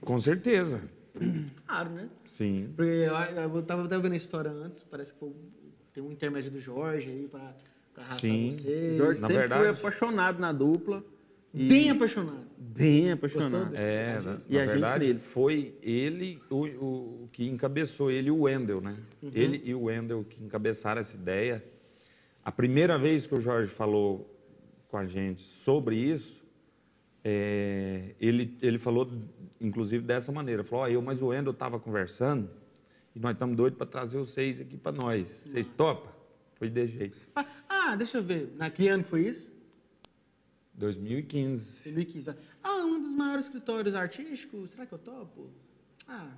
[0.01, 0.81] Com certeza.
[1.67, 2.09] Claro, né?
[2.25, 2.73] Sim.
[2.75, 5.33] Porque eu, eu tava, tava vendo a história antes, parece que foi-
[5.93, 7.55] tem um intermédio do Jorge aí pra,
[7.95, 8.51] pra arrastar Sim.
[8.51, 8.97] vocês.
[8.97, 11.05] Jorge Na sempre foi verdade- apaixonado na dupla.
[11.55, 12.45] E- Bem apaixonado.
[12.59, 13.75] Bem apaixonado.
[13.77, 15.33] É, na, E na a gente verdade, neles.
[15.33, 16.65] foi ele o,
[17.25, 18.97] o que encabeçou, ele e o Wendel, né?
[19.23, 19.31] Uhum.
[19.33, 21.65] Ele e o Wendel que encabeçaram essa ideia.
[22.45, 24.29] A primeira vez que o Jorge falou
[24.89, 26.43] com a gente sobre isso,
[27.23, 29.09] é, ele, ele falou,
[29.61, 30.65] inclusive, dessa maneira.
[30.65, 32.51] Falou, ó, eu, mas o Wendel estava conversando
[33.15, 35.45] e nós estamos doidos para trazer vocês aqui para nós.
[35.47, 36.13] Vocês topam?
[36.57, 37.17] Foi de jeito.
[37.37, 38.53] Ah, Ah, deixa eu ver.
[38.57, 39.54] Na que ano que foi isso?
[40.75, 41.91] 2015.
[41.91, 42.37] 2015.
[42.63, 44.71] Ah, um dos maiores escritórios artísticos.
[44.73, 45.51] Será que eu topo?
[46.09, 46.29] Ah,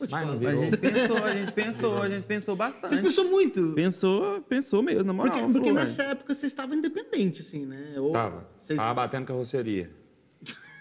[0.00, 0.48] Mas não.
[0.48, 2.90] A gente pensou, a gente pensou, a gente pensou bastante.
[2.90, 3.72] Vocês pensou muito?
[3.74, 5.32] Pensou, pensou mesmo, na moral.
[5.32, 7.94] Porque, porque falou, nessa época vocês estavam independentes, assim, né?
[7.98, 8.48] Ou Tava.
[8.60, 8.78] Vocês...
[8.78, 9.90] Tava batendo carroceria.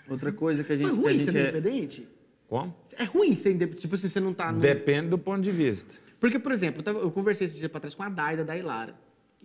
[0.09, 1.41] Outra coisa que a Foi gente, que a ruim gente ser é...
[1.49, 2.07] independente?
[2.47, 2.75] Como?
[2.97, 3.81] É ruim ser independente.
[3.81, 4.59] Tipo assim, você não tá no...
[4.59, 5.93] Depende do ponto de vista.
[6.19, 8.55] Porque, por exemplo, eu, tava- eu conversei esse dia pra trás com a Daida da
[8.57, 8.95] Ilara.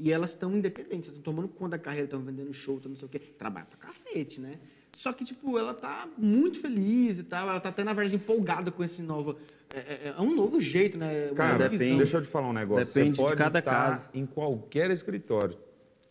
[0.01, 2.97] E elas estão independentes, elas estão tomando conta da carreira, estão vendendo show, estão não
[2.97, 3.19] sei o quê.
[3.19, 4.59] Trabalha pra cacete, né?
[4.95, 7.49] Só que, tipo, ela tá muito feliz e tal.
[7.49, 9.37] Ela tá até, na verdade, empolgada com esse novo...
[9.75, 11.27] É, é- é um novo jeito, né?
[11.27, 11.97] Uma Cara, depende.
[11.97, 12.85] deixa eu te falar um negócio.
[12.87, 14.11] Depende Você de pode cada estar caso.
[14.15, 15.59] em qualquer escritório.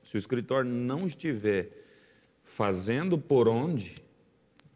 [0.04, 1.72] Se o escritório não estiver
[2.44, 4.04] fazendo por onde,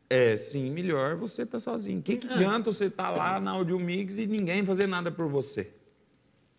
[0.09, 1.99] é sim melhor você estar sozinho.
[1.99, 2.33] O que, que É.
[2.33, 5.69] adianta você estar lá na Audio Mix e ninguém fazer nada por você?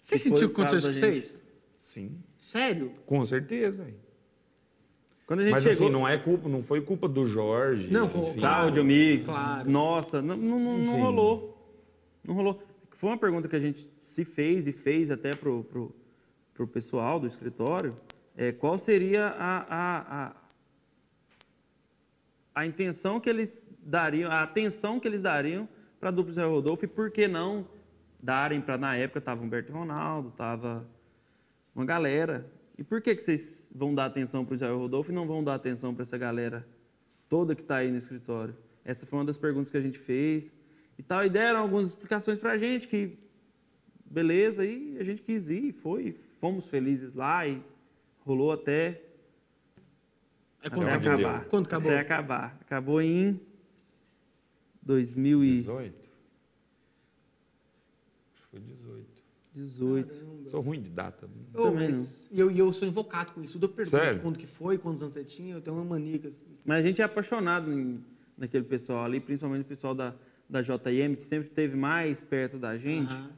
[0.00, 1.38] Você sentiu o que aconteceu com vocês?
[1.78, 2.92] Sim, Sério?
[3.06, 3.86] com certeza.
[5.24, 5.86] Quando a gente Mas chegou...
[5.86, 7.88] assim, não é culpa, não foi culpa do Jorge.
[7.88, 8.40] Não, enfim.
[8.40, 9.26] Da Audio Mix.
[9.26, 9.70] Claro.
[9.70, 11.78] Nossa, não, não, não- rolou.
[12.24, 12.60] Não rolou.
[12.90, 15.94] Foi uma pergunta que a gente se fez e fez até pro, pro,
[16.52, 17.96] pro pessoal do escritório.
[18.36, 20.32] É, qual seria a, a, a,
[22.56, 25.68] a intenção que eles dariam, a atenção que eles dariam
[26.00, 27.68] para a dupla Zé Rodolfo e por que não
[28.20, 30.84] darem para, na época, estava Humberto e Ronaldo, estava
[31.74, 32.50] uma galera.
[32.78, 35.42] E por que, que vocês vão dar atenção para o Israel Rodolfo e não vão
[35.44, 36.66] dar atenção para essa galera
[37.28, 38.56] toda que está aí no escritório?
[38.84, 40.54] Essa foi uma das perguntas que a gente fez
[40.98, 41.24] e tal.
[41.24, 43.16] E deram algumas explicações para a gente que,
[44.04, 47.62] beleza, e a gente quis ir, foi, fomos felizes lá e
[48.20, 49.00] rolou até,
[50.62, 51.12] É quando até acabou.
[51.26, 51.44] acabar.
[51.46, 51.90] Quando acabou?
[51.90, 52.58] Até acabar.
[52.60, 53.40] Acabou em
[54.82, 55.64] 2018.
[55.64, 56.12] 18?
[58.34, 58.60] Acho que foi
[59.54, 60.08] 18.
[60.14, 60.50] Caramba.
[60.50, 61.28] Sou ruim de data.
[61.54, 63.58] Ô, Também mas e eu, e eu sou invocado com isso.
[63.60, 64.20] Eu pergunto Sério?
[64.20, 66.16] quando que foi, quantos anos você tinha, eu tenho uma mania.
[66.24, 66.42] isso.
[66.64, 68.02] Mas a gente é apaixonado em-
[68.36, 70.14] naquele pessoal ali, principalmente o pessoal da,
[70.48, 73.12] da JM, que sempre esteve mais perto da gente.
[73.12, 73.30] Aham.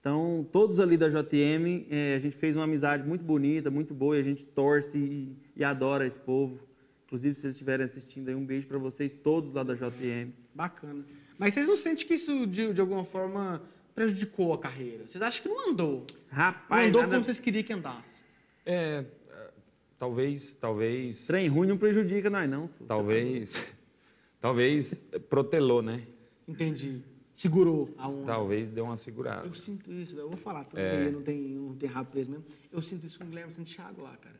[0.00, 4.16] Então, todos ali da JM, eh, a gente fez uma amizade muito bonita, muito boa,
[4.16, 6.58] e a gente torce e, e adora esse povo.
[7.04, 10.30] Inclusive, se vocês estiverem assistindo aí, um beijo para vocês todos lá da JM.
[10.54, 11.04] Bacana.
[11.36, 13.60] Mas vocês não sentem que isso, de, de alguma forma,
[14.00, 15.06] prejudicou a carreira?
[15.06, 16.06] Vocês acham que não andou?
[16.30, 18.24] Rapaz, não andou nada- como vocês queriam que andasse.
[18.64, 19.50] É, é,
[19.98, 21.26] talvez, talvez...
[21.26, 22.66] trem ruim não prejudica nós, não.
[22.86, 23.54] Talvez,
[24.40, 24.94] talvez
[25.28, 26.02] protelou, né?
[26.48, 27.02] Entendi.
[27.34, 28.26] Segurou a onda.
[28.26, 29.46] Talvez deu uma segurada.
[29.46, 30.18] Eu sinto isso.
[30.18, 31.10] Eu vou falar, tudo É.
[31.10, 32.44] não tem, não tem rabo preso mesmo.
[32.72, 34.36] Eu sinto isso com o Guilherme Santiago lá, cara.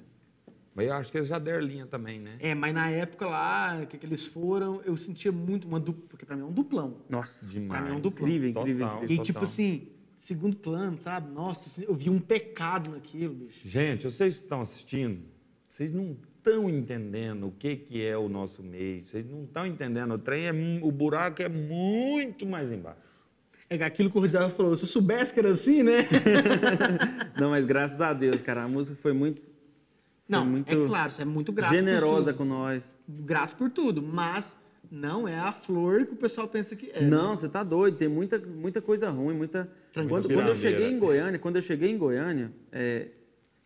[0.75, 2.37] Mas eu acho que eles já deram linha também, né?
[2.39, 6.25] É, mas na época lá, que, que eles foram, eu sentia muito uma dupla, porque
[6.25, 6.99] pra mim é um duplão.
[7.09, 7.81] Nossa, Demais.
[7.81, 8.29] Pra mim é um duplão.
[8.29, 9.03] incrível, incrível, Total.
[9.05, 9.23] incrível.
[9.23, 11.33] E tipo assim, segundo plano, sabe?
[11.33, 13.67] Nossa, eu vi um pecado naquilo, bicho.
[13.67, 15.23] Gente, vocês que estão assistindo,
[15.69, 19.05] vocês não estão entendendo o que, que é o nosso meio.
[19.05, 20.15] Vocês não estão entendendo.
[20.15, 20.53] O trem é.
[20.83, 23.11] O buraco é muito mais embaixo.
[23.69, 26.09] É aquilo que o Rosel falou, se eu soubesse que era assim, né?
[27.39, 29.43] Não, mas graças a Deus, cara, a música foi muito,
[30.31, 32.97] Não, muito é claro, você é muito grato generosa com nós.
[33.09, 34.59] Grato por tudo, mas
[34.91, 37.03] não é a flor que o pessoal pensa que é.
[37.03, 39.69] Não, você tá doido, tem muita, muita coisa ruim, muita.
[39.93, 40.23] Tranquilo.
[40.23, 43.09] Quando, quando eu cheguei em Goiânia, quando eu cheguei em Goiânia, é,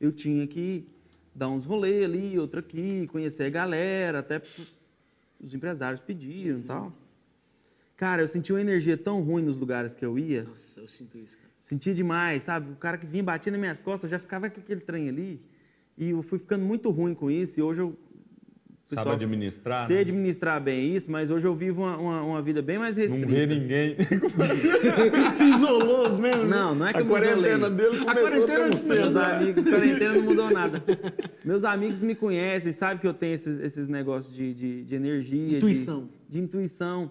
[0.00, 0.88] eu tinha que
[1.34, 4.40] dar uns rolês ali, outro aqui, conhecer a galera, até
[5.40, 6.92] os empresários pediam e tal.
[7.96, 11.16] Cara, eu senti uma energia tão ruim nos lugares que eu ia, Nossa, eu sinto
[11.16, 11.48] isso, cara.
[11.60, 12.72] sentia demais, sabe?
[12.72, 15.40] O cara que vinha batia nas minhas costas, eu já ficava com aquele trem ali,
[15.96, 17.96] e eu fui ficando muito ruim com isso, e hoje eu.
[18.92, 19.86] Sabe administrar?
[19.86, 20.02] Sei né?
[20.02, 23.26] administrar bem isso, mas hoje eu vivo uma, uma, uma vida bem mais Não restrita.
[23.26, 23.96] vê ninguém.
[25.32, 26.48] Se isolou mesmo, né?
[26.56, 27.34] Não, não é que A eu me isolei.
[27.34, 30.84] quarentena dele A começou quarentena tem um começou Meus amigos, quarentena não mudou nada.
[31.44, 35.48] Meus amigos me conhecem, sabem que eu tenho esses, esses negócios de, de, de energia.
[35.48, 36.08] de- Intuição.
[36.28, 37.10] De, intuição.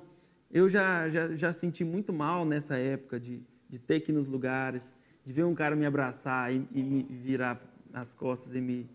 [0.51, 4.27] Eu já, já, já senti muito mal nessa época de, de ter que ir nos
[4.27, 4.93] lugares,
[5.25, 7.59] de ver um cara me abraçar e, e me virar
[7.93, 8.89] as costas e me.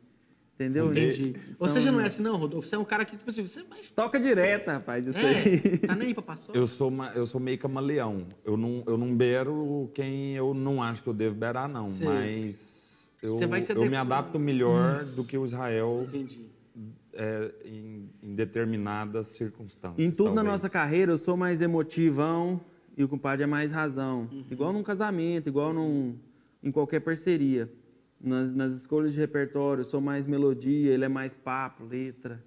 [0.57, 0.91] Entendeu?
[0.91, 1.29] Entendi.
[1.51, 2.67] Então, Você já não é assim, não, Rodolfo?
[2.67, 3.79] Você é um cara que, tipo assim, você vai.
[3.95, 5.63] Toca direto, rapaz, isso aí.
[5.85, 6.53] É, tá nem aí pra passar.
[6.53, 8.27] Eu sou, ma- eu sou meio camaleão.
[8.45, 11.87] Eu não, eu não beiro quem eu não acho que eu devo beirar, não.
[11.89, 12.05] Sei.
[12.05, 15.15] Mas eu, Você vai se eu me adapto melhor Isso.
[15.23, 16.47] do que o Israel Entendi.
[17.13, 20.05] é, em, em determinadas circunstâncias.
[20.05, 20.53] Em tudo na talvez.
[20.55, 22.61] nossa carreira, eu sou mais emotivão
[22.97, 24.29] e o compadre é mais razão.
[24.33, 24.45] Uhum.
[24.51, 26.17] Igual num casamento, igual num,
[26.65, 27.71] em qualquer parceria.
[28.21, 32.45] Nas, nas escolhas de repertório, eu sou mais melodia, ele é mais papo, letra.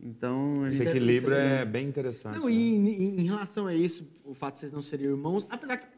[0.00, 2.38] Então, a Esse equilíbrio é bem interessante.
[2.38, 2.52] Não, né?
[2.52, 5.88] e em, relação a isso, o fato de vocês não serem irmãos, apesar que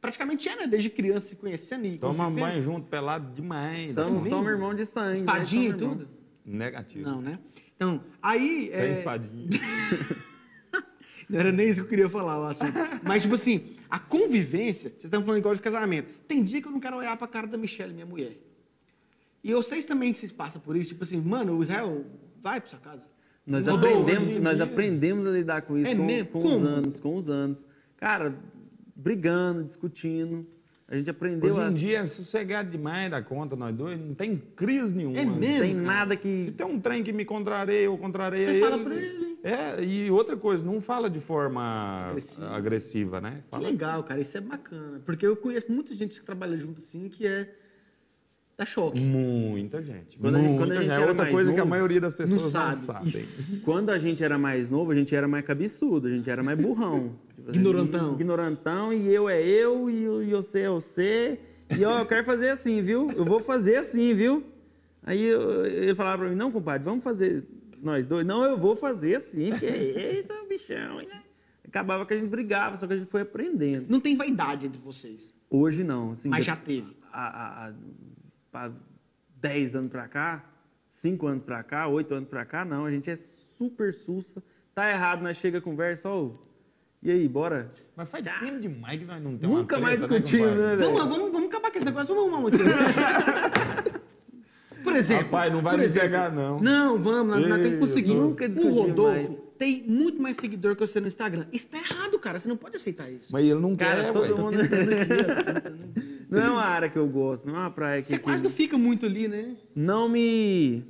[0.00, 0.66] praticamente é, né?
[0.68, 3.94] Desde criança se conhecendo e Toma banho junto, pelado demais.
[3.94, 4.30] Somos, né?
[4.30, 5.08] somos irmão de sangue.
[5.08, 5.14] né?
[5.14, 5.98] Espadinha e Somos irmão.
[5.98, 6.08] tudo?
[6.44, 7.10] Negativo.
[7.10, 7.38] Não, né?
[7.74, 8.70] Então, aí...
[8.72, 9.48] Sem é, espadinha.
[11.28, 12.72] Não era nem isso que eu queria falar, o assunto.
[13.02, 16.12] Mas, tipo assim, a convivência, vocês estão falando igual de casamento.
[16.28, 18.36] Tem dia que eu não quero olhar pra cara da Michelle, minha mulher.
[19.42, 22.04] E vocês também vocês passam por isso, tipo assim, mano, o Israel,
[22.42, 23.04] vai pra sua casa.
[23.44, 27.28] Nós aprendemos, nós aprendemos a lidar com isso É com, com os anos, com os
[27.28, 27.66] anos.
[27.96, 28.36] Cara,
[28.94, 30.46] brigando, discutindo.
[30.86, 31.68] A gente aprendeu Hoje a...
[31.70, 33.98] em dia é sossegado demais da conta, nós dois.
[33.98, 35.16] Não tem crise nenhuma.
[35.18, 35.60] É Não mesmo?
[35.60, 35.86] tem cara?
[35.86, 36.50] nada Se que...
[36.52, 38.60] tem um trem que me contrareia, eu contrareia Você ele.
[38.60, 39.38] fala pra ele.
[39.42, 42.48] É, e outra coisa, não fala de forma Agressiva.
[42.50, 43.42] agressiva, né?
[43.42, 45.00] Que Fala legal, cara, isso é bacana.
[45.04, 47.52] Porque eu conheço muita gente que trabalha junto assim, que é...
[48.62, 49.00] dá choque.
[49.00, 50.18] muita gente.
[50.18, 50.94] Quando a gente- muita quando a gente gente.
[50.94, 52.76] era É outra mais coisa que a novo, maioria das Não pessoas não, sabe.
[52.76, 53.08] sabem.
[53.08, 53.64] Isso.
[53.64, 56.58] Quando a gente era mais novo, a gente era mais cabeçudo, a gente era mais
[56.58, 57.14] burrão.
[57.36, 58.12] Tipo, a gente- Ignorantão.
[58.14, 61.38] Ignorantão, e eu é eu, e, o- e você é você.
[61.76, 63.10] E ó, eu quero fazer assim, viu?
[63.16, 64.44] Eu vou fazer assim, viu?
[65.02, 67.44] Aí eu- ele falava pra mim, não, compadre, vamos fazer
[67.82, 68.24] nós dois.
[68.26, 70.98] Não, eu vou fazer assim, porque eita, bichão.
[70.98, 71.22] né?
[71.66, 73.86] Acabava que a gente brigava, só que a gente foi aprendendo.
[73.88, 76.10] Não tem vaidade entre vocês, Hoje não.
[76.12, 76.94] Assim, mas já teve.
[77.12, 77.72] há, há, há-
[78.52, 78.70] há
[79.40, 80.44] 10 anos pra cá,
[80.86, 82.84] 5 anos pra cá, 8 anos pra cá, não.
[82.84, 84.42] A gente é super sussa.
[84.74, 86.30] Tá errado, nós chega a conversa, ó.
[87.02, 87.70] e aí, bora?
[87.96, 90.66] Mas faz tempo demais que nós não temos Nunca uma mais discutimos, compadre?
[90.66, 90.92] né, velho?
[90.92, 92.64] Vamos, vamos, vamos acabar com esse negócio, vamos arrumar um motivo.
[94.82, 95.24] Por exemplo.
[95.24, 96.60] Rapaz, não vai me exemplo, pegar, não.
[96.60, 98.14] Não, vamos, nós, nós temos que conseguir.
[98.14, 99.42] nunca o discuti Rodolfo mais.
[99.62, 101.46] Tem muito mais seguidor que você no Instagram.
[101.52, 102.36] Isso tá errado, cara.
[102.40, 103.32] Você não pode aceitar isso.
[103.32, 104.34] Mas ele não Cara, quer, todo ué.
[104.34, 104.56] mundo.
[106.28, 108.08] não é uma área que eu gosto, não é uma praia que.
[108.08, 109.56] Você que quase não fica muito ali, né?
[109.72, 110.82] não me.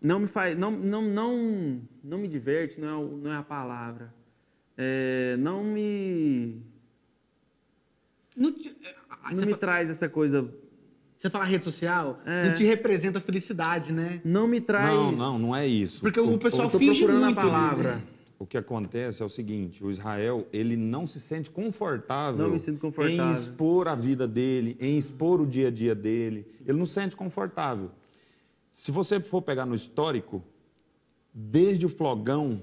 [0.00, 0.56] Não me faz.
[0.56, 4.14] Não, não, não, não me diverte, não é, não é a palavra.
[4.78, 6.62] É, não me.
[8.34, 8.74] Não, te-
[9.10, 10.48] ah, Não me fa- traz essa coisa.
[11.24, 12.48] Você fala rede social, É.
[12.48, 14.20] não te representa a felicidade, né?
[14.22, 14.94] Não me traz.
[14.94, 16.02] Não, não, não é isso.
[16.02, 17.94] Porque o pessoal Eu tô finge procurando muito a ali, palavra.
[17.96, 18.02] né?
[18.38, 22.58] O que acontece é o seguinte, o Israel, ele não se sente confortável, Não me
[22.58, 23.24] sinto confortável.
[23.24, 26.46] em expor a vida dele, em expor o dia a dia dele.
[26.66, 27.90] Ele não se sente confortável.
[28.70, 30.44] Se você for pegar no histórico,
[31.32, 32.60] desde o Flogão,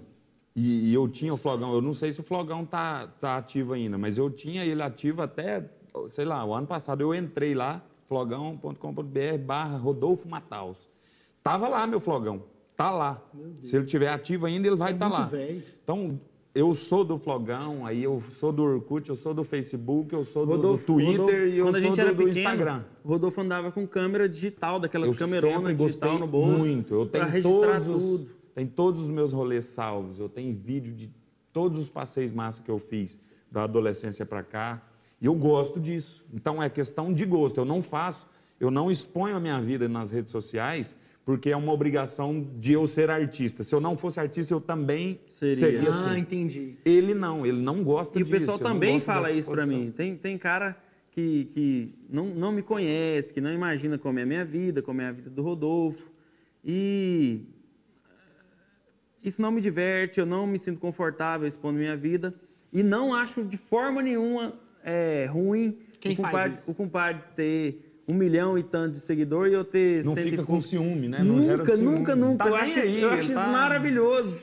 [0.56, 3.74] e, e eu tinha o Flogão, eu não sei se o Flogão tá, tá ativo
[3.74, 5.68] ainda, mas eu tinha ele ativo até
[6.10, 10.90] sei lá, o ano passado eu entrei lá, flogão.com.br barra Rodolfo Mataus.
[11.42, 12.44] Tava lá meu flogão,
[12.76, 13.24] tá lá.
[13.62, 15.26] Se ele tiver ativo ainda, ele vai É estar muito lá.
[15.28, 15.64] velho.
[15.84, 16.20] Então,
[16.54, 20.46] eu sou do flogão, aí eu sou do Orkut, eu sou do Facebook, eu sou
[20.46, 22.40] do, do Rodolfo- Twitter Rodolfo, e eu quando a sou gente do, era do pequeno,
[22.40, 22.84] Instagram.
[23.04, 26.60] O Rodolfo andava com câmera digital, daquelas Eu câmeronas digital no bolso.
[26.60, 26.94] Muito.
[26.94, 28.30] Eu tenho todos, os, tudo.
[28.54, 30.20] tenho todos os meus rolês salvos.
[30.20, 31.10] Eu tenho vídeo de
[31.54, 33.18] todos os passeios massa que eu fiz
[33.50, 34.82] da adolescência para cá.
[35.22, 36.26] E eu gosto disso.
[36.34, 37.60] Então é questão de gosto.
[37.60, 38.28] Eu não faço,
[38.60, 42.88] eu não exponho a minha vida nas redes sociais porque é uma obrigação de eu
[42.88, 43.64] ser artista.
[43.64, 45.56] Se eu não fosse artista, eu também Seria.
[45.56, 46.20] seria, Ah, assim.
[46.20, 46.78] entendi.
[46.84, 48.40] Ele não, ele não gosta E o disso.
[48.40, 49.86] pessoal também fala isso pra exposição.
[49.86, 49.92] mim.
[49.92, 50.76] Tem, tem cara
[51.12, 55.00] que, que não, não me conhece, que não imagina como é a minha vida, como
[55.00, 56.10] é a vida do Rodolfo.
[56.66, 57.46] E
[59.24, 62.34] isso não me diverte, eu não me sinto confortável expondo minha vida.
[62.74, 64.54] E não acho de forma nenhuma
[64.84, 66.72] é, ruim Quem o, faz compadre, isso?
[66.72, 70.32] o compadre ter um milhão e tanto de seguidor e eu ter Não cento e
[70.32, 70.68] fica com pouco.
[70.68, 71.20] ciúme, né?
[71.24, 71.84] Não Nunca, ciúme.
[71.98, 72.44] nunca, nunca.
[72.44, 74.36] Tá eu acho, aí, eu acho isso tá- maravilhoso.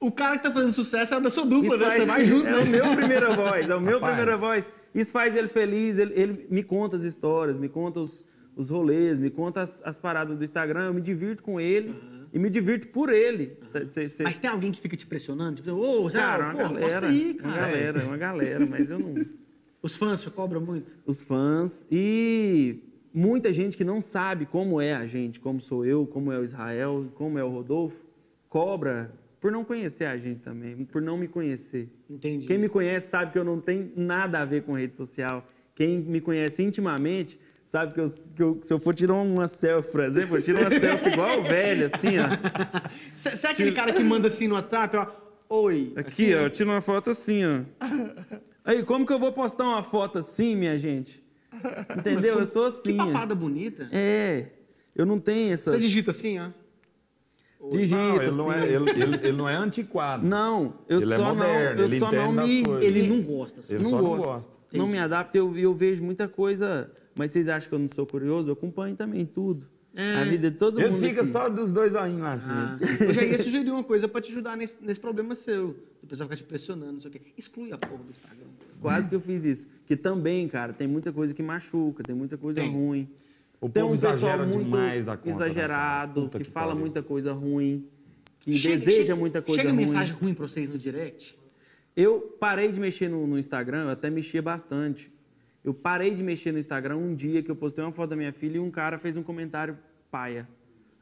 [0.00, 1.84] O cara que tá fazendo sucesso é da sua dupla, Isso né?
[1.90, 2.58] Você faz- vai junto, é né?
[2.58, 4.14] o meu primeira voz, é o meu Rapaz.
[4.16, 4.70] primeira voz.
[4.94, 8.24] Isso faz ele feliz, ele, ele me conta as histórias, me conta os,
[8.56, 11.94] os rolês, me conta as, as paradas do Instagram, eu me divirto com ele
[12.32, 13.56] e me divirto por ele.
[13.72, 15.56] Tá, cê- cê- Mas tem alguém que fica te pressionando?
[15.62, 17.66] Tipo, ô, Zé, cara, uma pô, galera, aí, uma cara.
[17.66, 19.14] galera, uma galera, mas eu não...
[19.82, 20.96] Os fãs cobram muito?
[21.04, 22.78] Os fãs e
[23.12, 26.44] muita gente que não sabe como é a gente, como sou eu, como é o
[26.44, 28.00] Israel, como é o Rodolfo,
[28.48, 31.88] cobra por não conhecer a gente também, por não me conhecer.
[32.08, 32.46] Entendi.
[32.46, 35.44] Quem me conhece sabe que eu não tenho nada a ver com rede social.
[35.74, 38.04] Quem me conhece intimamente sabe que, eu,
[38.36, 41.40] que eu- se eu for tirar uma selfie, por exemplo, eu tiro uma selfie igual
[41.40, 42.28] o velho, assim, ó.
[43.12, 45.06] Você é aquele cara que manda assim no WhatsApp, ó.
[45.48, 45.92] Oi.
[45.96, 47.62] Aqui, assim, ó, eu tiro uma foto assim, ó.
[48.64, 51.22] Aí, como que eu vou postar uma foto assim, minha gente?
[51.98, 52.38] Entendeu?
[52.38, 53.00] Eu sou Que assim.
[53.00, 53.06] ó.
[53.06, 53.88] papada bonita.
[53.92, 54.46] É.
[54.94, 55.74] Eu não tenho essas.
[55.74, 56.48] Você digita assim, ó.
[57.70, 58.68] Digita, Não, ele não, é, assim.
[58.68, 60.26] ele, ele- ele não é antiquado.
[60.26, 62.82] Não, eu Ele é só moderno, não, eu ele só não me, coisas.
[62.84, 63.60] Ele não gosta.
[63.60, 63.74] Assim.
[63.74, 64.26] Ele não só não gosto.
[64.26, 64.52] gosta.
[64.72, 68.04] Não me adapto, eu, eu vejo muita coisa, mas vocês acham que eu não sou
[68.06, 68.48] curioso?
[68.48, 69.66] Eu acompanho também tudo.
[69.94, 71.30] A vida de todo Ele mundo fica aqui.
[71.30, 72.48] só dos dois olhinhos lá assim.
[72.50, 75.76] Ah, eu já ia sugerir uma coisa pra te ajudar nesse, nesse problema seu.
[76.02, 77.20] O pessoal fica te pressionando, não sei o quê.
[77.38, 78.46] Exclui a porra do Instagram.
[78.80, 79.68] Quase que eu fiz isso.
[79.86, 82.70] Que também, cara, tem muita coisa que machuca, tem muita coisa Tem.
[82.72, 83.08] ruim.
[83.60, 85.28] O tem povo um pessoal muito demais da conta.
[85.30, 86.80] exagerado, que, que fala pariu.
[86.80, 87.86] muita coisa ruim,
[88.40, 89.84] que Chega- deseja chega- muita coisa Chega ruim.
[89.84, 91.38] mensagem ruim pra vocês no direct?
[91.96, 95.12] Eu parei de mexer no, no Instagram, eu até mexia bastante.
[95.62, 98.32] Eu parei de mexer no Instagram um dia que eu postei uma foto da minha
[98.32, 99.78] filha e um cara fez um comentário
[100.10, 100.48] paia.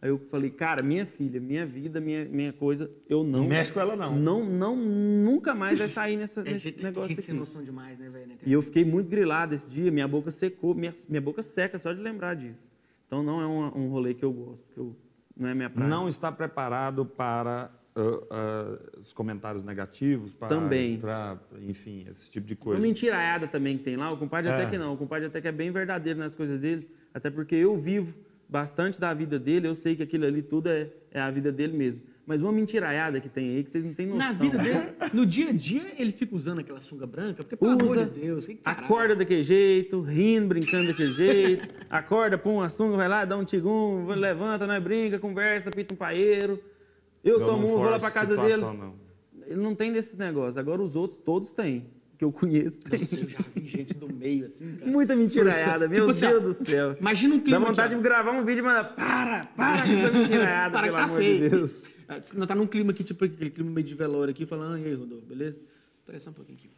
[0.03, 3.41] Aí eu falei, cara, minha filha, minha vida, minha, minha coisa, eu não.
[3.41, 4.17] Não mexe com ela, não.
[4.17, 7.39] Não, não, nunca mais vai sair nessa, É, nesse gente, negócio gente sem aqui.
[7.41, 8.33] noção demais, né, velho?
[8.47, 11.93] E eu fiquei muito grilado esse dia, minha boca secou, minha, minha boca seca só
[11.93, 12.67] de lembrar disso.
[13.07, 14.97] Então não é um, um rolê que eu gosto, que eu,
[15.37, 15.89] não é minha praia.
[15.91, 20.99] Não está preparado para ah, ah, os comentários negativos, para, Também.
[20.99, 22.81] para, enfim, esse tipo de Uma coisa.
[22.81, 24.71] mentiraiada também que tem lá, o compadre até É.
[24.71, 27.77] que não, o compadre até que é bem verdadeiro nas coisas dele, até porque eu
[27.77, 28.15] vivo
[28.51, 31.77] bastante da vida dele, eu sei que aquilo ali tudo é, é a vida dele
[31.77, 32.03] mesmo.
[32.27, 34.27] Mas uma mentiraiada que tem aí, que vocês não têm noção.
[34.27, 34.81] Na vida dele,
[35.13, 38.21] no dia a dia, ele fica usando aquela sunga branca, porque, pelo Usa, amor de
[38.21, 38.85] Deus, que caralho.
[38.85, 43.45] acorda daquele jeito, rindo, brincando daquele jeito, acorda, pum, um assunto, vai lá, dá um
[43.45, 46.61] tigum, levanta, nós brinca, conversa, pita um paeiro.
[47.25, 48.83] Eu, Eu tomo um, vou lá pra casa situação, dele.
[48.83, 48.95] não.
[49.47, 50.57] Ele não tem desses negócios.
[50.57, 51.87] Agora os outros, todos têm.
[52.21, 53.01] Que eu conheço, tem.
[53.01, 54.91] Nossa, eu já vi gente do meio assim, cara.
[54.91, 56.95] Muita mentiraiada, meu Tipo assim, Deus do céu.
[57.01, 59.91] Imagina um Dá clima vontade aqui, de gravar um vídeo e mandar, para, para com
[59.95, 61.41] essa mentiraiada, Para que pelo tá amor feio.
[61.41, 61.75] de Deus.
[62.07, 64.85] Ah, Não tá num clima aqui, tipo aquele clima meio de velório aqui, falando, e
[64.85, 65.57] aí, Rodolfo, beleza?
[66.19, 66.69] Só um pouquinho aqui.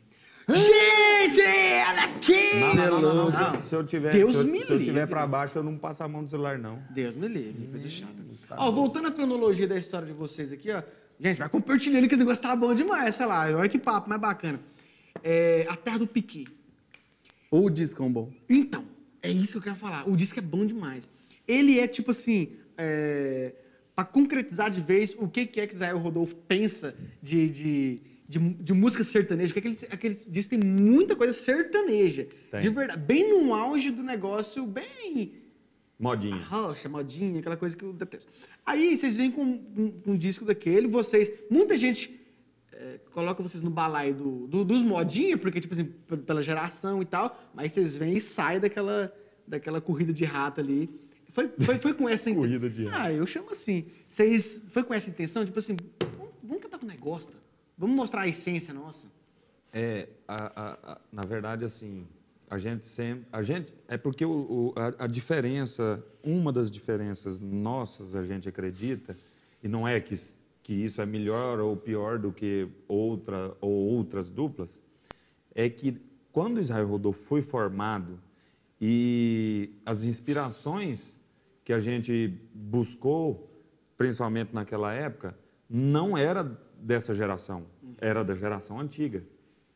[0.49, 2.61] Gente, olha aqui!
[2.61, 3.31] Não, não, não, não, não.
[3.33, 3.55] Se, Não.
[3.55, 5.07] eu- se eu tiver, Deus se eu, me se eu tiver livre.
[5.09, 6.81] para baixo, eu não passo a mão no celular, não.
[6.91, 8.13] Deus me livre, coisa chata.
[8.59, 10.83] Ó, voltando à cronologia da história de vocês aqui, ó.
[11.19, 13.49] Gente, vai compartilhando que esse negócio tá bom demais, sei lá.
[13.57, 14.61] Olha que papo mais bacana.
[15.23, 16.47] É, a Terra do Piqui.
[17.51, 18.33] O disco é um bom.
[18.49, 18.85] Então,
[19.23, 20.09] é isso que eu quero falar.
[20.09, 21.09] O disco é bom demais.
[21.47, 23.53] Ele é tipo assim, é,
[23.95, 28.39] para concretizar de vez o que, que é que Israel Rodolfo pensa de, de, de,
[28.39, 29.53] de música sertaneja.
[29.53, 32.27] Porque aquele, aquele disco tem muita coisa sertaneja.
[32.51, 32.61] Tem.
[32.61, 33.01] De verdade.
[33.01, 35.43] Bem no auge do negócio, bem
[35.99, 36.43] Modinha.
[36.43, 38.33] rocha, modinha, aquela coisa que eu detesto.
[38.67, 41.31] Aí vocês vêm com um, um disco daquele, vocês.
[41.49, 42.19] Muita gente
[42.83, 45.85] é, coloca vocês no balaio do, do- dos modinhos, porque, tipo assim,
[46.27, 49.13] pela geração e tal, mas vocês vêm e saem daquela,
[49.47, 50.91] daquela corrida de rato ali.
[51.31, 52.43] Foi, foi, foi com essa intenção.
[52.49, 53.03] Corrida de rato.
[53.03, 53.87] Ah, eu chamo assim.
[54.07, 54.63] Vocês.
[54.71, 55.77] Foi com essa intenção, tipo assim,
[56.19, 57.33] vamos, vamos cantar com nós gosta.
[57.79, 59.07] Vamos mostrar a essência nossa.
[59.73, 62.07] É, a- a- a- na verdade, assim,
[62.51, 63.25] a gente sempre.
[63.33, 69.17] A gente, é porque o, o- a, diferença, uma das diferenças nossas, a gente acredita,
[69.63, 70.15] e não é que,
[70.63, 74.83] que isso é melhor ou pior do que outra ou outras duplas,
[75.55, 76.01] é que
[76.31, 78.19] quando Israel Rodolfo foi formado
[78.81, 81.19] e as inspirações
[81.65, 83.51] que a gente buscou,
[83.97, 85.37] principalmente naquela época,
[85.69, 86.43] não era
[86.77, 87.67] dessa geração,
[87.99, 89.25] era da geração antiga.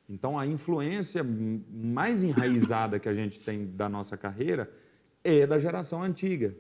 [0.09, 4.71] Então, a influência mais enraizada que a gente tem da nossa carreira
[5.23, 6.57] é da geração antiga.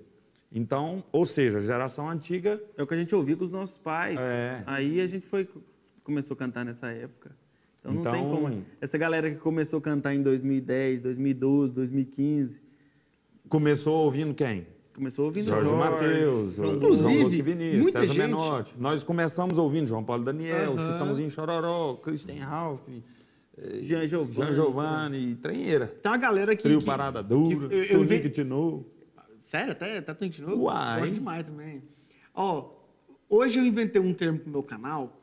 [0.59, 3.76] Então, ou seja, a geração antiga É o que a gente ouvia com os nossos
[3.76, 4.18] pais.
[4.18, 4.62] É.
[4.66, 5.46] Aí a gente foi
[6.02, 7.30] começou a cantar nessa época.
[7.80, 8.64] Então não tem Então- como.
[8.80, 12.61] Essa galera que começou a cantar em 2010, 2012, 2015,
[13.48, 14.66] começou ouvindo quem?
[14.94, 18.74] começou ouvindo Jorge, Jorge, Mateus, João Bosco Vinícius, César gente- Menotti.
[18.78, 20.92] Nós começamos ouvindo João Paulo Daniel, Aham.
[20.92, 22.80] Chitãozinho Chororó, Christian Ralph,
[23.82, 24.32] Jean Giovanni.
[24.32, 25.86] Jean Giovanni e Trenheira.
[25.86, 26.62] Tem uma galera que.
[26.62, 28.86] Trio que- Parada Dura, que eu- eu Tinu.
[29.47, 30.64] Sério, até, até de novo?
[30.64, 30.99] Uai.
[30.99, 31.80] Gosto demais também.
[32.34, 32.68] Ó,
[33.28, 35.22] hoje eu inventei um termo pro meu canal,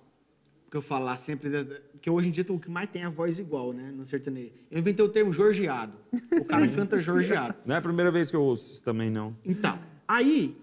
[0.72, 1.52] que eu falo lá sempre,
[2.00, 4.54] que hoje em dia o que mais tem é a voz igual, né, no sertanejo.
[4.72, 5.98] Eu inventei o termo jorgeado.
[6.32, 7.56] O cara canta jorgeado.
[7.66, 9.36] Não é a primeira vez que eu ouço isso também, não.
[9.44, 10.56] Então, aí,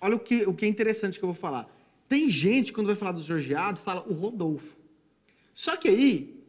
[0.00, 1.72] olha o que, o que é interessante que eu vou falar.
[2.08, 4.76] Tem gente, quando vai falar do Jorgeado, fala o Rodolfo.
[5.54, 6.44] Só que aí,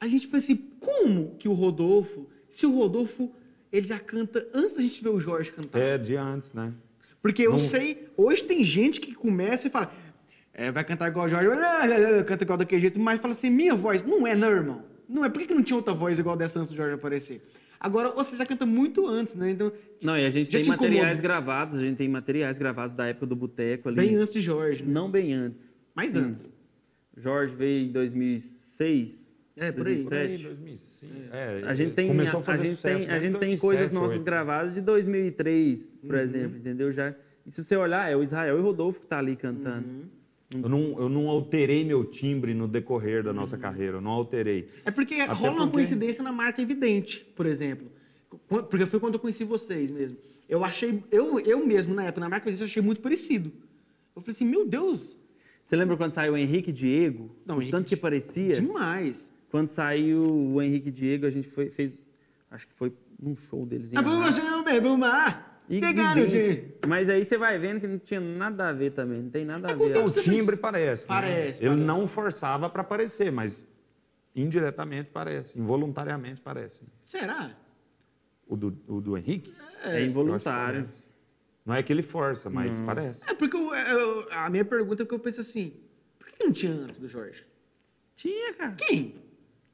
[0.00, 3.32] a gente pensa assim, como que o Rodolfo, se o Rodolfo,
[3.72, 5.78] ele já canta antes da gente ver o Jorge cantar?
[5.78, 6.72] É de antes, né?
[7.20, 9.92] Porque eu sei, hoje tem gente que começa e fala,
[10.54, 13.74] é, vai cantar igual o Jorge, ah, canta igual daquele jeito, mas fala assim, minha
[13.74, 14.84] voz, não é não, irmão.
[15.08, 17.42] Não é, por que que não tinha outra voz igual dessa antes do Jorge aparecer?
[17.80, 19.50] Agora, você já canta muito antes, né?
[19.50, 20.88] Então, Não, e a gente tem te incomoda?
[20.88, 23.96] materiais gravados, a gente tem materiais gravados da época do Boteco ali.
[23.96, 24.82] bem antes de Jorge.
[24.82, 24.92] né?
[24.92, 25.78] Não bem antes.
[25.94, 26.18] Mais Sim.
[26.20, 26.52] antes.
[27.16, 29.27] Jorge veio em 2006.
[29.58, 29.94] É, por aí.
[29.96, 30.42] 2007.
[30.44, 31.12] 2005.
[31.32, 33.60] É, A gente tem, começou a, a gente sucesso tem, a desde gente tem 2007,
[33.60, 34.24] coisas nossas 2008.
[34.24, 36.20] gravadas de 2003, por Uhum.
[36.20, 36.90] exemplo, entendeu?
[36.92, 37.14] Já,
[37.46, 39.88] e se você olhar, é o Israel e o Rodolfo que tá ali cantando.
[39.88, 40.04] Uhum.
[40.62, 44.68] Eu não, eu não alterei meu timbre no decorrer da nossa carreira, eu não alterei.
[44.84, 47.86] É porque Até rola uma porque- coincidência na marca evidente, por exemplo.
[48.48, 50.16] Qu- Porque foi quando eu conheci vocês mesmo.
[50.48, 53.52] Eu achei, eu, eu mesmo, na época, na marca evidente, achei muito parecido.
[54.16, 55.16] Eu falei assim, meu Deus,
[55.62, 57.30] Você lembra quando saiu o Henrique Diego?
[57.44, 58.54] Não, o Henrique tanto que parecia?
[58.54, 59.34] demais.
[59.50, 62.02] Quando saiu o Henrique Diego, a gente foi, fez.
[62.50, 64.34] Acho que foi num show deles em Ah, Anápolis.
[64.36, 65.62] você não bebe o mar.
[65.68, 66.74] Pegaram, gente.
[66.86, 69.22] Mas aí você vai vendo que não tinha nada a ver também.
[69.22, 69.90] Não tem nada a ver.
[69.90, 71.02] Então, O timbre parece.
[71.02, 71.08] né?
[71.14, 71.86] Parece, Ele parece.
[71.86, 73.66] não forçava para parecer, mas
[74.34, 76.82] indiretamente parece, involuntariamente parece.
[77.00, 77.54] Será?
[78.46, 79.52] O do, o do Henrique?
[79.84, 80.84] É involuntário.
[80.84, 81.08] Que parece.
[81.66, 83.22] Não é que ele força, mas parece.
[83.28, 85.74] É porque eu- eu- a minha pergunta é que eu penso assim,
[86.18, 87.44] por que não tinha antes do Jorge?
[88.16, 88.72] Tinha, cara.
[88.72, 89.16] Quem?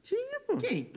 [0.05, 0.55] Tinha, pô.
[0.57, 0.91] Quem?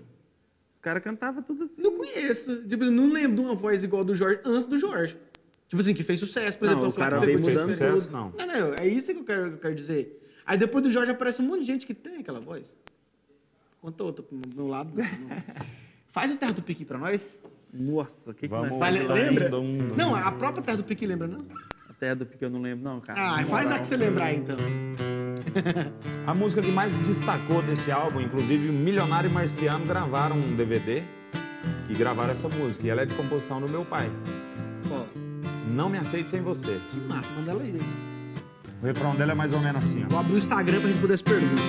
[0.70, 1.80] Os caras cantavam tudo assim.
[1.82, 2.62] Não conheço.
[2.68, 5.16] Tipo, eu não lembro de uma voz igual do Jorge antes do Jorge.
[5.66, 6.90] Tipo assim, que fez sucesso, por Não, exemplo.
[6.90, 8.12] o cara que veio mudando fez sucesso, tudo.
[8.12, 8.32] não.
[8.36, 10.22] Não, não, é isso que eu quero, que eu quero dizer.
[10.44, 12.74] Aí depois do Jorge aparece um monte de gente que tem aquela voz.
[13.80, 14.90] Conta outra pro meu lado.
[14.94, 15.42] não, não.
[16.12, 17.40] Faz o Terra do Piqui pra nós.
[17.72, 19.48] Nossa, o que, que Vamos nós Vai, Dum, lembra?
[19.50, 19.94] dum, dum.
[19.96, 21.46] Não, a própria Terra do Piqui lembra, não?
[21.88, 23.20] A terra do pique eu não lembro, não, cara.
[23.40, 24.56] Ah, faz a que você lembrar então.
[26.26, 31.02] A música que mais destacou desse álbum, inclusive Milionário e Marciano gravaram um DVD
[31.88, 32.86] e gravaram essa música.
[32.86, 34.10] E ela é de composição do meu pai.
[34.90, 35.02] Ó,
[35.70, 36.78] Não me aceite sem você.
[36.90, 37.78] que massa, manda ela aí.
[38.82, 40.08] O refrão dela é mais ou menos assim, ó.
[40.08, 41.64] Vou abrir o Instagram pra responder as perguntas.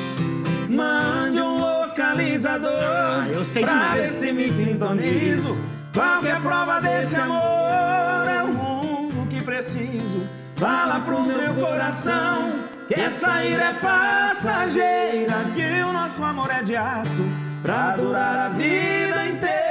[0.70, 4.02] Mande um localizador Ah, eu sei pra demais.
[4.02, 5.58] ver se me sintonizo.
[5.94, 10.22] Qualquer prova desse amor é o rumo que preciso.
[10.56, 12.59] Fala pro meu coração
[12.90, 17.22] que essa ira é passageira, que o nosso amor é de aço
[17.62, 19.70] pra durar a vida inteira.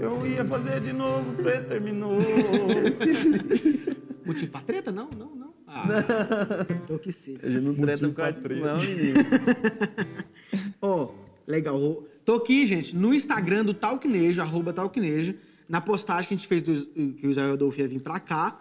[0.00, 2.18] Eu ia fazer de novo, você terminou.
[4.26, 4.90] Motivo pra treta?
[4.90, 5.54] Não, não, não.
[5.68, 5.84] Ah,
[6.88, 7.38] tô que sei.
[7.40, 9.20] Gente não treta por causa disso, não, menino.
[10.82, 11.10] Ó,
[11.46, 11.80] legal.
[11.80, 15.34] Ô, Tô aqui, gente, no Instagram do Talquinejo, arroba Talquinejo,
[15.68, 18.60] na postagem que a gente fez do, que o Israel Adolfo ia vir pra cá.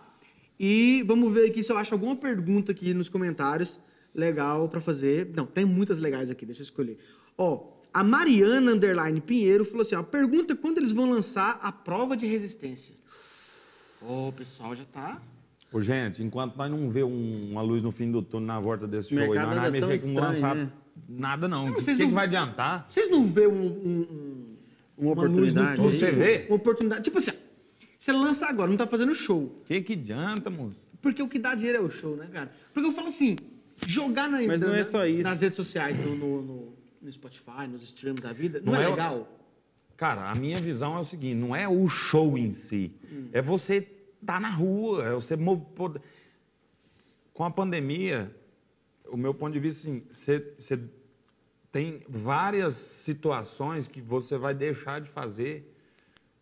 [0.60, 3.80] E vamos ver aqui se eu acho alguma pergunta aqui nos comentários
[4.14, 5.32] legal pra fazer.
[5.36, 6.98] Não, tem muitas legais aqui, deixa eu escolher.
[7.38, 12.16] Ó, a Mariana Underline Pinheiro falou assim: ó, pergunta quando eles vão lançar a prova
[12.16, 12.96] de resistência.
[14.04, 15.22] Ó, o pessoal já tá.
[15.72, 18.88] Ô, gente, enquanto nós não vê um- uma luz no fim do túnel na volta
[18.88, 20.72] desse O show, e nós não vai anda tão mexer com estranho, lançar né?
[21.10, 21.70] nada, não.
[21.70, 22.86] O que, que não- que vai adiantar?
[22.88, 24.53] Vocês não vê um- um- um
[24.98, 25.82] Uma oportunidade.
[25.82, 26.46] Você vê?
[26.48, 27.04] Uma oportunidade.
[27.04, 27.32] Tipo assim,
[27.98, 29.44] você lança agora, não tá fazendo show.
[29.62, 30.78] O que, que adianta, moço?
[31.02, 32.52] Porque o que dá dinheiro é o show, né, cara?
[32.74, 33.36] Porque eu falo assim,
[33.86, 35.24] jogar na, Mas não na- é só isso.
[35.28, 38.86] nas redes sociais, no, no, no- no Spotify, nos streams da vida, não, Não é,
[38.86, 39.40] é legal?
[39.98, 42.92] Cara, a minha visão é o seguinte: não é o show em si,
[43.32, 43.88] é você
[44.22, 45.36] estar na rua, é você
[47.34, 48.34] Com a pandemia,
[49.08, 50.80] o meu ponto de vista, assim, você, você
[51.74, 55.76] tem várias situações que você vai deixar de fazer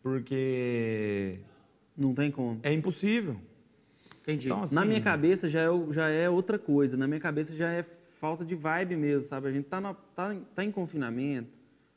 [0.03, 1.39] porque
[1.97, 2.59] Não tem como.
[2.61, 3.37] é impossível.
[4.21, 4.47] Entendi.
[4.47, 6.97] Então, assim, Na minha cabeça já é, já é outra coisa.
[6.97, 9.47] Na minha cabeça já é falta de vibe mesmo, sabe?
[9.47, 11.49] A gente tá, na- tá, em- tá em confinamento,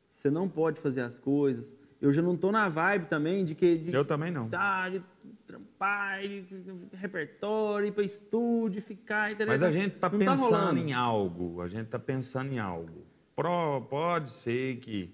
[0.09, 1.75] você não pode fazer as coisas.
[2.01, 3.77] Eu já não tô na vibe também de que.
[3.79, 4.49] De, Eu também não.
[4.49, 5.03] Tá, de
[5.47, 9.29] trampar, de, de repertório, ir pra estúdio, ficar.
[9.33, 9.49] Entendeu?
[9.49, 10.79] Mas a gente está Não pensando rolando.
[10.81, 13.05] em algo, a gente está pensando em algo.
[13.37, 15.11] Pro- pode ser que,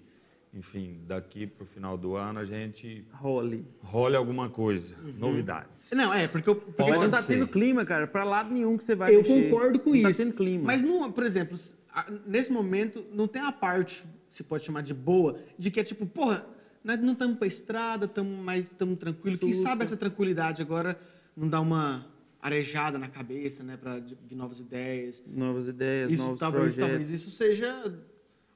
[0.53, 3.65] enfim, daqui para o final do ano a gente Role.
[3.81, 5.91] role alguma coisa, novidades.
[5.91, 6.55] Não, é, porque eu.
[6.55, 7.33] Porque Pode Mas não tá ser.
[7.33, 9.49] tendo clima, cara, pra lado nenhum que você vai eu mexer.
[9.49, 10.07] concordo com não isso.
[10.19, 10.63] Tá tendo clima.
[10.65, 11.57] Mas, não, por exemplo,
[11.91, 15.83] a- nesse momento, não tem a parte, se pode chamar de boa, de que é
[15.83, 16.45] tipo, porra,
[16.83, 19.39] nós não estamos pra estrada, estamos mais estamos tranquilos.
[19.39, 20.99] Quem sabe essa tranquilidade agora
[21.35, 22.05] não dá uma
[22.39, 25.23] arejada na cabeça, né, pra, de, de novas ideias.
[25.27, 26.87] Novas ideias, isso, novos talvez, projetos.
[26.89, 27.99] talvez isso seja.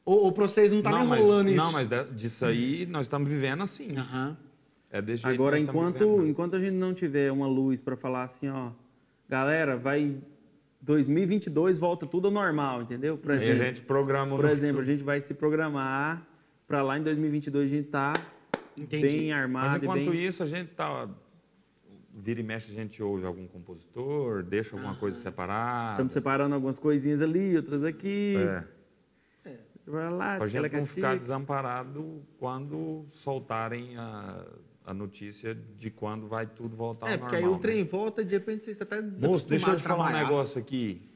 [0.06, 1.58] Ou, ou pra vocês não tá não, nem mas, rolando isso.
[1.58, 3.98] não, mas disso aí nós estamos vivendo assim.
[3.98, 4.38] Aham.
[4.92, 6.28] É desse jeito Agora, enquanto, vivendo.
[6.28, 8.70] enquanto a gente não tiver uma luz para falar assim, ó,
[9.28, 10.16] galera, vai
[10.82, 13.18] 2022 volta tudo ao normal, entendeu?
[13.18, 16.26] Por Aí a exemplo, gente programa por nosso- exemplo, a gente vai se programar
[16.68, 18.14] para lá em 2022 a gente tá
[18.78, 19.02] Entendi.
[19.08, 21.10] bem Mas armado e enquanto bem isso, a gente tá.
[22.18, 25.94] Vira e mexe, a gente ouve algum compositor, deixa alguma coisa separada.
[25.94, 28.36] Estamos separando algumas coisinhas ali, outras aqui.
[28.38, 28.64] É.
[29.86, 34.44] Pra lá, Pra gente não ficar desamparado quando soltarem a,
[34.84, 37.52] a notícia de quando vai tudo voltar É, ao porque normal.
[37.54, 37.90] aí o trem né?
[37.90, 40.60] volta e de repente você está até Moço, deixa eu te a falar um negócio
[40.60, 41.08] aqui.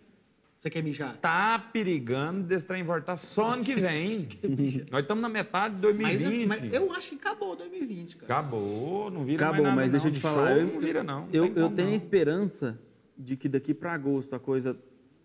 [0.60, 1.18] Você quer mijar?
[1.18, 4.28] Tá perigando desse trem voltar só ano que vem.
[4.92, 6.42] Nós estamos na metade de Mas, 2020.
[6.42, 8.34] eu- mas eu acho que acabou 2020, cara.
[8.34, 10.10] Acabou, não vira Acabou, mais nada mas deixa não.
[10.10, 10.48] eu te De falar.
[10.50, 11.28] show eu, não vira não.
[11.34, 11.96] Eu, eu tenho a não.
[11.98, 12.80] esperança
[13.18, 14.78] de que daqui para agosto a coisa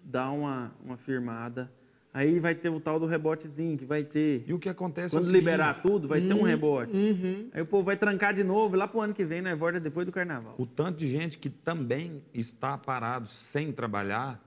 [0.02, 1.70] dá uma, uma firmada.
[2.14, 4.44] Aí vai ter o tal do rebotezinho que vai ter.
[4.46, 6.96] E o que acontece é Quando liberar seguinte, tudo, vai ter um rebote.
[6.96, 7.48] Uhum.
[7.52, 9.52] Aí o povo vai trancar de novo, e lá pro ano que vem, né?
[9.56, 10.54] Volta depois do carnaval.
[10.56, 14.40] o tanto de gente que também está parado sem trabalhar,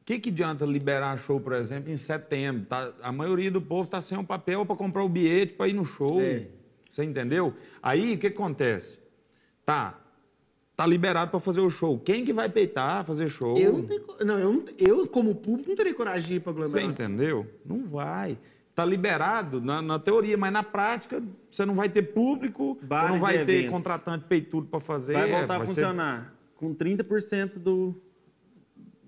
[0.00, 2.64] o que, que adianta liberar show, por exemplo, em setembro?
[2.64, 5.74] Tá- a maioria do povo está sem o papel para comprar o bilhete para ir
[5.74, 6.22] no show.
[6.22, 6.46] É.
[6.90, 7.54] Você entendeu?
[7.82, 8.98] Aí o que acontece?
[9.64, 10.00] Tá,
[10.76, 11.98] tá liberado para fazer o show.
[11.98, 13.56] Quem que vai peitar fazer show?
[13.58, 14.02] Eu não tenho.
[14.24, 17.06] Não, eu, não- eu, como público, não teria coragem de ir pra Você aglomeração.
[17.06, 17.46] entendeu?
[17.64, 18.38] Não vai.
[18.74, 23.08] Tá liberado na, na teoria, mas na prática você não vai ter público, você Bares
[23.10, 23.70] não e vai ter eventos.
[23.70, 25.12] contratante peitudo para fazer.
[25.12, 28.00] Vai voltar a ser- funcionar com 30% do,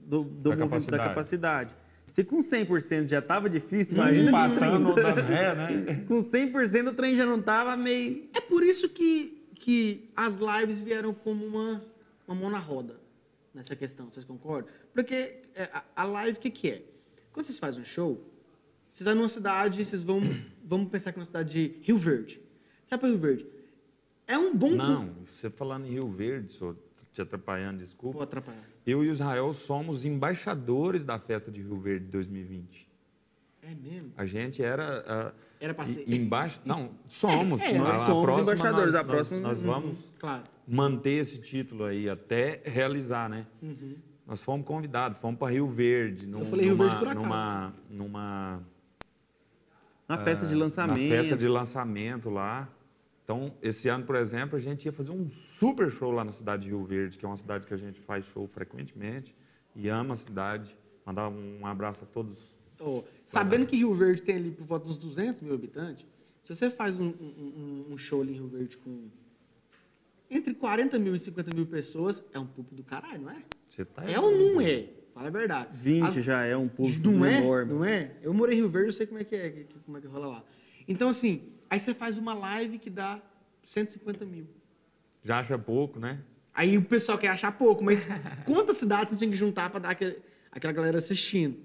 [0.05, 1.09] do, do Da movimento- da capacidade.
[1.09, 1.75] capacidade.
[2.07, 4.95] Se com 100% já estava difícil, imagina com Empatando, 30%.
[5.15, 6.05] dando ré, né?
[6.07, 8.29] Com 100% o trem já não tava meio...
[8.35, 11.83] É por isso que, que as lives vieram como uma,
[12.27, 13.01] uma mão na roda
[13.55, 14.71] nessa questão, vocês concordam?
[14.93, 16.83] Porque é, a, a live, o que, que é?
[17.33, 18.23] Quando vocês fazem um show,
[18.93, 20.21] você está numa cidade, vocês vão.
[20.65, 22.41] Vamos pensar que é uma cidade de Rio Verde.
[22.89, 23.47] Sabe para Rio Verde?
[24.27, 24.71] É um bom.
[24.71, 26.75] Não, você falando em Rio Verde, só
[27.13, 28.15] te atrapalhando, desculpa.
[28.15, 28.65] Vou atrapalhar.
[28.87, 32.89] Eu e o Israel somos embaixadores da festa de Rio Verde 2020.
[33.63, 34.13] É mesmo?
[34.17, 35.33] A gente era ah,
[35.65, 36.05] Era pra ser.
[36.13, 36.61] embaixo.
[36.65, 37.61] Não, somos.
[37.63, 40.43] É, é, nós A- a somos próxima embaixadores, Nós, a próxima- nós, nós vamos Claro.
[40.69, 43.47] manter esse título aí até realizar, né?
[43.63, 43.97] Uhum.
[44.27, 46.27] Nós fomos convidados, fomos para Rio Verde.
[46.27, 47.25] Num, falei Rio numa, Verde por acaso.
[47.25, 48.63] Numa, numa,
[50.09, 51.09] Na festa de na lançamento.
[51.09, 52.69] festa de lançamento lá.
[53.25, 56.63] Então, esse ano, por exemplo, a gente ia fazer um super show lá na cidade
[56.65, 59.35] de Rio Verde, que é uma cidade que a gente faz show frequentemente
[59.75, 60.77] e ama a cidade.
[61.07, 62.54] Mandar um abraço a todos.
[62.81, 66.05] Ó, sabendo que Rio Verde tem ali por volta dos 200 mil habitantes,
[66.43, 69.09] se você faz um, um- um- show ali em Rio Verde com
[70.31, 73.37] entre 40 mil e 50 mil pessoas, é um público do caralho, não é?
[73.69, 74.87] Você tá É ou não é?
[75.13, 75.69] Fala a verdade.
[75.75, 77.39] 20 As- já é um público não é?
[77.39, 77.73] enorme.
[77.73, 78.11] Não é?
[78.21, 80.27] Eu morei em Rio Verde, eu sei como é que é, como é que rola
[80.27, 80.45] lá.
[80.89, 83.23] Então, assim, aí você faz uma live que dá
[83.63, 84.47] 150 mil.
[85.23, 86.19] Já acha pouco, né?
[86.53, 88.05] Aí o pessoal quer achar pouco, mas
[88.45, 90.19] quantas cidades você tinha que juntar para dar aquele-
[90.51, 91.59] aquela galera assistindo?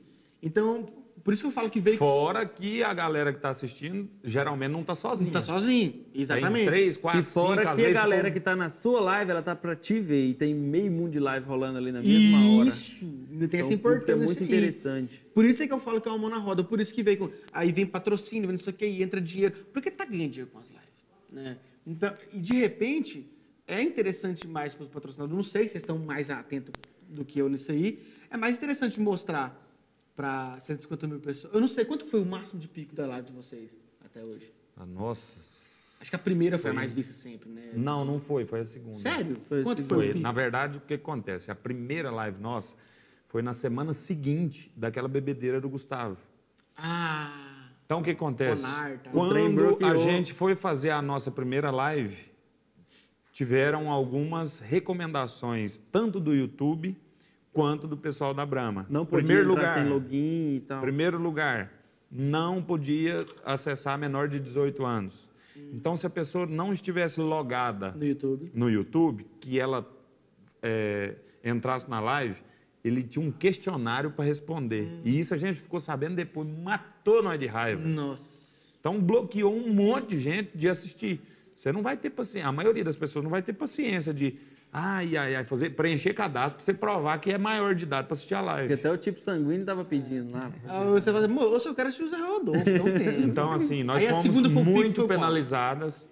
[0.43, 0.87] Então,
[1.23, 4.71] por isso que eu falo que veio Fora que a galera que está assistindo geralmente
[4.71, 5.25] não está sozinha.
[5.25, 6.05] não tá sozinho.
[6.13, 6.55] Exatamente.
[6.55, 9.31] Tem três, quatro, E fora cinco, que a galera ficam- que tá na sua live,
[9.31, 10.27] ela tá pra te ver.
[10.29, 12.67] E tem meio mundo de live rolando ali na mesma hora.
[12.69, 12.99] Isso.
[13.05, 14.11] Tem Então, essa público importância.
[14.13, 14.45] É muito aí.
[14.45, 15.25] interessante.
[15.33, 16.63] Por isso é que eu falo que é uma mão na roda.
[16.63, 17.29] Por isso que veio com...
[17.53, 19.55] Aí vem patrocínio, vem não sei o que, e entra dinheiro.
[19.73, 20.83] Porque tá ganhando dinheiro com as lives.
[21.31, 21.57] Né?
[21.85, 23.25] Então, e de repente,
[23.67, 25.35] é interessante mais para os patrocinadores.
[25.35, 26.71] Não sei se vocês estão mais atentos
[27.07, 27.99] do que eu nisso aí.
[28.29, 29.67] É mais interessante mostrar
[30.19, 31.53] pra 150 mil pessoas.
[31.53, 34.51] Eu não sei quanto foi o máximo de pico da live de vocês até hoje.
[34.75, 35.57] Ah, Nossa.
[36.01, 37.71] Acho que a primeira foi a mais vista sempre, né?
[37.73, 38.97] Não, não foi, foi a segunda.
[38.97, 39.37] Sério?
[39.47, 39.95] Foi a Quanto segunda.
[39.95, 40.19] foi o Foi, pico?
[40.19, 41.49] na verdade, o que acontece?
[41.51, 42.75] A primeira live nossa
[43.27, 46.17] foi na semana seguinte daquela bebedeira do Gustavo.
[46.75, 48.61] Ah, Então, o que acontece?
[48.63, 49.11] Conar, tá.
[49.11, 52.29] Quando a gente foi fazer a nossa primeira live,
[53.31, 56.97] tiveram algumas recomendações, tanto do YouTube
[57.53, 58.85] quanto do pessoal da Brahma.
[58.89, 60.81] Não podia primeiro lugar, sem login e tal.
[60.81, 61.71] Primeiro lugar,
[62.11, 65.27] não podia acessar menor de 18 anos.
[65.73, 68.51] Então, se a pessoa não estivesse logada no YouTube.
[68.53, 69.85] no YouTube, que ela
[70.63, 72.35] é, entrasse na live,
[72.83, 75.01] ele tinha um questionário para responder.
[75.03, 77.85] E isso a gente ficou sabendo depois, matou nós de raiva.
[77.85, 78.73] Nossa.
[78.79, 81.21] Então bloqueou um monte de gente de assistir.
[81.53, 84.37] Você não vai ter paciência, a maioria das pessoas não vai ter paciência de
[84.71, 88.13] ai, ai, ai, fazer, preencher cadastro para você provar que é maior de idade para
[88.13, 88.73] assistir a live.
[88.73, 90.51] até o tipo sanguíneo tava pedindo lá.
[90.67, 93.23] Ah, você vai dizer, moço, eu quero assistir o Zé Rodolfo, não tem.
[93.23, 96.07] Então, assim, nós Aí a fomos muito penalizadas,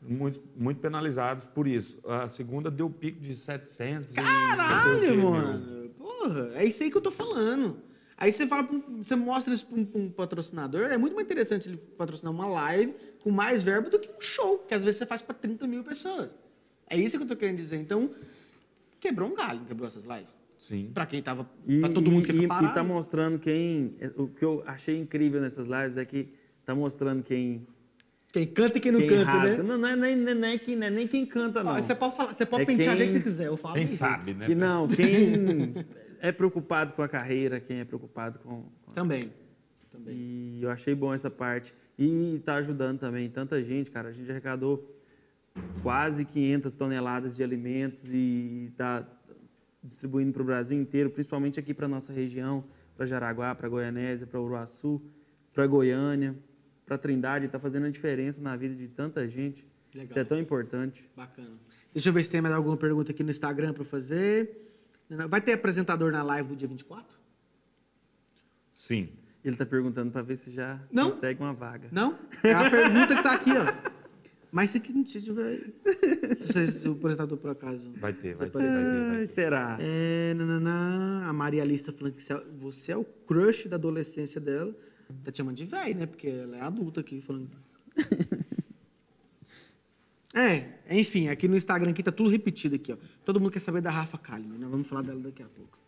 [0.00, 1.98] muito, muito penalizados por isso.
[2.06, 5.30] A segunda deu pico de 700 e não sei o quê, Caralho, mil.
[5.30, 5.88] mano.
[5.98, 7.78] Porra, é isso aí que eu tô falando.
[8.18, 11.14] Aí você fala, pra um- você mostra isso para um, pra um patrocinador, é muito
[11.14, 14.82] mais interessante ele patrocinar uma live com mais verba do que um show, que às
[14.82, 16.30] vezes você faz para 30 mil pessoas.
[16.88, 17.76] É isso que eu tô querendo dizer.
[17.76, 18.10] Então,
[19.00, 20.36] quebrou um galho, não quebrou essas lives?
[20.58, 20.90] Sim.
[20.92, 21.48] Pra quem tava.
[21.66, 22.74] E, pra todo mundo que é e, e preparado.
[22.74, 23.96] tá mostrando quem.
[24.16, 26.28] O que eu achei incrível nessas lives é que
[26.64, 27.66] tá mostrando quem,
[28.32, 29.62] Quem canta e quem não quem canta, rasga.
[29.62, 29.68] né?
[29.68, 31.72] Não, não é nem, nem, nem, quem, não é nem quem canta, não.
[31.72, 33.56] Ó, você pode, falar, você pode É pentear o jeito que quem- você quiser, eu
[33.56, 33.74] falo.
[33.74, 34.46] Quem desse sabe, né?
[34.46, 35.74] Que não, quem
[36.20, 38.64] é preocupado com a carreira, quem é preocupado com.
[38.84, 38.92] com-.
[38.92, 39.32] Também.
[39.92, 40.14] Também.
[40.16, 41.72] E eu achei bom essa parte.
[41.98, 44.08] E tá ajudando também tanta gente, cara.
[44.08, 44.95] A gente arrecadou
[45.82, 49.06] quase 500 toneladas de alimentos e tá
[49.82, 52.64] distribuindo para o Brasil inteiro, principalmente aqui para nossa região,
[52.96, 55.00] para Jaraguá, para Goianésia, para Uruaçu,
[55.52, 56.34] para Goiânia,
[56.84, 57.46] para Trindade.
[57.46, 59.66] Está fazendo a diferença na vida de tanta gente.
[59.94, 60.08] Legal.
[60.08, 61.08] Isso é tão importante.
[61.16, 61.56] Bacana.
[61.92, 64.62] Deixa eu ver se tem mais alguma pergunta aqui no Instagram para fazer.
[65.28, 67.16] Vai ter apresentador na live do dia 24?
[68.74, 69.08] Sim.
[69.44, 71.04] Ele está perguntando para ver se já Não.
[71.04, 71.88] consegue uma vaga.
[71.92, 72.18] Não?
[72.42, 73.95] É a pergunta que tá aqui, ó.
[74.56, 75.60] Mas se aqui não se tiver.
[76.34, 77.92] Se, o apresentador por acaso.
[77.98, 79.34] Vai ter, vai ter, vai ter, vai Ai, ter.
[79.34, 79.76] terá.
[79.78, 84.40] É, nananã, a Maria Lista falando que você é- você é o crush da adolescência
[84.40, 84.74] dela.
[85.22, 86.06] Tá te chamando de velho, né?
[86.06, 87.50] Porque ela é adulta aqui falando.
[90.34, 92.96] É, enfim, aqui no Instagram aqui tá tudo repetido aqui, ó.
[93.24, 94.66] Todo mundo quer saber da Rafa Kalimann, né?
[94.70, 95.78] Vamos falar dela daqui a pouco.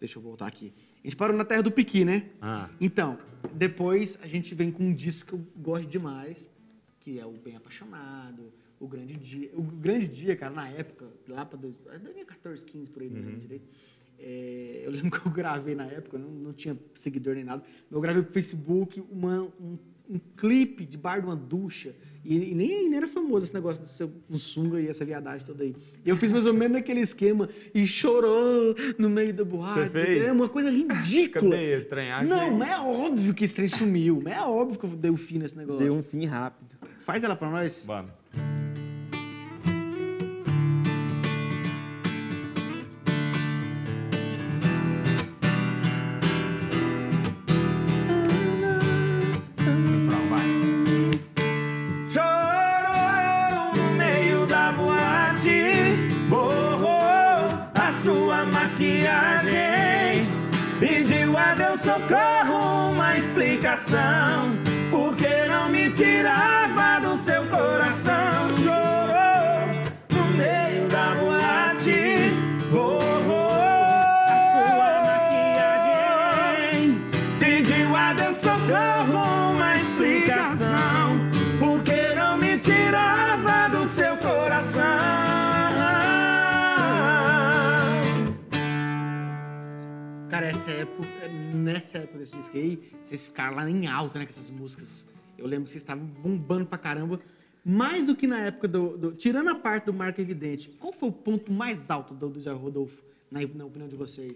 [0.00, 0.72] Deixa eu voltar aqui.
[1.04, 2.30] A gente parou na Terra do Piqui, né?
[2.40, 2.70] Ah.
[2.80, 3.18] Então,
[3.52, 6.48] depois a gente vem com um disco que eu gosto demais,
[7.02, 9.50] que é o Bem Apaixonado, o Grande Dia.
[9.54, 13.68] O Grande Dia, cara, na época, lá para 2014, 15, por aí, não lembro direito.
[14.18, 17.62] É, eu lembro que eu gravei na época, não, não tinha seguidor nem nada.
[17.90, 19.76] Eu gravei pro Facebook uma, um,
[20.12, 21.94] um clipe de bar de uma ducha.
[22.24, 25.64] E, e nem, nem era famoso esse negócio do seu sunga e essa viadagem toda
[25.64, 25.74] aí.
[26.04, 29.80] E eu fiz mais ou menos naquele esquema e chorou no meio da boate.
[29.80, 30.22] Você fez?
[30.28, 31.50] É uma coisa ridícula.
[31.50, 31.74] Cadê?
[31.74, 32.28] Achei.
[32.28, 34.20] Não, mas é óbvio que esse trem sumiu.
[34.22, 35.82] Mas é óbvio que eu dei o fim nesse negócio.
[35.82, 36.76] Deu um fim rápido.
[37.04, 37.82] Faz ela pra nós.
[37.84, 38.21] Vamos.
[63.92, 64.56] Explicação,
[64.90, 68.50] porque não me tirava do seu coração.
[68.56, 69.68] Chorou
[70.10, 72.32] no meio da boate,
[72.70, 75.02] borrou a sua
[75.44, 77.02] maquiagem,
[77.38, 81.20] pediu a Deus socorro, uma explicação,
[81.58, 84.82] porque não me tirava do seu coração.
[90.30, 91.11] Cara, essa época,
[91.62, 95.06] nessa época desse disco aí, vocês ficaram lá em alta, né, com essas músicas.
[95.38, 97.20] Eu lembro que vocês estavam bombando pra caramba.
[97.64, 101.08] Mais do que na época do, do- Tirando a parte do Marco Evidente, qual foi
[101.08, 104.32] o ponto mais alto do, Zé Rodolfo, na, na opinião de vocês?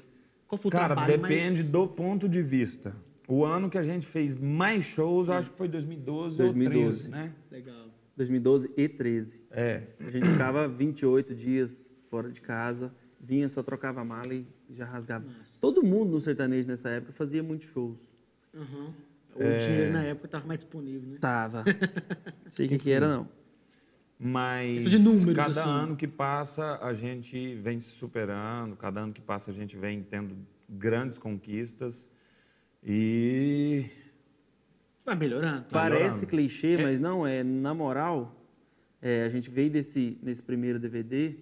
[0.47, 1.73] Qual foi o Cara, trabalho depende mais...
[1.73, 2.95] do ponto de vista.
[3.27, 6.85] O ano que a gente fez mais shows, acho que foi 2012, 2012.
[6.87, 7.33] ou 13, né?
[7.51, 7.87] Legal.
[8.17, 9.43] 2012 e 13.
[9.51, 9.83] É.
[9.99, 12.95] A gente ficava 28 dias fora de casa,
[13.27, 15.27] vinha, só trocava a mala e já rasgava.
[15.61, 17.99] Todo mundo no sertanejo nessa época fazia muitos shows.
[18.55, 18.93] Uhum.
[19.35, 21.19] O dinheiro na época tava mais disponível, né?
[21.21, 21.65] Tava.
[22.47, 23.29] Sei o que, que era, não.
[24.19, 25.71] Mas números, cada assim.
[25.71, 30.03] ano que passa a gente vem se superando, cada ano que passa a gente vem
[30.03, 30.35] tendo
[30.69, 32.09] grandes conquistas
[32.83, 33.85] e
[35.05, 35.63] Vai melhorando.
[35.63, 35.69] tá?
[35.71, 36.27] Parece melhorando.
[36.29, 37.45] clichê, mas não é.
[37.45, 38.35] Na moral,
[39.03, 41.37] é, a gente veio desse, nesse primeiro DVD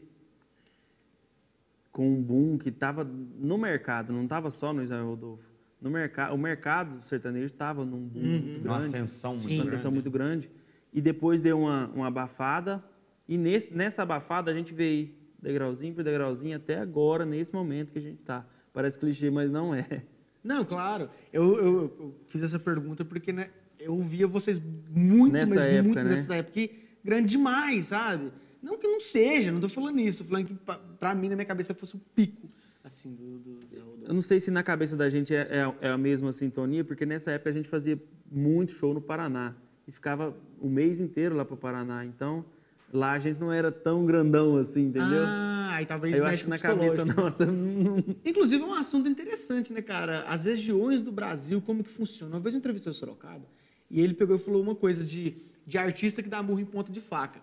[1.94, 5.44] com um boom que estava no mercado, não estava só no Israel Rodolfo.
[5.80, 9.48] No mercado, o mercado sertanejo estava num boom muito uma grande, ascensão muito Sim.
[9.50, 9.68] uma grande.
[9.74, 10.50] ascensão muito grande.
[10.92, 12.82] E depois deu uma, uma abafada.
[13.28, 15.10] E nesse, nessa abafada a gente veio
[15.40, 18.44] degrauzinho por degrauzinho até agora, nesse momento que a gente está.
[18.72, 20.02] Parece clichê, mas não é.
[20.42, 21.08] Não, claro.
[21.32, 24.60] Eu, eu- eu fiz essa pergunta porque né, eu via vocês
[24.90, 26.16] muito, Nessa mas época, muito né?
[26.16, 26.70] nessa época, e
[27.04, 28.32] grande demais, sabe?
[28.64, 31.36] Não que não seja, não tô falando isso, tô falando que pra, pra mim, na
[31.36, 32.48] minha cabeça, fosse o pico,
[32.82, 33.38] assim, do...
[33.38, 35.42] do, do- Eu não sei se na cabeça da gente é,
[35.80, 38.00] é- é a mesma sintonia, porque nessa época a gente fazia
[38.30, 39.54] muito show no Paraná.
[39.86, 42.06] E ficava o mês inteiro lá para o Paraná.
[42.06, 42.42] Então,
[42.90, 45.24] lá a gente não era tão grandão assim, entendeu?
[45.26, 47.46] Ah, aí talvez eu acho que na cabeça nossa.
[48.24, 50.22] Inclusive, é um assunto interessante, né, cara?
[50.22, 52.34] As regiões do Brasil, como que funciona.
[52.34, 53.46] Uma vez eu entrevistei o Sorocaba
[53.90, 55.36] e ele pegou e falou uma coisa de,
[55.66, 57.40] de artista que dá murro em ponta de faca.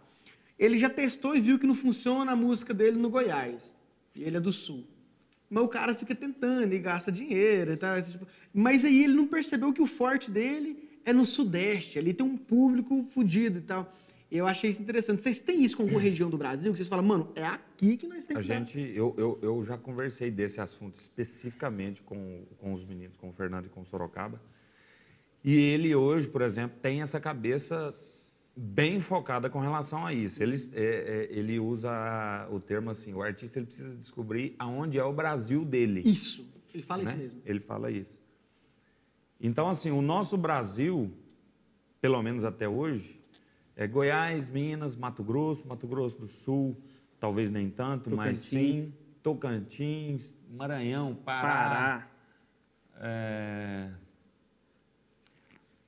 [0.62, 3.76] Ele já testou e viu que não funciona a música dele no Goiás.
[4.16, 4.86] E ele é do Sul.
[5.50, 7.98] Mas o cara fica tentando e gasta dinheiro e tal.
[7.98, 11.98] esse tipo- Mas aí ele não percebeu que o forte dele é no Sudeste.
[11.98, 13.92] Ali tem um público fudido e tal.
[14.32, 15.24] Eu achei isso interessante.
[15.24, 18.08] Vocês têm isso com alguma região do Brasil que vocês falam, mano, é aqui que
[18.08, 22.44] nós temos A que dar- gente, eu, eu, eu já conversei desse assunto especificamente com,
[22.60, 24.40] com os meninos, com o Fernando e com o Sorocaba.
[25.44, 27.94] E ele hoje, por exemplo, tem essa cabeça
[28.56, 30.42] bem focada com relação a isso.
[30.42, 35.04] Ele, é, é, ele usa o termo assim, o artista ele precisa descobrir aonde é
[35.04, 36.02] o Brasil dele.
[36.06, 36.50] Isso.
[36.74, 37.18] Ele fala isso né?
[37.18, 37.42] mesmo.
[37.46, 38.20] Ele fala isso.
[39.40, 41.12] Então, assim, o nosso Brasil,
[42.00, 43.20] pelo menos até hoje,
[43.76, 46.78] é Goiás, Minas, Mato Grosso, Mato Grosso do Sul,
[47.20, 48.84] talvez nem tanto, mas Tocantins.
[48.84, 51.42] sim, Tocantins, Maranhão, Pará.
[51.42, 52.12] Pará.
[52.98, 53.92] é,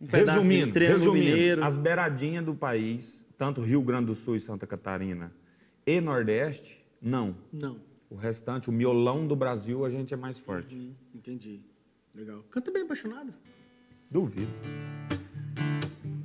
[0.03, 1.63] Um Resumindo, resumindo Mineiro.
[1.63, 5.31] as beiradinhas do país, tanto Rio Grande do Sul e Santa Catarina
[5.87, 7.35] e Nordeste, não.
[7.51, 7.77] Não.
[8.09, 10.75] O restante, o miolão do Brasil, a gente é mais forte.
[10.75, 11.61] Hum, entendi.
[12.13, 12.43] Legal.
[12.51, 13.33] Canta bem apaixonado.
[14.11, 14.51] Duvido.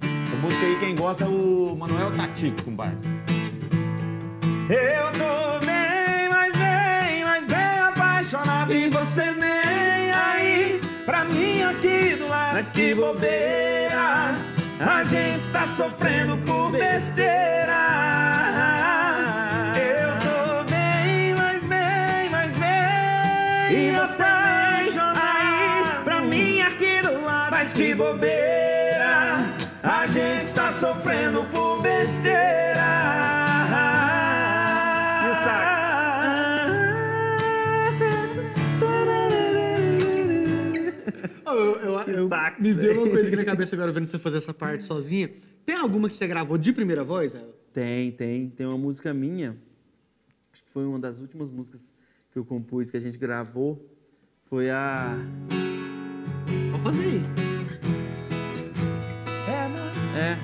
[0.02, 2.98] Essa música aí, quem gosta é o Manuel Tatico, compadre.
[4.68, 9.68] Eu tô bem, mas bem, mas bem apaixonado E você nem
[12.59, 14.35] mas que bobeira.
[14.80, 17.78] a gente tá sofrendo por besteira.
[19.76, 23.70] Eu tô bem, mas bem, mas bem.
[23.70, 27.52] E você aí, pra mim aqui do lado.
[27.52, 29.44] Mas que bobeira,
[29.80, 32.68] a gente tá sofrendo por besteira.
[42.10, 44.85] Eu, sax, me veio uma coisa aqui na cabeça agora vendo você fazer essa parte
[44.85, 45.30] sozinha.
[45.64, 47.36] Tem alguma que você gravou de primeira voz?
[47.72, 48.48] Tem, tem.
[48.51, 49.56] Tem uma música minha.
[50.52, 51.93] Acho que foi uma das últimas músicas
[52.32, 53.86] que eu compus, que a gente gravou.
[54.47, 55.16] Foi a.
[56.72, 57.22] Pode fazer aí.
[60.18, 60.36] É.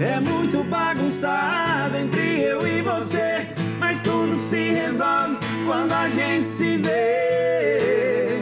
[0.00, 3.48] É muito bagunçado entre eu e você,
[3.78, 8.35] mas tudo se resolve quando a gente se vê.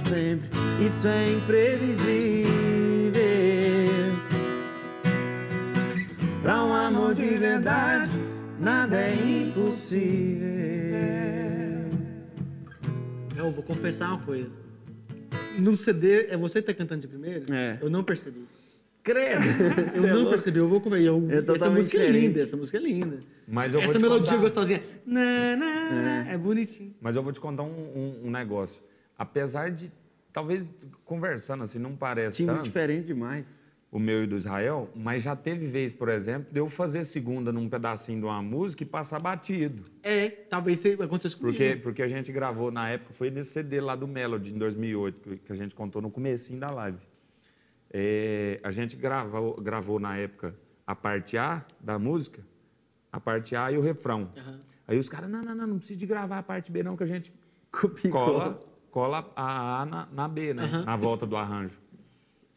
[0.00, 0.48] Sempre,
[0.84, 2.52] isso é imprevisível.
[6.42, 8.10] Pra um amor de verdade,
[8.58, 10.48] nada é impossível.
[13.36, 14.50] Eu vou confessar uma coisa.
[15.58, 17.52] No CD, é você que tá cantando de primeiro?
[17.52, 17.78] É.
[17.80, 18.44] Eu não percebi.
[19.04, 19.42] Credo!
[19.96, 21.08] Eu não percebi, eu vou conversar.
[21.08, 22.26] Eu, É essa música é diferente.
[22.28, 23.18] linda, essa música é linda.
[23.48, 24.80] Mas eu vou essa te melodia contar- gostosinha.
[25.04, 26.94] Na, na, na, é bonitinho.
[27.00, 28.80] Mas eu vou te contar um, um- um negócio.
[29.22, 29.92] Apesar de,
[30.32, 30.66] talvez
[31.04, 33.56] conversando assim, não parece Time tanto, diferente demais.
[33.88, 37.52] o meu e do Israel, mas já teve vez, por exemplo, de eu fazer segunda
[37.52, 39.84] num pedacinho de uma música e passar batido.
[40.02, 41.56] É, talvez te- acontecesse comigo.
[41.56, 45.36] Porque, porque a gente gravou na época, foi nesse CD lá do Melody, em 2008,
[45.38, 46.98] que- a gente contou no comecinho da live.
[47.92, 50.52] É, a gente gravou, gravou na época
[50.84, 52.40] a parte A da música,
[53.12, 54.30] a parte A e o refrão.
[54.36, 54.58] Aham.
[54.88, 57.04] Aí os caras, não, não, não, não precisa de gravar a parte B não, que
[57.04, 57.32] a gente
[58.10, 58.58] cola,
[58.92, 59.32] cola.
[59.34, 60.68] a A na, na B, né?
[60.84, 61.80] Na volta do arranjo.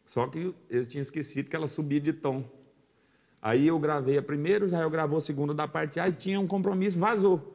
[0.04, 2.44] Só que eles tinham esquecido que ela subia de tom.
[3.42, 6.38] Aí eu gravei a primeira, o Israel gravou a segunda da parte A e tinha
[6.38, 7.54] um compromisso, vazou.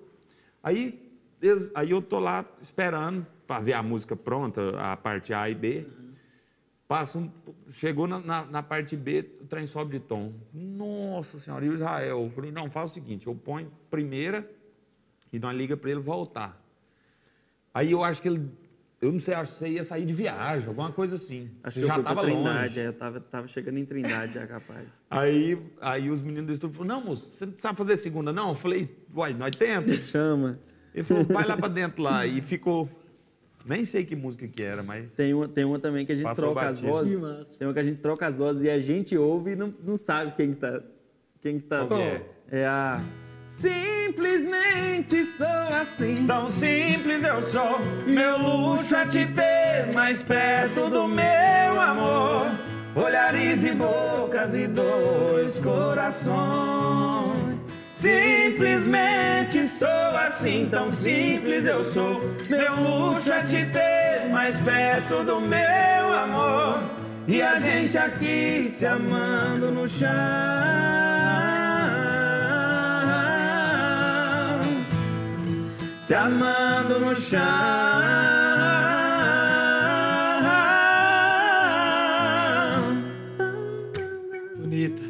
[0.62, 0.99] Aí,
[1.41, 5.56] eles- aí eu tô lá esperando para ver a música pronta, a parte A e
[5.56, 5.88] B.
[6.88, 7.32] Passa um,
[7.72, 10.34] chegou na, na- na parte B, o trem sobe de tom.
[10.53, 12.22] Nossa senhora, e o Israel?
[12.24, 14.49] Eu falei, não, faz o seguinte, eu ponho primeira
[15.32, 16.62] e nós liga para ele voltar.
[17.74, 18.52] Aí eu acho que ele,
[19.02, 21.49] eu não sei, acho que você ia sair de viagem, alguma coisa assim.
[21.64, 22.80] Acho Você que eu já pra estava Trindade, longe.
[22.80, 24.86] aí eu tava, tava chegando em Trindade já, capaz.
[25.10, 28.49] Aí, aí os meninos do estúdio falaram, não, moço, você não sabe fazer segunda, não?
[28.49, 29.91] Eu falei, uai, nós tenta.
[29.98, 30.60] Chama.
[30.94, 32.28] Ele falou, vai lá para dentro lá.
[32.28, 32.88] E ficou,
[33.65, 35.14] nem sei que música que era, mas...
[35.15, 37.57] Tem uma, tem uma também que a gente troca as vozes.
[37.57, 39.98] Tem uma que a gente troca as vozes e a gente ouve e não, não
[39.98, 40.82] sabe quem que tá.
[41.41, 41.88] Quem que tá.
[41.88, 42.26] Qual que é?
[42.52, 43.03] É a.
[43.52, 45.45] Simplesmente sou
[45.82, 46.26] assim.
[46.26, 52.48] Tão simples eu sou, meu luxo é te ter mais perto do meu amor.
[52.95, 56.32] Olhares e bocas e dois corações.
[57.91, 62.22] Simplesmente sou assim, tão simples eu sou.
[62.49, 66.80] Meu luxo é te ter mais perto do meu amor.
[67.28, 70.10] E a gente aqui se amando no chão
[76.02, 77.41] se amando no chão.
[84.57, 85.02] Bonita.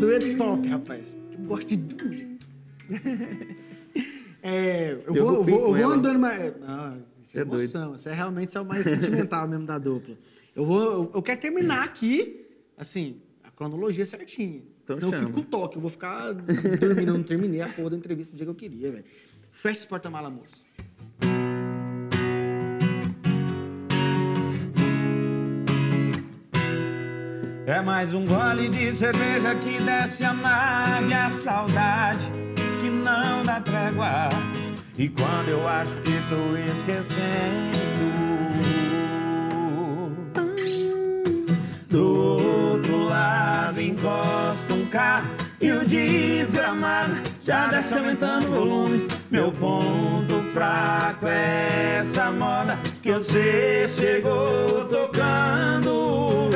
[0.00, 1.16] Dueto top, rapaz.
[1.32, 2.46] Eu gosto de dueto.
[4.46, 5.94] É, eu Eu vou, vou eu vou ela.
[5.94, 6.52] andando mais.
[6.60, 7.62] Não, isso é é doido.
[7.62, 7.94] emoção.
[7.96, 10.18] Isso é realmente isso é o mais sentimental mesmo da dupla.
[10.54, 10.82] Eu vou.
[10.82, 12.44] Eu, eu quero terminar aqui,
[12.76, 14.60] assim, a cronologia certinha.
[14.82, 15.76] Então Senão eu fico com toque.
[15.76, 18.54] Eu vou ficar dormindo, eu não terminei a porra da entrevista do dia que eu
[18.54, 19.04] queria, velho.
[19.64, 20.62] Fecha esse porta-mala, moço.
[27.64, 32.30] É mais um gole de cerveja que desce amarga a saudade
[32.82, 34.28] que não dá trégua.
[34.98, 37.78] E quando eu acho que tô esquecendo,
[41.88, 45.26] do outro lado encosta um carro
[45.58, 49.23] e o desgramado já desce aumentando o volume.
[49.34, 56.50] Meu ponto fraco é essa moda que você chegou tocando.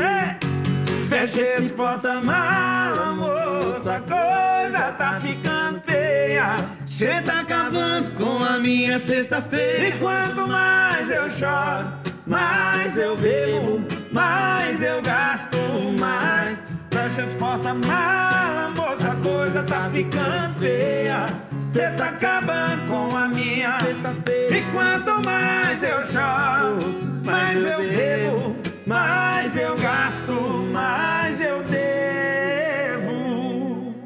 [1.08, 6.54] Fecha esse porta-mala, moça, a coisa tá ficando feia.
[6.86, 9.88] Cê tá acabando com a minha sexta-feira.
[9.88, 11.92] E quanto mais eu choro,
[12.28, 15.58] mais eu bebo, mais eu gasto,
[15.98, 16.68] mais.
[16.98, 21.26] Fecha esse porta-mala, moça, a coisa tá ficando feia.
[21.60, 24.58] Cê tá acabando com a minha Sexta-feira.
[24.58, 26.78] E quanto mais eu choro,
[27.24, 30.32] mais eu bebo, mais eu gasto,
[30.72, 33.14] mais eu devo.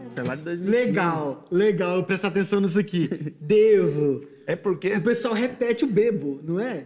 [0.06, 0.86] Isso é lá de 2015.
[0.86, 3.08] Legal, legal eu prestar atenção nisso aqui.
[3.40, 4.20] Devo.
[4.46, 6.84] É porque O pessoal repete o bebo, não é?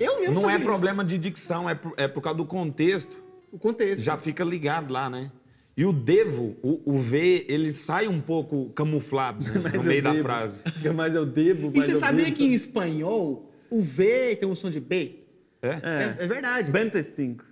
[0.00, 0.64] Eu mesmo não é isso.
[0.64, 3.25] problema de dicção, é por, é por causa do contexto.
[3.56, 4.02] O contexto.
[4.02, 5.30] já fica ligado lá, né?
[5.76, 10.02] E o devo, o, o V, ele sai um pouco camuflado né, Mas no meio
[10.02, 10.22] da bebo.
[10.24, 10.58] frase.
[10.76, 12.36] Fica mais eu debo, E mais você eu sabia bebo.
[12.36, 15.20] que em espanhol o V tem um som de B?
[15.60, 15.68] É?
[15.68, 16.70] É, é verdade.
[16.70, 17.44] 25.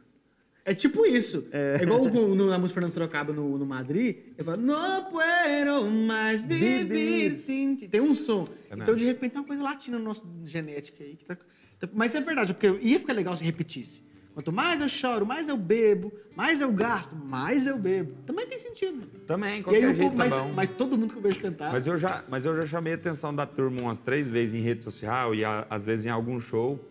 [0.65, 1.47] É tipo isso.
[1.53, 5.85] É, igual o- no, na música Fernando Sorocaba no, no Madrid, ele fala, não puedo
[5.91, 7.35] mais viver Viver.
[7.35, 7.89] sem ti.
[7.89, 8.47] Tem um som.
[8.71, 11.17] É então, de repente, tem uma coisa latina na nossa genética aí.
[11.17, 14.03] Que tá, tá- mas é verdade, porque ia ficar legal se repetisse.
[14.35, 18.15] Quanto mais eu choro, mais eu bebo, mais eu gasto, mais eu bebo.
[18.27, 19.07] Também tem sentido.
[19.29, 20.53] Também, E aí, qualquer o jeito povo, tá mas, bom.
[20.53, 21.71] mas todo mundo que eu vejo cantar.
[21.73, 24.61] Mas eu, já, mas eu já chamei a atenção da turma umas três vezes em
[24.61, 26.85] rede social e a- às vezes em algum show.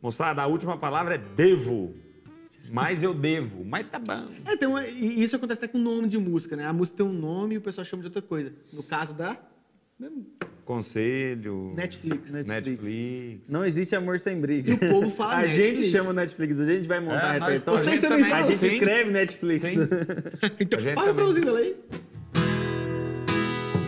[0.00, 1.92] Moçada, a última palavra é devo.
[2.70, 3.64] Mas eu devo.
[3.64, 4.28] Mas tá bom.
[4.44, 6.66] É, tem uma- e isso acontece até com nome de música, né?
[6.66, 8.52] A música tem um nome e o pessoal chama de outra coisa.
[8.72, 9.36] No caso da
[10.64, 11.72] Conselho.
[11.76, 12.32] Netflix.
[12.32, 13.48] Netflix.
[13.48, 14.70] Não existe amor sem briga.
[14.72, 15.80] E o povo fala A Netflix.
[15.80, 17.80] gente chama Netflix, a gente vai montar É, repertório.
[17.80, 18.66] Vocês a gente também A gente Sim.
[18.66, 19.62] escreve Netflix.
[19.62, 19.76] Sim.
[20.60, 21.76] Então, A gente fala refrãozinho dela aí.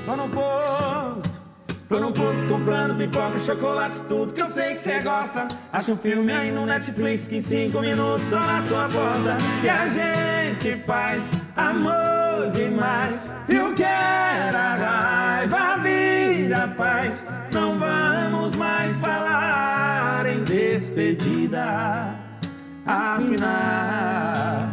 [0.06, 1.40] Tô no posto,
[1.88, 5.48] Tô no posto comprando pipoca, chocolate, tudo que eu sei que você gosta.
[5.72, 9.36] Acha um filme aí no Netflix que em cinco minutos tô na sua porta.
[9.64, 13.28] E a gente faz amor demais.
[13.48, 13.74] E o
[16.70, 17.24] paz.
[17.52, 22.14] Não vamos mais falar em despedida.
[22.86, 24.68] Afinal,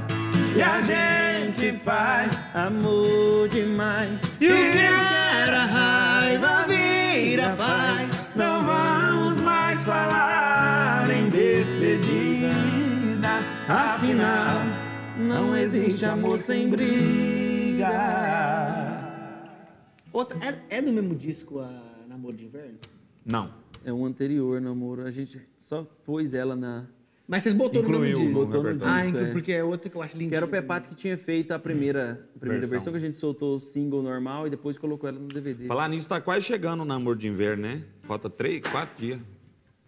[0.56, 4.24] e a gente faz amor demais.
[4.40, 4.78] E o que
[5.38, 8.10] era raiva vira paz.
[8.36, 12.56] Não vamos mais falar em despedida.
[13.68, 14.62] Afinal,
[15.18, 17.90] não existe amor sem briga.
[20.16, 20.38] Outra,
[20.70, 22.78] é, é do mesmo disco a Namoro de Inverno?
[23.26, 23.52] Não.
[23.84, 25.04] É um anterior namoro.
[25.06, 26.86] A gente só pôs ela na.
[27.28, 28.40] Mas vocês botou no Incluiu disco.
[28.40, 28.70] no Botou no.
[28.86, 29.32] Ah, disco, inclu- é.
[29.32, 30.30] porque é outra que eu acho linda.
[30.30, 32.70] Que era o Pepato que tinha feito a primeira, a primeira versão.
[32.70, 32.94] Versão.
[32.94, 35.66] que a gente soltou o single normal e depois colocou ela no DVD.
[35.68, 37.84] Falar nisso, tá quase chegando o namoro de inverno, né?
[38.04, 39.20] Falta três, quatro dias.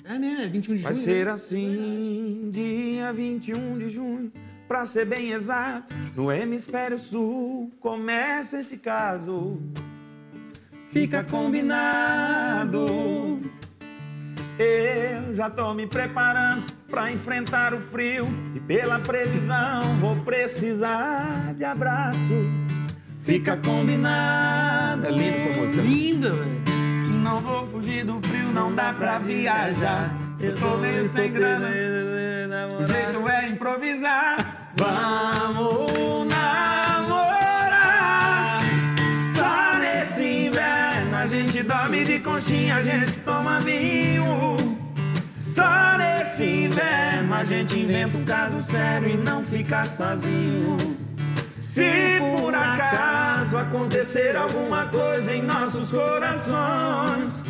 [0.04, 1.06] É mesmo, é 21 de Vai junho.
[1.06, 1.32] ser né?
[1.32, 4.32] assim, dia 21 de junho,
[4.68, 9.58] pra ser bem exato, no hemisfério sul, começa esse caso.
[11.00, 12.80] Fica combinado.
[14.58, 21.64] Eu já tô me preparando pra enfrentar o frio e pela previsão vou precisar de
[21.64, 22.34] abraço.
[23.22, 25.06] Fica combinado.
[25.06, 25.82] É linda essa música.
[25.84, 26.64] Linda, velho.
[27.22, 30.10] Não vou fugir do frio, não dá pra viajar.
[30.40, 31.70] Eu tô meio sem grana,
[32.80, 34.74] o jeito é improvisar.
[34.80, 36.27] Vamos
[42.08, 44.56] de conchinha, a gente toma vinho.
[45.36, 50.78] Só nesse inverno a gente inventa um caso sério e não fica sozinho.
[51.58, 57.44] Se por acaso acontecer alguma coisa em nossos corações,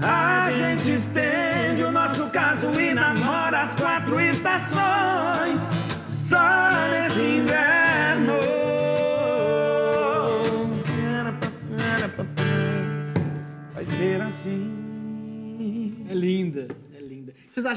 [0.00, 5.68] a gente estende o nosso caso e namora as quatro estações.
[6.10, 7.85] Só nesse inverno.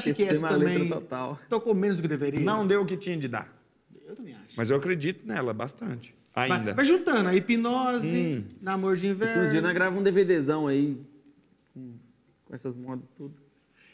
[0.08, 1.38] Acham que essa também total.
[1.48, 2.40] tocou menos do que deveria?
[2.40, 3.52] Não deu o que tinha de dar.
[4.06, 4.54] Eu também acho.
[4.56, 6.14] Mas eu acredito nela bastante.
[6.34, 6.74] Vai, Ainda.
[6.74, 8.44] vai juntando, a hipnose, Hum.
[8.60, 9.34] namoro de inverno.
[9.38, 10.96] Inclusive, nós gravamos um DVDzão aí.
[11.74, 11.94] Com,
[12.44, 13.34] com essas modas tudo.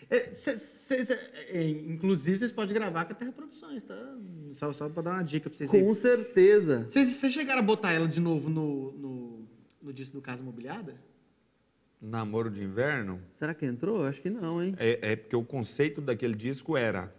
[0.09, 1.19] É, cê- cê- cê-
[1.49, 3.97] é, inclusive, vocês podem gravar com a Terra Produções, tá?
[4.55, 5.73] Só, só pra dar uma dica pra vocês.
[5.74, 5.83] aí.
[5.83, 6.85] Com certeza.
[6.87, 9.49] Vocês, vocês chegaram a botar ela de novo no, no,
[9.83, 10.95] no disco do Casa Mobiliada?
[12.01, 14.05] Namoro de inverno Será que entrou?
[14.05, 14.74] Acho que não, hein?
[14.78, 17.12] é, é porque o conceito daquele disco era: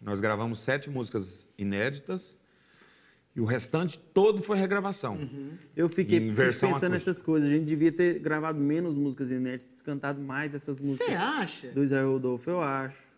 [0.00, 2.38] nós gravamos sete músicas inéditas
[3.36, 5.18] e o restante todo foi regravação.
[5.76, 6.88] Eu fiquei pensando acústica.
[6.88, 7.48] nessas coisas.
[7.48, 11.68] A gente devia ter gravado menos músicas inéditas, cantado mais essas Você músicas acha?
[11.70, 13.08] do Israel Rodolfo, eu acho.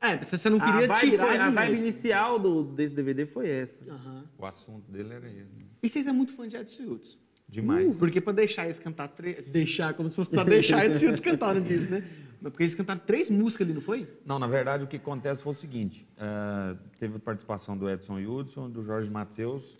[0.00, 2.94] É, você você não A queria vibe, tirar foi- as a vibe inicial do, desse
[2.94, 3.84] DVD foi essa.
[3.90, 4.24] Aham.
[4.36, 5.36] O assunto dele era esse.
[5.56, 5.64] né?
[5.82, 7.18] E vocês é muito fã de Edson Hudson.
[7.54, 7.96] Demais.
[7.96, 9.44] Porque pra deixar eles cantar três.
[9.46, 12.04] Deixar, como se fosse pra deixar eles Hudson cantar, não disse, né?
[12.40, 14.06] Mas porque eles cantaram três músicas ali, não foi?
[14.26, 18.68] Não, na verdade o que acontece foi o seguinte: ah, teve participação do Edson Hudson,
[18.68, 19.78] do Jorge Matheus.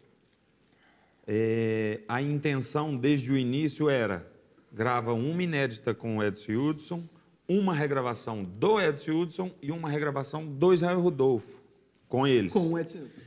[1.26, 4.30] É, a intenção desde o início era
[4.72, 7.04] grava uma inédita com o Edson Hudson,
[7.48, 11.62] uma regravação do Edson Hudson e uma regravação do Israel Rodolfo
[12.08, 12.52] com eles.
[12.52, 13.22] Com o Edson Hudson.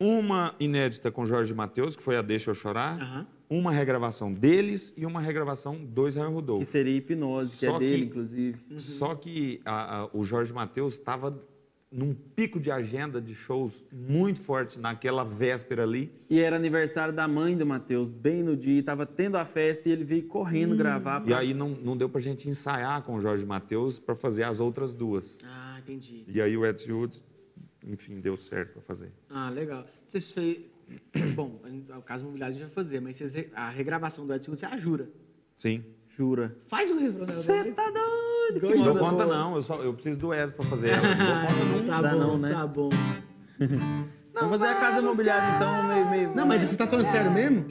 [0.00, 3.26] Uma inédita com Jorge Matheus, que foi a Deixa Eu Chorar, Aham.
[3.58, 6.64] Uma regravação deles e uma regravação do Israel Que Rodolfo.
[6.70, 8.58] seria hipnose, que Só é dele, que- inclusive.
[8.78, 11.38] Só que a- a- o Jorge Matheus estava
[11.90, 16.10] num pico de agenda de shows muito forte naquela véspera ali.
[16.30, 19.92] E era aniversário da mãe do Matheus, bem no dia, tava tendo a festa e
[19.92, 21.20] ele veio correndo gravar.
[21.20, 24.44] E pra- aí não, não deu pra gente ensaiar com o Jorge Matheus para fazer
[24.44, 25.40] as outras duas.
[25.44, 26.24] Ah, entendi.
[26.26, 27.22] E aí o Edson Hudson,
[27.86, 29.12] enfim, deu certo para fazer.
[29.28, 29.84] Ah, legal.
[30.06, 30.71] Vocês fez.
[31.34, 31.60] Bom,
[31.96, 34.76] o caso imobiliário a gente vai fazer, mas vocês, a regravação do Edson é a
[34.76, 35.08] Jura.
[35.54, 35.84] Sim.
[36.08, 36.56] Jura.
[36.66, 38.60] Faz um refrão dela Você tá doido?
[38.60, 38.74] Que.
[38.74, 41.02] Não conta não, eu, só, eu preciso do Edson para fazer ela.
[41.02, 41.86] Não dou conta não.
[41.86, 42.52] Tá bom, não, né?
[42.52, 42.90] tá bom.
[44.34, 46.34] Vamos fazer a casa imobiliária então, meio, meio...
[46.34, 47.66] Não, mas você tá falando sério mesmo?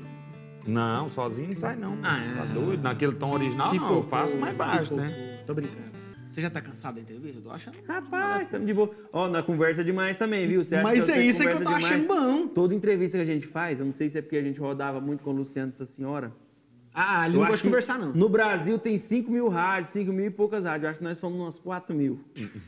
[0.65, 1.97] Não, sozinho não sai não.
[2.03, 2.35] Ah, é.
[2.35, 2.83] Tá doido?
[2.83, 5.41] Naquele tom original não, eu faço mais baixo, né?
[5.45, 5.90] Tô brincando.
[6.31, 7.39] Você já tá cansado da entrevista?
[7.39, 7.77] Eu tô achando.
[7.85, 8.89] Rapaz, estamos de boa.
[9.11, 10.63] Ó, na conversa demais também, viu?
[10.63, 12.07] Você acha Mas que é isso que eu tô achando demais?
[12.07, 12.47] bom.
[12.47, 15.01] Toda entrevista que a gente faz, eu não sei se é porque a gente rodava
[15.01, 16.31] muito com o Luciano essa senhora,
[16.93, 18.13] Ah, ele Eu não gosta de que conversar, não.
[18.13, 20.83] No Brasil tem 5 mil rádios, 5 mil e poucas rádios.
[20.83, 22.19] Eu acho que nós fomos umas 4 mil.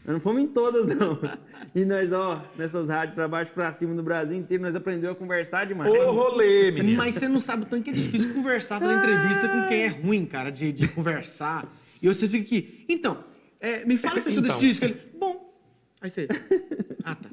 [0.05, 1.17] nós não fomos em todas, não.
[1.73, 5.19] E nós, ó, nessas rádios pra baixo pra cima no Brasil inteiro, nós aprendemos a
[5.19, 5.89] conversar demais.
[5.89, 6.97] Ô, rolê, menino.
[6.97, 9.87] Mas você não sabe o tanto que é difícil conversar, fazer entrevista com quem é
[9.87, 11.65] ruim, cara, de, de conversar.
[12.01, 12.85] E você fica aqui.
[12.89, 13.17] Então,
[13.67, 14.59] é, me fala que você estuda Então.
[14.59, 14.85] disco.
[14.85, 15.33] Ele, bom.
[16.01, 16.27] Aí você.
[17.05, 17.29] Ah, tá.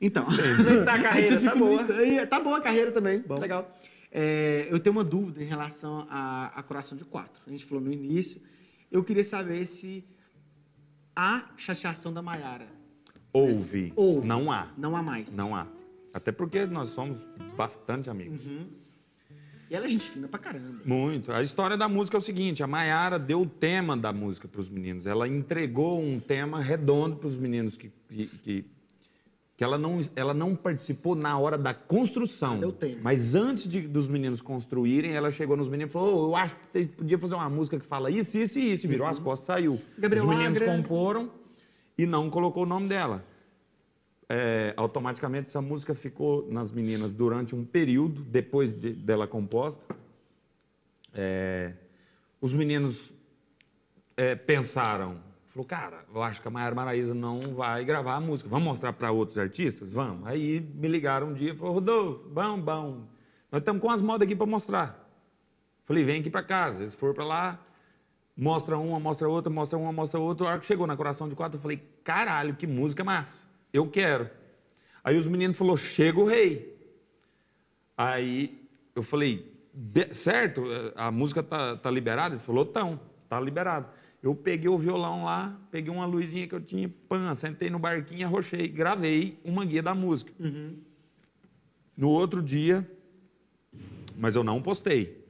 [0.00, 0.24] Então.
[0.84, 1.82] Tá a Aí carreira, tá boa.
[1.84, 3.22] muito- Tá boa a carreira também.
[3.40, 3.76] Legal.
[4.10, 7.40] É, eu tenho uma dúvida em relação à, à Coração de Quatro.
[7.46, 8.40] A gente falou no início.
[8.90, 10.04] Eu queria saber se
[11.16, 12.66] há chateação da Maiara.
[13.32, 13.92] Ouve.
[13.96, 14.26] Ouve.
[14.26, 14.68] Não há.
[14.76, 15.34] Não há mais.
[15.34, 15.66] Não há.
[16.12, 17.24] Até porque nós somos
[17.56, 18.42] bastante amigos.
[19.72, 20.82] E ela é gente fina pra caramba.
[20.84, 21.32] Muito.
[21.32, 24.60] A história da música é o seguinte: a Maiara deu o tema da música para
[24.60, 25.06] os meninos.
[25.06, 28.64] Ela entregou um tema redondo para os meninos que, que, que,
[29.56, 32.50] que ela, não, ela não participou na hora da construção.
[32.52, 33.00] Ela deu o tema.
[33.02, 36.54] Mas antes de- dos meninos construírem, ela chegou nos meninos e falou: "Ô, Eu acho
[36.54, 38.86] que vocês podiam fazer uma música que fala isso, isso e isso.
[38.86, 39.80] Virou as costas saiu.
[39.96, 40.76] Gabriel os meninos Agra.
[40.76, 41.30] comporam
[41.96, 43.24] e não colocou o nome dela.
[44.34, 49.84] É, automaticamente essa música ficou nas meninas durante um período depois de- dela composta.
[51.12, 51.74] É,
[52.40, 53.12] os meninos
[54.16, 58.48] é, pensaram, falou, cara, eu acho que a Maiara Maraíza não vai gravar a música.
[58.48, 59.92] Vamos mostrar para outros artistas?
[59.92, 60.26] Vamos.
[60.26, 63.04] Aí me ligaram um dia e falaram, Rodolfo, bom, bom.
[63.50, 65.10] Nós estamos com as modas aqui para mostrar.
[65.84, 66.80] Falei, vem aqui para casa.
[66.80, 67.60] Eles foram para lá,
[68.34, 70.46] mostra uma, mostra outra, mostra uma, mostra outra.
[70.46, 73.51] A hora que chegou na Coração de Quatro, eu falei, caralho, que música massa.
[73.72, 74.28] Eu quero.
[75.02, 76.76] Aí os meninos falaram, chega o rei.
[77.96, 82.34] Aí eu falei, "Be- certo, a música tá, tá liberada?
[82.34, 83.86] Eles falou, tão, tá liberado.
[84.22, 88.26] Eu peguei o violão lá, peguei uma luzinha que eu tinha, pã, sentei no barquinho,
[88.26, 90.32] arrochei, gravei uma guia da música.
[91.96, 92.88] No outro dia,
[94.16, 95.26] mas eu não postei.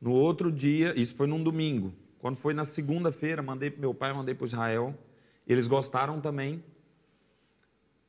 [0.00, 1.92] No outro dia, isso foi num domingo.
[2.20, 4.96] Quando foi na segunda-feira, mandei para meu pai, mandei para Israel.
[5.46, 6.62] Eles gostaram também.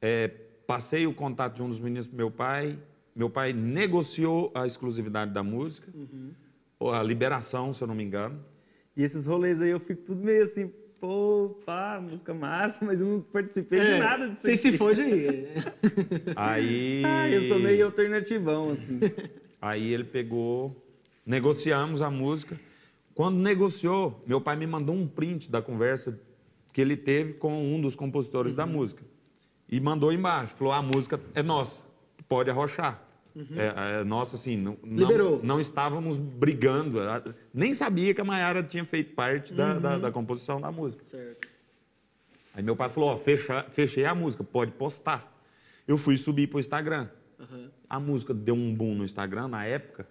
[0.02, 0.30] É,
[0.66, 2.80] passei o contato de um dos meninos para meu pai.
[3.16, 5.92] Meu pai negociou a exclusividade da música,
[6.80, 8.40] ou a liberação, se eu não me engano.
[8.96, 13.08] E esses rolês aí eu fico tudo meio assim, pô, pá, música massa, mas eu
[13.08, 14.42] não participei É, de nada disso.
[14.42, 15.48] Você se fode aí.
[16.36, 19.00] Aí, Ah, eu sou meio alternativão, assim.
[19.62, 20.76] aí ele pegou,
[21.26, 22.58] negociamos a música.
[23.14, 26.20] Quando negociou, meu pai me mandou um print da conversa
[26.72, 29.04] que ele teve com um dos compositores da música.
[29.72, 31.86] E mandou embaixo, falou, a música é nossa,
[32.28, 33.02] pode arrochar.
[33.56, 35.40] É, é nossa, assim, não, não- Liberou.
[35.42, 37.00] não estávamos brigando.
[37.54, 41.06] Nem sabia que a Mayara tinha feito parte da, da- da composição da música.
[41.06, 41.48] certo.
[42.54, 45.34] Aí meu pai falou, ó, fecha- fechei a música, pode postar.
[45.88, 47.08] Eu fui subir pro Instagram.
[47.90, 50.06] A música deu um boom no Instagram na época.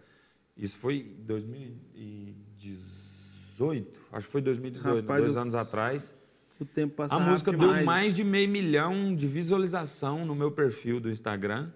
[0.57, 6.15] Isso foi em 2018, acho que foi 2018, Rapaz, dois eu- anos atrás.
[6.61, 7.77] O tempo passa A música demais.
[7.77, 11.71] deu mais de meio milhão de visualização no meu perfil do Instagram,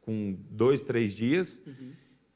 [0.00, 1.60] com dois, três dias,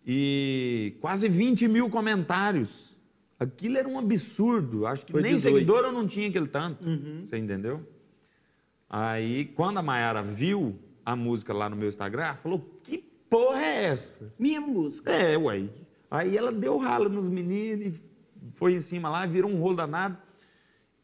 [0.06, 2.96] e quase 20 mil comentários.
[3.40, 4.86] Aquilo era um absurdo.
[4.86, 5.54] Acho que Foi nem 18.
[5.54, 6.86] seguidor eu não tinha aquele tanto.
[7.26, 7.86] Você entendeu?
[8.88, 12.98] Aí, quando a Mayara viu a música lá no meu Instagram, ela falou: Que
[13.28, 14.32] porra é essa?
[14.38, 15.10] Minha música.
[15.12, 15.68] É, ué.
[16.10, 18.00] Aí ela deu rala nos meninos, e
[18.52, 20.16] foi em cima lá, virou um rolo danado.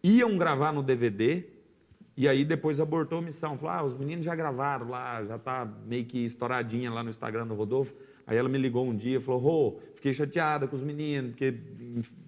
[0.05, 1.45] Iam gravar no DVD,
[2.15, 3.57] e aí depois abortou a missão.
[3.57, 7.47] Falou, ah, os meninos já gravaram lá, já tá meio que estouradinha lá no Instagram
[7.47, 7.95] do Rodolfo.
[8.27, 11.55] Aí ela me ligou um dia e falou, Rô, fiquei chateada com os meninos, porque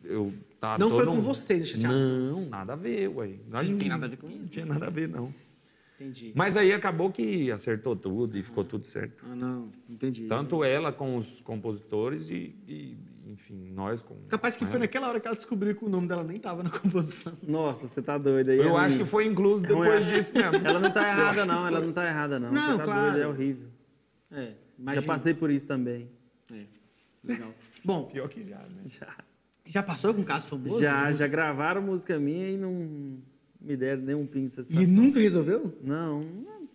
[0.05, 2.13] eu tava Não todo foi com vocês a chateação.
[2.33, 3.35] Não, nada a ver, ué.
[3.49, 4.51] Nós Não tem nada a ver com Não isso.
[4.51, 5.33] tinha nada a ver, não.
[5.99, 6.33] Entendi.
[6.35, 9.25] Mas aí acabou que acertou tudo e ficou tudo certo.
[9.31, 9.71] Ah, não.
[9.89, 10.27] Entendi.
[10.27, 12.97] Tanto ela com os compositores e, e,
[13.27, 14.15] enfim, nós com.
[14.29, 16.71] Capaz que foi naquela hora que ela descobriu que o nome dela nem tava na
[16.79, 17.33] composição.
[17.43, 18.59] Nossa, você tá doido aí.
[18.59, 20.15] Eu é acho que foi incluso É depois é.
[20.15, 20.67] disso mesmo.
[20.67, 21.67] Ela não tá errada, não.
[21.67, 22.53] Ela não tá errada, não.
[22.53, 23.11] Não, você tá claro.
[23.13, 23.69] doido, é horrível.
[24.31, 25.03] É, imagina.
[25.03, 26.09] Já passei por isso também.
[26.53, 26.65] É,
[27.25, 27.53] legal.
[27.85, 28.83] Bom, Pior que já, né?
[28.87, 29.09] Já.
[29.65, 30.81] já passou com um caso famoso?
[30.81, 33.19] Já, já gravaram música minha e não
[33.61, 34.93] me deram nenhum pinto de E satisfação.
[34.95, 35.77] nunca resolveu?
[35.83, 36.69] Não, não.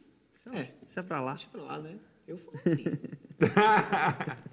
[0.45, 0.73] Deixa, É.
[0.84, 1.34] deixa pra lá.
[1.34, 1.95] Deixa pra lá, né?
[2.28, 2.99] Eu falei.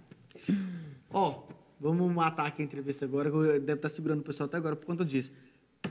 [1.11, 1.43] Ó,
[1.81, 4.75] vamos matar aqui a entrevista agora, que eu- deve estar segurando o pessoal até agora
[4.77, 5.33] por conta disso.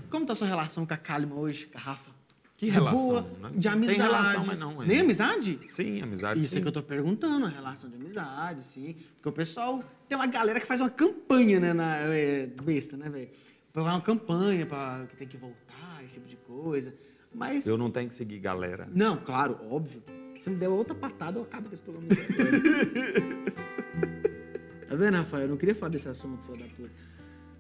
[0.10, 2.12] Como tá a sua relação com a Kalima hoje, com a Rafa?
[2.58, 3.00] Que De relação?
[3.00, 4.02] boa, Não de tem amizade.
[4.02, 4.86] relação, mas não, é.
[4.88, 5.60] Nem amizade?
[5.70, 6.40] Sim, amizade.
[6.40, 6.58] Isso sim.
[6.58, 8.96] é que eu tô perguntando, a relação de amizade, sim.
[9.16, 13.10] Porque o pessoal tem uma galera que faz uma campanha, né, na, é, besta, né,
[13.10, 13.30] velho?
[13.72, 16.96] Faz uma campanha pra que tem que voltar, esse tipo de coisa.
[17.32, 17.68] Mas.
[17.68, 18.90] Eu não tenho que seguir galera.
[18.92, 20.02] Não, claro, óbvio.
[20.38, 22.08] Se me der outra patada, eu acabo com esse programa.
[24.98, 25.44] tá vendo, Rafael?
[25.44, 27.08] Eu não queria falar desse assunto, filho da puta.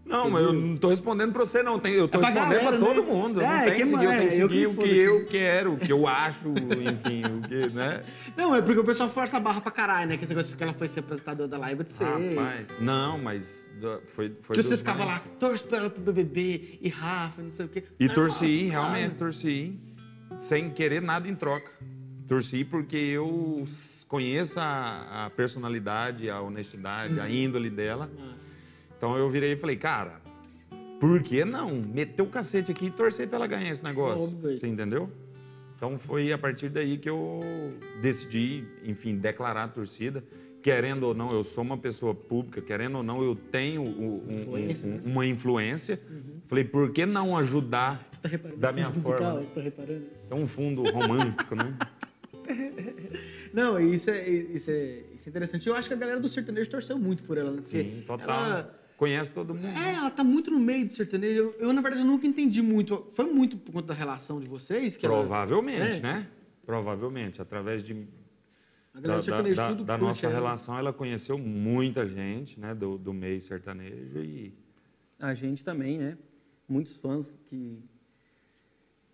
[0.06, 0.62] Não, Você mas eu viu?
[0.62, 1.78] não tô respondendo pra você, não.
[1.80, 3.12] Tem, eu tô É pra respondendo galera, pra todo né?
[3.12, 3.42] mundo.
[3.42, 4.18] Eu É, não tenho que seguir, eu mais?
[4.22, 6.48] tenho que É, eu seguir que o que foda eu quero, o que eu acho,
[6.48, 8.02] enfim, o que, né?
[8.38, 10.16] Não, é porque o pessoal força a barra pra caralho, né?
[10.18, 12.10] Que esse negócio que ela foi ser apresentadora da live de vocês.
[12.10, 13.66] Rapaz, não, mas
[14.06, 17.52] foi, foi que você ficava mais- lá, torce pra ela pro BBB, e Rafa, não
[17.52, 17.84] sei o quê.
[18.00, 19.78] E torci, realmente torci,
[20.40, 21.70] sem querer nada em troca.
[22.28, 23.64] Torci porque eu
[24.08, 27.22] conheço a, a personalidade, a honestidade, Uhum.
[27.22, 28.10] a índole dela.
[28.20, 28.46] Nossa.
[28.98, 30.20] Então eu virei e falei, cara,
[31.00, 34.24] por que não meter o cacete aqui e torcer pra ela ganhar esse negócio?
[34.24, 34.58] Óbvio.
[34.58, 35.10] Você entendeu?
[35.76, 37.40] Então foi a partir daí que eu
[38.02, 40.24] decidi, enfim, declarar a torcida.
[40.64, 44.42] Querendo ou não, eu sou uma pessoa pública, querendo ou não, eu tenho o- um-
[44.42, 45.02] Influência, um- né?
[45.06, 46.02] uma influência.
[46.48, 48.30] Falei, por que não ajudar tá?
[48.58, 49.18] Da minha musical?
[49.18, 49.40] forma.
[49.42, 50.06] Você tá reparando?
[50.30, 51.74] É um fundo romântico, né?
[53.54, 55.68] Não, isso é, isso, é, isso é interessante.
[55.68, 57.58] Eu acho que a galera do sertanejo torceu muito por ela, né?
[57.62, 58.30] Porque Sim, total.
[58.46, 59.68] ela- Conhece todo mundo.
[59.78, 61.38] É, ela tá muito no meio do sertanejo.
[61.40, 63.06] Eu, eu, na verdade, eu nunca entendi muito.
[63.14, 66.00] Foi muito por conta da relação de vocês que ela- Provavelmente, É.
[66.00, 66.28] né?
[66.66, 67.40] Provavelmente.
[67.40, 70.34] Através de, a da, galera do da, sertanejo da- tudo da curte nossa ela.
[70.36, 72.74] relação, ela conheceu muita gente, né?
[72.74, 74.52] Do, do meio sertanejo e...
[75.22, 76.18] A gente também, né?
[76.68, 77.80] Muitos fãs que,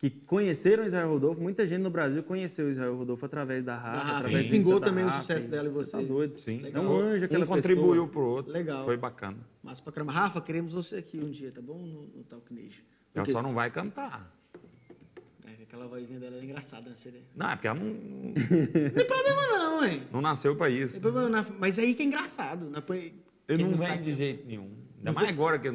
[0.03, 4.17] que conheceram Israel Rodolfo, muita gente no Brasil conheceu Israel Rodolfo através da Rafa, Rafa,
[4.17, 6.37] através da também o Rafa, sucesso e dela em Você tá doido.
[6.39, 6.61] Sim.
[6.73, 8.07] É um anjo aquela um contribuiu pessoa.
[8.09, 8.51] pro outro.
[8.51, 8.83] Legal.
[8.83, 9.37] Foi bacana.
[9.63, 10.11] Mas pra caramba.
[10.11, 11.77] Rafa, queremos você aqui um dia, tá bom?
[11.77, 12.83] No, no Talknage.
[13.15, 14.29] Ela Porque- só não vai cantar.
[15.47, 16.97] É, aquela vozinha dela é engraçada, né?
[16.97, 20.03] Seria- Não, é porque ela não, Não tem problema não, hein?
[20.11, 20.91] não nasceu pra isso.
[20.95, 21.45] Tem problema não.
[21.61, 22.65] Mas aí que é engraçado.
[22.69, 22.81] Né?
[22.85, 23.13] Põe-
[23.47, 24.69] Ele quem não vem de jeito nenhum.
[24.97, 25.71] Ainda mais agora que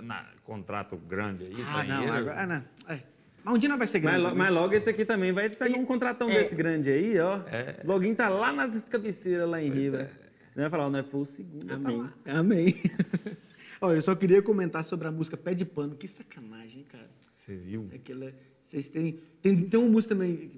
[0.00, 1.54] na, contrato grande aí.
[1.66, 1.96] Ah, não.
[1.96, 2.12] banheiro.
[2.14, 2.64] Agora, ah, não.
[2.94, 3.15] É.
[3.46, 4.22] Mas um dia não vai ser Mas, grande.
[4.24, 4.38] também.
[4.38, 6.34] mas logo esse aqui também vai pegar um contratão É.
[6.42, 7.38] desse grande aí, ó.
[7.46, 7.80] É.
[7.84, 10.10] Loguinho tá lá nas cabeceiras lá em Riva.
[10.56, 11.64] Não vai falar, não é foi o segundo.
[11.66, 11.96] tá Amém.
[11.98, 12.12] lá.
[12.26, 12.74] Amém.
[13.80, 15.94] Ó, eu só queria comentar sobre a música Pé de Pano.
[15.94, 17.08] Que sacanagem, hein, cara.
[17.36, 17.88] Você viu?
[17.94, 20.50] Aquela, vocês têm, tem, tem uma música também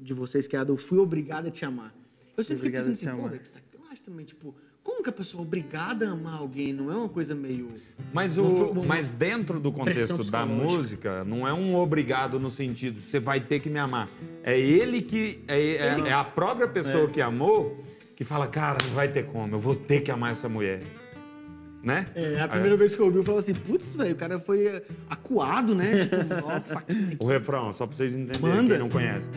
[0.00, 1.94] de vocês que é a do Fui Obrigada a Te Amar.
[2.36, 4.24] Eu sempre fiquei Obrigado a pensando Te assim, pô, que sacanagem também.
[4.24, 6.72] Tipo, como que a pessoa é obrigada a amar alguém?
[6.72, 7.70] Não é uma coisa meio...
[8.12, 13.00] Mas, o, uma- mas dentro do contexto da música, não é um obrigado no sentido,
[13.00, 14.08] você vai ter que me amar.
[14.42, 15.42] É ele que.
[15.48, 17.82] É, é- é a própria pessoa que amou
[18.16, 20.82] que fala, cara, não vai ter como, eu vou ter que amar essa mulher.
[21.82, 22.06] Né?
[22.14, 24.66] É, a primeira vez que eu ouvi, eu falei assim, putz, velho, o cara foi
[24.66, 26.06] é, acuado, né?
[26.06, 26.62] Tipo, ó.
[27.18, 28.74] O refrão, só pra vocês entenderem, Manda.
[28.74, 29.28] quem não conhece.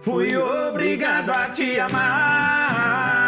[0.00, 3.19] Fui obrigado a te amar.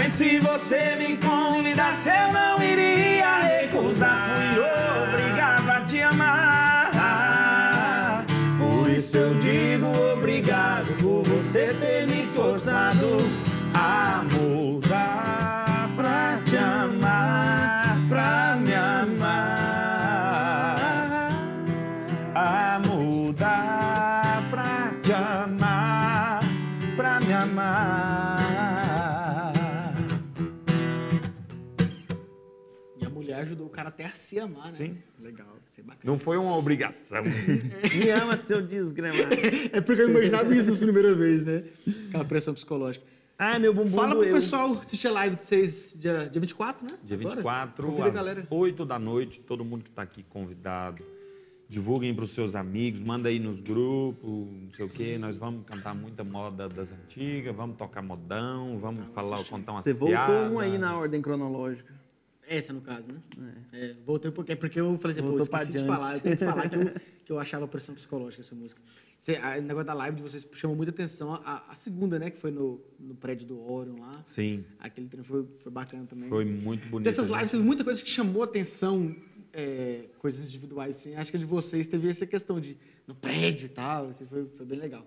[0.00, 4.54] Mas se você me convidasse, eu não iria recusar.
[4.54, 4.62] Fui
[5.08, 6.94] obrigado a te amar.
[8.58, 13.16] Por isso eu digo obrigado por você ter me forçado
[33.98, 34.70] até a se amar, né?
[34.70, 34.98] Sim.
[35.20, 36.00] Legal, isso é bacana.
[36.04, 37.22] Não foi uma obrigação.
[37.98, 39.34] Me ama, seu desgramado.
[39.72, 41.64] É porque eu imaginava isso nas primeiras vezes, né?
[42.08, 43.04] Aquela pressão psicológica.
[43.36, 44.34] Ai, meu bumbum Fala pro doeu.
[44.34, 46.98] pessoal assistir a live de vocês dia, dia 24, né?
[47.04, 47.34] Dia Agora?
[47.36, 48.46] 24, Convida a às galera.
[48.48, 51.04] 8 da noite, todo mundo que está aqui convidado.
[51.68, 55.18] Divulguem para os seus amigos, manda aí nos grupos, não sei o quê.
[55.20, 59.92] Nós vamos cantar muita moda das antigas, vamos tocar modão, vamos falar, contar umas Você
[59.92, 61.92] voltou um aí na ordem cronológica.
[62.48, 63.20] Essa, no caso, né?
[63.72, 63.94] É.
[64.06, 64.54] voltei um pouquinho.
[64.54, 66.14] É porque eu falei assim, pô, Voltou esqueci pra de falar.
[66.14, 66.80] Eu tenho que falar que eu,
[67.26, 68.80] que eu achava pressão psicológica essa música.
[69.18, 71.34] Você, a- o negócio da live de vocês chamou muita atenção.
[71.34, 72.30] A, a segunda, né?
[72.30, 74.12] Que foi no, no prédio do Orion lá.
[74.26, 76.28] Sim, Aquele treino foi, foi bacana também.
[76.28, 77.04] foi muito bonito.
[77.04, 79.14] Dessas gente- lives teve muita coisa que chamou atenção,
[79.52, 81.14] é, coisas individuais, assim.
[81.16, 82.76] Acho que a de vocês teve essa questão de
[83.06, 85.06] no prédio e tal, assim, foi, foi bem legal.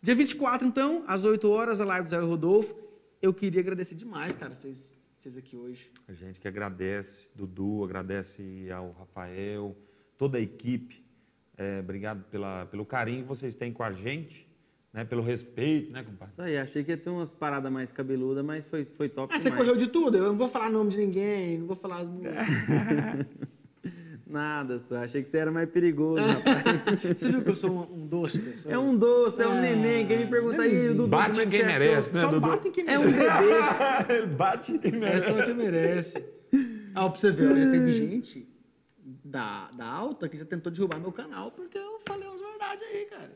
[0.00, 2.74] Dia 24, então, às 8 horas, a live do Zé Rodolfo.
[3.20, 4.92] Eu queria agradecer demais, cara, vocês,
[5.22, 5.88] vocês aqui hoje.
[6.08, 9.76] A gente que agradece, Dudu, agradece ao Rafael,
[10.18, 11.00] toda a equipe.
[11.56, 14.48] É, obrigado pela, pelo carinho que vocês têm com a gente,
[14.92, 15.04] né?
[15.04, 16.32] pelo respeito, né, compadre?
[16.32, 19.38] Isso aí, achei que ia ter umas paradas mais cabeludas, mas foi, foi top Ah,
[19.38, 19.64] você demais.
[19.64, 20.18] correu de tudo?
[20.18, 22.34] Eu não vou falar nome de ninguém, não vou falar as músicas.
[24.32, 24.96] Nada, só.
[24.96, 27.18] Achei que você era mais perigoso, rapaz.
[27.18, 28.74] Você viu que eu sou um, um doce, pessoal?
[28.74, 30.06] É um doce, é um Ah, neném.
[30.06, 30.88] Quem me pergunta aí.
[30.88, 32.14] Dudu, Bate como é em que quem você merece, achou?
[32.14, 32.40] né, Só Dudu?
[32.48, 33.38] batem quem É um merece.
[33.44, 34.12] bebê.
[34.18, 36.24] Ele bate em É só quem merece.
[36.94, 38.48] Ah, pra você ver, ó, já teve gente
[39.24, 43.04] da, da alta que já tentou derrubar meu canal porque eu falei umas verdades aí,
[43.06, 43.32] cara.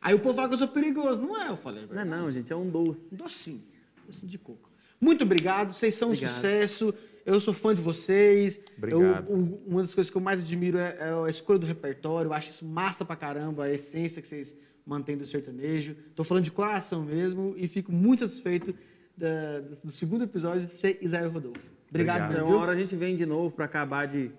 [0.00, 1.20] Aí o povo fala que eu sou perigoso.
[1.20, 2.10] Não é, eu falei Não, verdade.
[2.10, 3.16] não, gente, é um doce.
[3.16, 3.62] Docinho.
[4.06, 4.70] Docinho de coco.
[5.00, 6.34] Muito obrigado, vocês são um Obrigado.
[6.34, 6.94] sucesso.
[7.24, 8.60] Eu sou fã de vocês.
[8.76, 9.30] Obrigado.
[9.30, 12.28] Eu- uma das coisas que eu mais admiro é, é a escolha do repertório.
[12.28, 15.94] Eu acho isso massa pra caramba, a essência que vocês mantêm do sertanejo.
[16.14, 18.74] Tô falando de coração mesmo e fico muito satisfeito
[19.16, 21.60] da- do segundo episódio de ser Isaías Rodolfo.
[21.90, 22.28] Obrigado, Obrigado.
[22.28, 24.30] Zé, Então, uma hora a gente vem de novo para acabar de,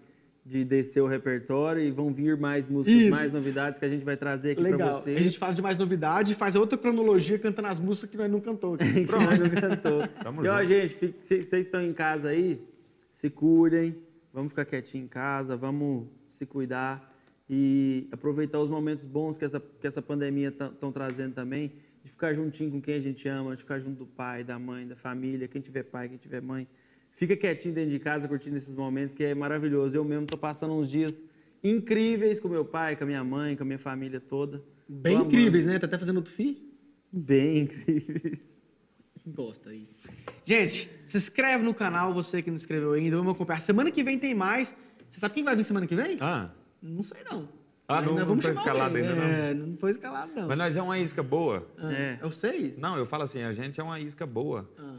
[0.46, 3.12] de descer o repertório e vão vir mais músicas, Isso.
[3.12, 5.00] mais novidades que a gente vai trazer aqui para Legal.
[5.00, 5.18] vocês.
[5.18, 8.30] A gente fala de mais novidade e faz outra cronologia cantando as músicas que nós
[8.30, 8.84] não cantou aqui.
[9.10, 10.08] nós não cantou.
[10.22, 10.68] Tamo e ó, junto.
[10.68, 12.60] gente, vocês estão em casa aí,
[13.14, 13.96] se cuidem,
[14.34, 17.14] vamos ficar quietinho em casa, vamos se cuidar
[17.50, 21.72] e aproveitar os momentos bons que essa, que essa pandemia estão trazendo também,
[22.04, 24.88] de ficar juntinho com quem a gente ama, de ficar junto do pai, da mãe,
[24.88, 26.68] da família, quem tiver pai, quem tiver mãe.
[27.12, 29.96] Fica quietinho dentro de casa, curtindo esses momentos, que é maravilhoso.
[29.96, 31.24] Eu mesmo tô passando uns dias
[31.64, 34.62] incríveis com meu pai, com a minha mãe, com a minha família toda.
[34.90, 35.78] Bem incríveis, né?
[35.78, 36.58] Tá até fazendo outro fim?
[37.12, 38.53] Bem incríveis.
[39.26, 39.88] Gosta aí.
[40.44, 43.62] Gente, se inscreve no canal, você que não se inscreveu ainda, vamos acompanhar.
[43.62, 44.76] Semana que vem tem mais.
[45.10, 46.18] Você sabe quem vai vir semana que vem?
[46.20, 46.50] Ah,
[46.82, 47.48] Não sei não.
[47.88, 49.08] Ah, não- não vamos foi escalado alguém.
[49.08, 49.24] ainda, não?
[49.24, 50.48] É, não foi escalado não.
[50.48, 51.68] mas nós é uma isca boa.
[51.78, 52.20] Ah, É.
[52.22, 52.78] É o seis?
[52.80, 54.70] Não, eu falo assim, a gente é uma isca boa.
[54.78, 54.96] Ah.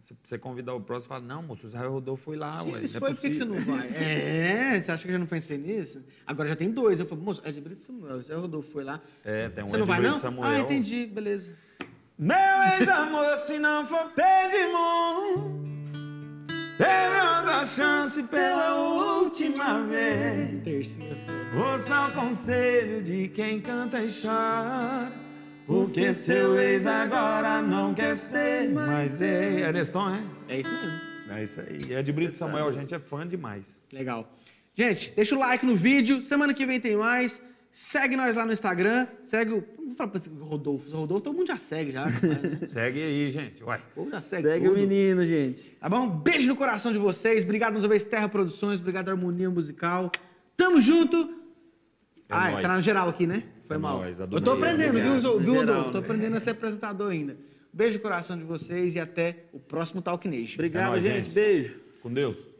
[0.00, 2.78] Se, você convidar o próximo, fala, não, moço, o Israel Rodolfo foi lá, Se ué,
[2.78, 3.88] não é foi, por que você possível." não vai?
[3.94, 6.02] É, você acha que eu já não pensei nisso?
[6.26, 6.98] Agora já tem dois.
[7.00, 9.00] Eu falo, moço, é de Brito Samuel, Zé Rodolfo foi lá.
[9.24, 10.20] É, tem um você não vai Edbrito não?
[10.20, 10.50] Samuel.
[10.50, 11.50] Ah, entendi, beleza.
[12.22, 15.58] Meu ex-amor, se não for Pedimon,
[16.78, 20.94] teve outra chance pela última vez.
[20.94, 21.72] Foda.
[21.72, 25.10] Ouça o conselho de quem canta e chora,
[25.66, 29.62] porque seu ex agora não quer ser mais ele.
[29.62, 30.24] É nesse tom, hein?
[30.46, 31.00] É isso mesmo.
[31.28, 31.92] É isso aí.
[31.92, 33.82] É de Brito Samuel, a gente é fã demais.
[33.92, 34.32] Legal.
[34.76, 36.22] Gente, deixa o like no vídeo.
[36.22, 37.42] Semana que vem tem mais.
[37.72, 39.06] Segue nós lá no Instagram.
[39.22, 39.64] Segue o.
[39.78, 40.90] Vamos falar pra Rodolfo.
[40.94, 42.04] O Rodolfo todo mundo já segue já.
[42.06, 42.12] né?
[42.68, 43.64] Segue aí, gente.
[43.64, 43.80] Uai.
[43.96, 44.46] O já segue.
[44.46, 44.80] Segue o tudo.
[44.80, 45.70] menino, gente.
[45.80, 46.06] Tá bom?
[46.08, 47.44] Beijo no coração de vocês.
[47.44, 48.78] Obrigado mais uma vez, Terra Produções.
[48.78, 50.10] Obrigado, Harmonia Musical.
[50.56, 51.16] Tamo junto.
[52.28, 52.62] É ah, nóis.
[52.62, 53.42] tá na geral aqui, né?
[53.66, 53.98] Foi É mal.
[53.98, 55.52] nóis, Eu tô aprendendo, viu, viu, Rodolfo?
[55.52, 56.04] geral, Tô né?
[56.04, 57.36] aprendendo a ser apresentador ainda.
[57.72, 60.54] Beijo no coração de vocês e até o próximo Talk Nation.
[60.54, 61.24] Obrigado, nóis, gente.
[61.24, 61.30] gente.
[61.30, 61.80] Beijo.
[62.02, 62.51] Com Deus.